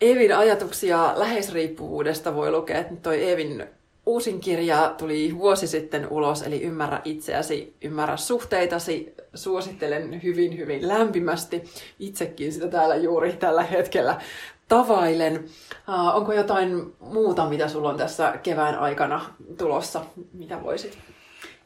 Evin 0.00 0.36
ajatuksia 0.36 1.12
läheisriippuvuudesta 1.16 2.34
voi 2.34 2.50
lukea, 2.50 2.78
että 2.78 2.96
toi 2.96 3.30
Evin 3.30 3.66
uusin 4.06 4.40
kirja 4.40 4.94
tuli 4.98 5.36
vuosi 5.38 5.66
sitten 5.66 6.08
ulos, 6.08 6.42
eli 6.42 6.62
Ymmärrä 6.62 7.00
itseäsi, 7.04 7.74
ymmärrä 7.82 8.16
suhteitasi. 8.16 9.14
Suosittelen 9.34 10.22
hyvin, 10.22 10.58
hyvin 10.58 10.88
lämpimästi. 10.88 11.64
Itsekin 11.98 12.52
sitä 12.52 12.68
täällä 12.68 12.96
juuri 12.96 13.32
tällä 13.32 13.62
hetkellä 13.62 14.20
tavailen. 14.68 15.44
Uh, 15.88 16.16
onko 16.16 16.32
jotain 16.32 16.92
muuta, 17.00 17.48
mitä 17.48 17.68
sulla 17.68 17.88
on 17.88 17.96
tässä 17.96 18.38
kevään 18.42 18.78
aikana 18.78 19.34
tulossa, 19.58 20.04
mitä 20.32 20.62
voisit 20.62 20.98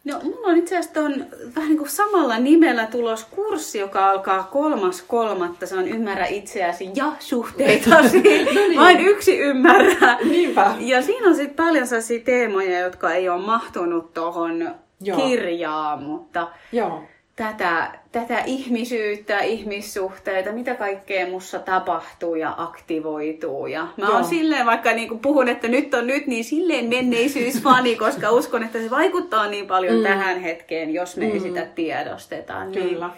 No, 0.05 0.21
mulla 0.23 0.49
on 0.49 0.57
itse 0.57 0.79
asiassa 0.79 1.01
ton, 1.01 1.27
vähän 1.57 1.69
niin 1.69 1.79
kuin 1.79 1.91
samalla 1.91 2.39
nimellä 2.39 2.87
tulos 2.87 3.25
kurssi, 3.25 3.79
joka 3.79 4.11
alkaa 4.11 4.43
kolmas 4.43 5.03
kolmatta. 5.03 5.67
Se 5.67 5.77
on 5.77 5.89
Ymmärrä 5.89 6.27
itseäsi 6.27 6.91
ja 6.95 7.13
suhteitasi. 7.19 8.23
no 8.55 8.61
niin. 8.61 8.81
Vain 8.81 9.01
yksi 9.01 9.39
ymmärrä. 9.39 10.19
Niinpä. 10.25 10.75
Ja 10.81 11.03
siinä 11.03 11.29
on 11.29 11.35
sitten 11.35 11.65
paljon 11.65 11.87
sellaisia 11.87 12.21
teemoja, 12.25 12.81
jotka 12.81 13.13
ei 13.13 13.29
ole 13.29 13.47
mahtunut 13.47 14.15
tuohon 14.15 14.75
kirjaan, 15.17 16.03
mutta 16.03 16.49
Joo 16.73 17.03
tätä, 17.37 17.91
tätä 18.13 18.39
ihmisyyttä, 18.47 19.41
ihmissuhteita, 19.41 20.53
mitä 20.53 20.75
kaikkea 20.75 21.27
mussa 21.27 21.59
tapahtuu 21.59 22.35
ja 22.35 22.55
aktivoituu. 22.57 23.67
Ja 23.67 23.87
mä 23.97 24.09
oon 24.09 24.25
silleen, 24.25 24.67
vaikka 24.67 24.93
niin 24.93 25.19
puhun, 25.19 25.49
että 25.49 25.69
nyt 25.69 25.95
on 25.95 26.07
nyt, 26.07 26.27
niin 26.27 26.45
silleen 26.45 26.89
menneisyysfani, 26.89 27.97
koska 28.05 28.31
uskon, 28.31 28.63
että 28.63 28.79
se 28.79 28.91
vaikuttaa 28.91 29.47
niin 29.47 29.67
paljon 29.67 29.97
mm. 29.97 30.03
tähän 30.03 30.41
hetkeen, 30.41 30.95
jos 30.95 31.17
me 31.17 31.27
mm. 31.27 31.33
ei 31.33 31.41
sitä 31.41 31.67
tiedosteta. 31.75 32.65
Niin 32.65 32.89
Kyllä. 32.89 33.11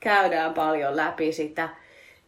Käydään 0.00 0.54
paljon 0.54 0.96
läpi 0.96 1.32
sitä 1.32 1.68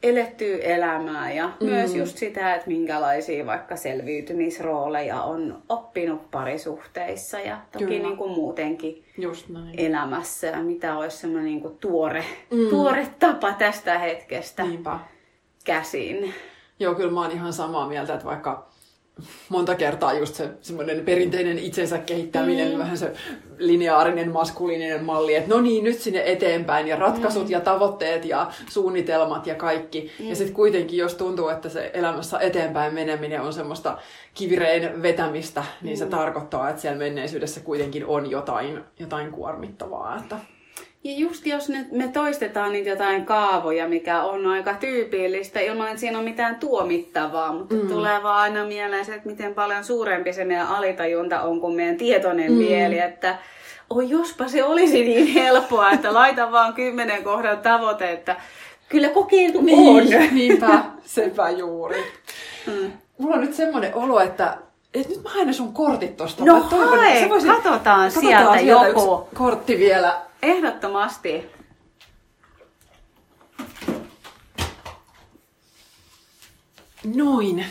elettyä 0.03 0.59
elämää 0.59 1.32
ja 1.32 1.46
mm. 1.61 1.66
myös 1.66 1.94
just 1.94 2.16
sitä, 2.18 2.55
että 2.55 2.68
minkälaisia 2.68 3.46
vaikka 3.46 3.76
selviytymisrooleja 3.76 5.22
on 5.22 5.62
oppinut 5.68 6.30
parisuhteissa 6.30 7.40
ja 7.40 7.59
toki 7.72 7.99
niin 7.99 8.16
kuin 8.16 8.30
muutenkin 8.30 9.05
just 9.18 9.49
näin. 9.49 9.74
elämässä 9.76 10.46
ja 10.46 10.62
mitä 10.62 10.99
olisi 10.99 11.16
semmoinen 11.16 11.44
niin 11.44 11.61
kuin 11.61 11.78
tuore, 11.78 12.24
mm. 12.51 12.68
tuore 12.70 13.07
tapa 13.18 13.53
tästä 13.53 13.99
hetkestä 13.99 14.62
Niinpä. 14.62 14.99
käsin. 15.64 16.34
Joo, 16.80 16.94
kyllä 16.94 17.12
mä 17.12 17.20
oon 17.20 17.30
ihan 17.30 17.53
samaa 17.53 17.88
mieltä, 17.88 18.14
että 18.14 18.26
vaikka 18.26 18.67
monta 19.48 19.74
kertaa 19.74 20.12
just 20.12 20.34
se 20.34 20.48
semmoinen 20.60 21.04
perinteinen 21.04 21.58
itsensä 21.58 21.98
kehittäminen, 21.98 22.72
mm. 22.72 22.78
vähän 22.78 22.98
se 22.98 23.12
lineaarinen 23.58 24.32
maskuliininen 24.32 25.04
malli, 25.04 25.34
että 25.34 25.54
no 25.54 25.60
niin, 25.60 25.84
nyt 25.84 25.98
sinne 25.98 26.22
eteenpäin 26.26 26.88
ja 26.88 26.96
ratkaisut 26.96 27.44
mm. 27.44 27.50
ja 27.50 27.60
tavoitteet 27.60 28.24
ja 28.24 28.50
suunnitelmat 28.68 29.46
ja 29.46 29.54
kaikki. 29.54 30.10
Mm. 30.18 30.28
Ja 30.28 30.36
sitten 30.36 30.54
kuitenkin, 30.54 30.98
jos 30.98 31.14
tuntuu, 31.14 31.48
että 31.48 31.68
se 31.68 31.90
elämässä 31.94 32.38
eteenpäin 32.38 32.94
meneminen 32.94 33.40
on 33.40 33.52
semmoista 33.52 33.98
kivireen 34.34 35.02
vetämistä, 35.02 35.64
niin 35.82 35.96
mm. 35.96 35.98
se 35.98 36.06
tarkoittaa, 36.06 36.70
että 36.70 36.82
siellä 36.82 36.98
menneisyydessä 36.98 37.60
kuitenkin 37.60 38.06
on 38.06 38.30
jotain, 38.30 38.84
jotain 38.98 39.32
kuormittavaa. 39.32 40.16
Että... 40.16 40.36
Ja 41.05 41.12
just 41.16 41.46
jos 41.46 41.68
nyt 41.68 41.92
me 41.92 42.09
toistetaan 42.09 42.72
niitä 42.72 42.90
jotain 42.90 43.24
kaavoja, 43.24 43.88
mikä 43.88 44.22
on 44.22 44.46
aika 44.46 44.74
tyypillistä, 44.74 45.61
ilman 45.61 45.86
että 45.88 46.01
siinä 46.01 46.18
on 46.18 46.24
mitään 46.24 46.57
tuomittavaa, 46.57 47.53
mutta 47.53 47.74
mm. 47.74 47.88
tulee 47.88 48.22
vaan 48.22 48.40
aina 48.40 48.64
mieleen 48.64 49.05
se, 49.05 49.14
että 49.14 49.28
miten 49.28 49.55
paljon 49.55 49.84
suurempi 49.84 50.32
se 50.32 50.44
meidän 50.44 50.66
alitajunta 50.66 51.42
on 51.42 51.61
kuin 51.61 51.76
meidän 51.76 51.96
tietoinen 51.96 52.53
mm. 52.53 52.59
mieli, 52.59 52.99
että 52.99 53.38
oi 53.90 54.11
jospa 54.11 54.49
se 54.49 54.64
olisi 54.64 55.05
niin 55.05 55.26
helppoa, 55.44 55.90
että 55.90 56.14
laita 56.14 56.53
vaan 56.53 56.74
kymmenen 56.74 57.24
kohdan 57.24 57.59
tavoite, 57.59 58.12
että 58.12 58.36
kyllä 58.88 59.09
kokeiltu 59.09 59.61
niin, 59.61 59.78
on. 59.78 60.34
Niinpä, 60.34 60.84
sepä 61.05 61.51
juuri. 61.51 62.05
Mm. 62.66 62.92
Mulla 63.18 63.34
on 63.34 63.40
nyt 63.40 63.55
semmoinen 63.55 63.94
olo, 63.94 64.20
että 64.20 64.59
et 64.94 65.09
nyt 65.09 65.22
mä 65.22 65.30
haen 65.30 65.55
sun 65.55 65.72
kortit 65.72 66.16
tosta. 66.16 66.44
No 66.44 66.61
toivon, 66.61 66.99
hae, 66.99 67.28
katsotaan, 67.28 67.57
katsotaan 67.57 68.11
sieltä, 68.11 68.59
sieltä 68.59 68.86
joku. 68.88 69.28
kortti 69.34 69.78
vielä. 69.78 70.27
Ehdottomasti. 70.43 71.51
Noin. 77.14 77.64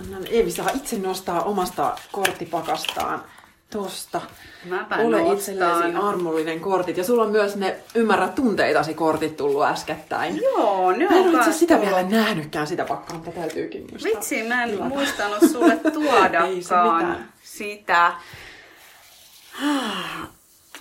Annan 0.00 0.22
Eevi 0.30 0.50
saa 0.50 0.70
itse 0.74 0.98
nostaa 0.98 1.42
omasta 1.42 1.96
korttipakastaan 2.12 3.24
tosta. 3.70 4.20
Mäpä 4.64 4.96
Ole 4.96 5.18
nostan. 5.20 5.36
itsellesi 5.38 5.96
armollinen 6.02 6.60
kortit. 6.60 6.96
Ja 6.96 7.04
sulla 7.04 7.22
on 7.22 7.30
myös 7.30 7.56
ne 7.56 7.76
Ymmärrä 7.94 8.28
tunteitasi 8.28 8.94
kortit 8.94 9.36
tullut 9.36 9.62
äskettäin. 9.64 10.36
Joo, 10.42 10.92
ne 10.92 11.06
on 11.08 11.12
Mä 11.14 11.20
en 11.20 11.36
ole 11.36 11.52
sitä 11.52 11.74
tullut. 11.76 11.88
vielä 11.90 12.08
nähnytkään 12.08 12.66
sitä 12.66 12.84
pakkaa, 12.84 13.16
mutta 13.16 13.30
täytyykin 13.32 13.86
muistaa. 13.90 14.10
Vitsi, 14.12 14.42
mä 14.48 14.62
en 14.64 14.70
Tilata. 14.70 14.88
muistanut 14.88 15.50
sulle 15.52 15.76
tuodakaan 15.94 17.28
sitä. 17.42 18.12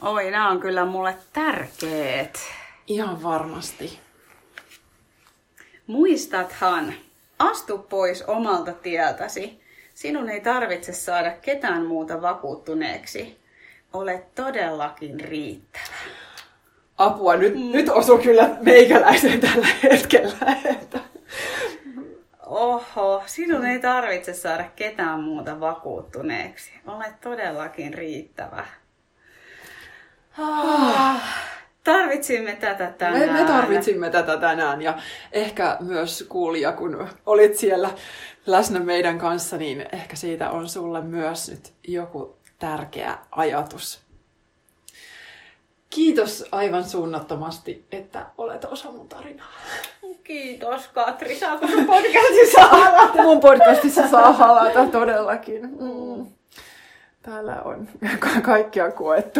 Oi, 0.02 0.32
nämä 0.32 0.50
on 0.50 0.60
kyllä 0.60 0.86
mulle 0.86 1.16
tärkeet. 1.34 2.40
Ihan 2.88 3.24
varmasti. 3.24 4.00
Muistathan, 5.88 6.94
astu 7.40 7.78
pois 7.78 8.22
omalta 8.22 8.74
tieltäsi. 8.74 9.62
Sinun 9.94 10.30
ei 10.30 10.42
tarvitse 10.42 10.94
saada 10.94 11.32
ketään 11.32 11.86
muuta 11.86 12.22
vakuuttuneeksi. 12.22 13.40
Olet 13.94 14.36
todellakin 14.36 15.20
riittävä. 15.20 15.96
Apua, 16.98 17.36
nyt, 17.36 17.56
mm. 17.56 17.72
nyt 17.72 17.90
osuu 17.90 18.18
kyllä 18.18 18.50
meikäläisen 18.62 19.40
tällä 19.40 19.68
hetkellä. 19.84 20.58
Että... 20.66 21.00
Oho, 22.46 23.24
sinun 23.26 23.66
ei 23.66 23.80
tarvitse 23.80 24.34
saada 24.34 24.66
ketään 24.76 25.20
muuta 25.20 25.60
vakuuttuneeksi. 25.60 26.72
Olet 26.88 27.22
todellakin 27.22 27.94
riittävä. 27.94 28.66
Ah, 30.40 31.22
tarvitsimme 31.84 32.56
tätä 32.56 32.94
tänään. 32.98 33.34
Me, 33.34 33.42
me 33.42 33.48
tarvitsimme 33.48 34.10
tätä 34.10 34.38
tänään 34.38 34.82
ja 34.82 34.98
ehkä 35.32 35.78
myös 35.80 36.26
kuulija, 36.30 36.72
kun 36.72 37.08
olit 37.26 37.58
siellä 37.58 37.90
läsnä 38.46 38.80
meidän 38.80 39.20
kanssa, 39.20 39.58
niin 39.58 39.86
ehkä 39.92 40.16
siitä 40.16 40.50
on 40.50 40.70
sulle 40.70 41.02
myös 41.02 41.50
nyt 41.50 41.74
joku 41.88 42.38
tärkeä 42.60 43.18
ajatus. 43.32 44.02
Kiitos 45.90 46.46
aivan 46.52 46.84
suunnattomasti, 46.84 47.86
että 47.92 48.26
olet 48.38 48.66
osa 48.66 48.92
mun 48.92 49.10
tarinaa. 49.10 49.54
Kiitos 50.24 50.88
Katri, 50.88 51.36
saako 51.36 51.68
sun 51.68 51.86
podcastissa 51.96 52.62
halata? 52.62 53.22
mun 53.24 53.40
podcastissa 53.40 54.08
saa 54.08 54.34
halata 54.34 54.86
todellakin. 54.86 55.62
Mm. 55.62 56.39
Täällä 57.22 57.62
on 57.66 57.88
ka- 58.20 58.42
kaikkia 58.52 58.92
koettu. 58.92 59.40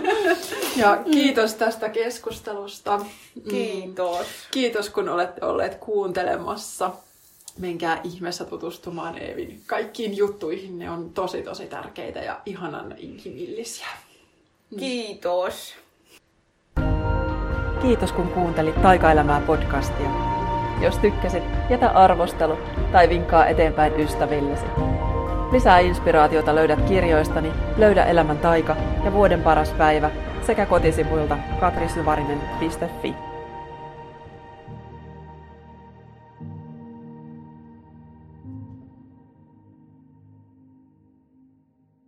ja 0.76 0.98
kiitos 1.12 1.54
tästä 1.54 1.88
keskustelusta. 1.88 3.00
Kiitos. 3.50 4.26
Kiitos 4.50 4.90
kun 4.90 5.08
olette 5.08 5.46
olleet 5.46 5.74
kuuntelemassa. 5.74 6.90
Menkää 7.58 8.00
ihmeessä 8.04 8.44
tutustumaan 8.44 9.18
Eevin 9.18 9.62
kaikkiin 9.66 10.16
juttuihin. 10.16 10.78
Ne 10.78 10.90
on 10.90 11.10
tosi 11.10 11.42
tosi 11.42 11.66
tärkeitä 11.66 12.18
ja 12.18 12.40
ihanan 12.46 12.94
inhimillisiä. 12.98 13.86
Kiitos. 14.78 15.74
Kiitos 17.82 18.12
kun 18.12 18.28
kuuntelit 18.28 18.82
Taikaelämää 18.82 19.40
podcastia. 19.46 20.10
Jos 20.82 20.98
tykkäsit, 20.98 21.42
jätä 21.70 21.90
arvostelu 21.90 22.58
tai 22.92 23.08
vinkkaa 23.08 23.46
eteenpäin 23.46 24.00
ystävillesi. 24.00 24.64
Lisää 25.52 25.78
inspiraatiota 25.78 26.54
löydät 26.54 26.80
kirjoistani 26.82 27.52
Löydä 27.76 28.04
elämän 28.04 28.38
taika 28.38 28.76
ja 29.04 29.12
Vuoden 29.12 29.42
paras 29.42 29.72
päivä 29.72 30.10
sekä 30.46 30.66
kotisivuilta 30.66 31.38
katrisyvarinen.fi. 31.60 33.27